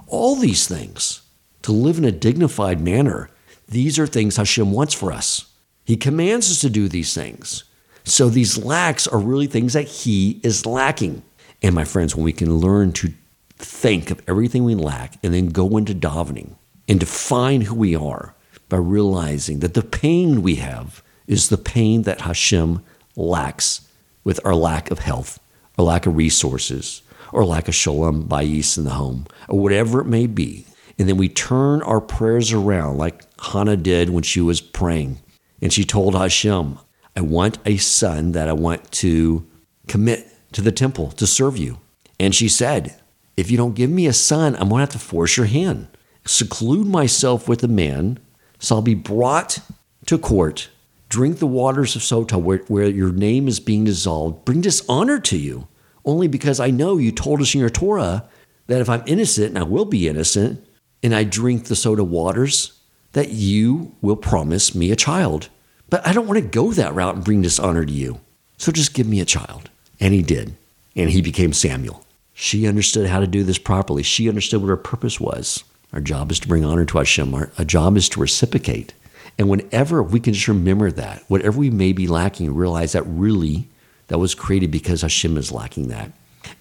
All 0.07 0.35
these 0.35 0.67
things, 0.67 1.21
to 1.63 1.71
live 1.71 1.97
in 1.97 2.05
a 2.05 2.11
dignified 2.11 2.81
manner, 2.81 3.29
these 3.67 3.97
are 3.97 4.05
things 4.05 4.35
Hashem 4.35 4.71
wants 4.71 4.93
for 4.93 5.11
us. 5.11 5.45
He 5.85 5.97
commands 5.97 6.51
us 6.51 6.61
to 6.61 6.69
do 6.69 6.87
these 6.87 7.13
things. 7.13 7.63
So 8.03 8.29
these 8.29 8.57
lacks 8.57 9.07
are 9.07 9.19
really 9.19 9.47
things 9.47 9.73
that 9.73 9.87
he 9.87 10.41
is 10.43 10.65
lacking. 10.65 11.23
And 11.61 11.73
my 11.73 11.85
friends, 11.85 12.15
when 12.15 12.25
we 12.25 12.33
can 12.33 12.57
learn 12.57 12.91
to 12.93 13.13
think 13.57 14.11
of 14.11 14.21
everything 14.27 14.65
we 14.65 14.75
lack 14.75 15.17
and 15.23 15.33
then 15.33 15.47
go 15.47 15.77
into 15.77 15.95
davening 15.95 16.55
and 16.87 16.99
define 16.99 17.61
who 17.61 17.75
we 17.75 17.95
are 17.95 18.35
by 18.67 18.77
realizing 18.77 19.59
that 19.59 19.73
the 19.73 19.81
pain 19.81 20.41
we 20.41 20.55
have 20.55 21.01
is 21.27 21.49
the 21.49 21.57
pain 21.57 22.01
that 22.03 22.21
Hashem 22.21 22.83
lacks 23.15 23.87
with 24.23 24.39
our 24.45 24.55
lack 24.55 24.91
of 24.91 24.99
health. 24.99 25.39
Or 25.77 25.85
lack 25.85 26.05
of 26.05 26.15
resources, 26.15 27.01
or 27.31 27.45
lack 27.45 27.67
of 27.67 27.75
shalom 27.75 28.27
bayis 28.27 28.77
in 28.77 28.83
the 28.83 28.91
home, 28.91 29.25
or 29.47 29.59
whatever 29.59 30.01
it 30.01 30.05
may 30.05 30.27
be. 30.27 30.65
And 30.99 31.09
then 31.09 31.17
we 31.17 31.29
turn 31.29 31.81
our 31.81 32.01
prayers 32.01 32.53
around 32.53 32.97
like 32.97 33.23
Hannah 33.41 33.77
did 33.77 34.09
when 34.09 34.23
she 34.23 34.41
was 34.41 34.61
praying. 34.61 35.19
And 35.61 35.73
she 35.73 35.83
told 35.83 36.15
Hashem, 36.15 36.77
I 37.15 37.21
want 37.21 37.57
a 37.65 37.77
son 37.77 38.33
that 38.33 38.47
I 38.47 38.53
want 38.53 38.91
to 38.93 39.47
commit 39.87 40.27
to 40.53 40.61
the 40.61 40.71
temple 40.71 41.11
to 41.13 41.27
serve 41.27 41.57
you. 41.57 41.79
And 42.19 42.33
she 42.33 42.47
said, 42.47 42.99
If 43.35 43.49
you 43.49 43.57
don't 43.57 43.75
give 43.75 43.89
me 43.89 44.07
a 44.07 44.13
son, 44.13 44.55
I'm 44.55 44.69
going 44.69 44.79
to 44.79 44.81
have 44.81 44.89
to 44.89 44.99
force 44.99 45.37
your 45.37 45.45
hand, 45.47 45.87
seclude 46.25 46.87
myself 46.87 47.47
with 47.47 47.63
a 47.63 47.67
man, 47.67 48.19
so 48.59 48.75
I'll 48.75 48.81
be 48.81 48.95
brought 48.95 49.59
to 50.05 50.17
court, 50.17 50.69
drink 51.13 51.37
the 51.37 51.45
waters 51.45 51.95
of 51.95 52.01
Sota 52.01 52.41
where, 52.41 52.57
where 52.67 52.87
your 52.87 53.11
name 53.11 53.47
is 53.47 53.59
being 53.59 53.83
dissolved, 53.83 54.43
bring 54.45 54.61
dishonor 54.61 55.19
to 55.19 55.37
you, 55.37 55.67
only 56.05 56.27
because 56.27 56.59
I 56.59 56.71
know 56.71 56.97
you 56.97 57.11
told 57.11 57.39
us 57.39 57.53
in 57.53 57.59
your 57.59 57.69
Torah 57.69 58.27
that 58.65 58.81
if 58.81 58.89
I'm 58.89 59.03
innocent, 59.05 59.49
and 59.49 59.59
I 59.59 59.63
will 59.63 59.85
be 59.85 60.07
innocent, 60.07 60.65
and 61.03 61.13
I 61.13 61.23
drink 61.23 61.65
the 61.65 61.75
Sota 61.75 62.03
waters, 62.03 62.79
that 63.11 63.29
you 63.29 63.95
will 64.01 64.15
promise 64.15 64.73
me 64.73 64.89
a 64.89 64.95
child. 64.95 65.49
But 65.87 66.05
I 66.07 66.13
don't 66.13 66.25
want 66.25 66.39
to 66.39 66.47
go 66.47 66.71
that 66.71 66.95
route 66.95 67.13
and 67.13 67.23
bring 67.23 67.43
dishonor 67.43 67.85
to 67.85 67.93
you. 67.93 68.19
So 68.57 68.71
just 68.71 68.95
give 68.95 69.05
me 69.05 69.19
a 69.19 69.25
child. 69.25 69.69
And 69.99 70.15
he 70.15 70.23
did. 70.23 70.55
And 70.95 71.11
he 71.11 71.21
became 71.21 71.53
Samuel. 71.53 72.03
She 72.33 72.67
understood 72.67 73.07
how 73.07 73.19
to 73.19 73.27
do 73.27 73.43
this 73.43 73.59
properly. 73.59 74.01
She 74.01 74.27
understood 74.27 74.61
what 74.61 74.69
her 74.69 74.77
purpose 74.77 75.19
was. 75.19 75.63
Our 75.93 76.01
job 76.01 76.31
is 76.31 76.39
to 76.39 76.47
bring 76.47 76.65
honor 76.65 76.85
to 76.85 76.97
Hashem. 76.97 77.35
Our, 77.35 77.51
our 77.59 77.65
job 77.65 77.97
is 77.97 78.09
to 78.09 78.19
reciprocate. 78.19 78.95
And 79.37 79.49
whenever 79.49 80.03
we 80.03 80.19
can 80.19 80.33
just 80.33 80.47
remember 80.47 80.91
that, 80.91 81.23
whatever 81.27 81.59
we 81.59 81.69
may 81.69 81.93
be 81.93 82.07
lacking, 82.07 82.53
realize 82.53 82.91
that 82.91 83.03
really 83.03 83.67
that 84.07 84.19
was 84.19 84.35
created 84.35 84.71
because 84.71 85.01
Hashem 85.01 85.37
is 85.37 85.51
lacking 85.51 85.87
that. 85.87 86.11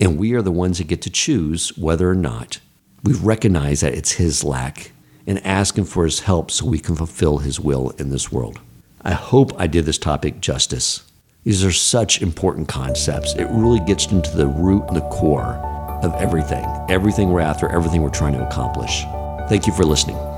And 0.00 0.18
we 0.18 0.32
are 0.34 0.42
the 0.42 0.52
ones 0.52 0.78
that 0.78 0.86
get 0.86 1.02
to 1.02 1.10
choose 1.10 1.76
whether 1.76 2.08
or 2.08 2.14
not 2.14 2.60
we 3.02 3.14
recognize 3.14 3.80
that 3.80 3.94
it's 3.94 4.12
His 4.12 4.44
lack 4.44 4.92
and 5.26 5.44
ask 5.44 5.76
Him 5.76 5.84
for 5.84 6.04
His 6.04 6.20
help 6.20 6.50
so 6.50 6.66
we 6.66 6.78
can 6.78 6.96
fulfill 6.96 7.38
His 7.38 7.60
will 7.60 7.90
in 7.98 8.10
this 8.10 8.30
world. 8.30 8.60
I 9.02 9.12
hope 9.12 9.52
I 9.60 9.66
did 9.66 9.84
this 9.84 9.98
topic 9.98 10.40
justice. 10.40 11.02
These 11.44 11.64
are 11.64 11.72
such 11.72 12.22
important 12.22 12.68
concepts. 12.68 13.34
It 13.34 13.48
really 13.50 13.80
gets 13.80 14.06
into 14.06 14.36
the 14.36 14.46
root 14.46 14.84
and 14.86 14.96
the 14.96 15.08
core 15.08 15.56
of 16.02 16.14
everything, 16.14 16.64
everything 16.88 17.30
we're 17.30 17.40
after, 17.40 17.68
everything 17.68 18.02
we're 18.02 18.10
trying 18.10 18.34
to 18.34 18.46
accomplish. 18.46 19.02
Thank 19.48 19.66
you 19.66 19.72
for 19.72 19.84
listening. 19.84 20.31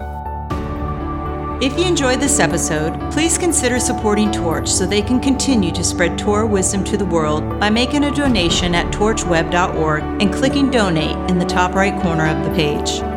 If 1.61 1.79
you 1.79 1.87
enjoyed 1.87 2.19
this 2.19 2.41
episode, 2.41 3.13
please 3.13 3.39
consider 3.39 3.79
supporting 3.79 4.33
Torch 4.33 4.69
so 4.69 4.87
they 4.87 5.01
can 5.01 5.21
continue 5.21 5.71
to 5.71 5.85
spread 5.85 6.19
Torah 6.19 6.45
wisdom 6.45 6.83
to 6.85 6.97
the 6.97 7.05
world 7.05 7.61
by 7.61 7.71
making 7.71 8.05
a 8.05 8.15
donation 8.15 8.75
at 8.75 8.93
torchweb.org 8.93 10.03
and 10.21 10.35
clicking 10.35 10.69
donate 10.69 11.31
in 11.31 11.39
the 11.39 11.45
top 11.45 11.75
right 11.77 11.95
corner 12.03 12.27
of 12.27 12.45
the 12.45 12.55
page. 12.57 13.14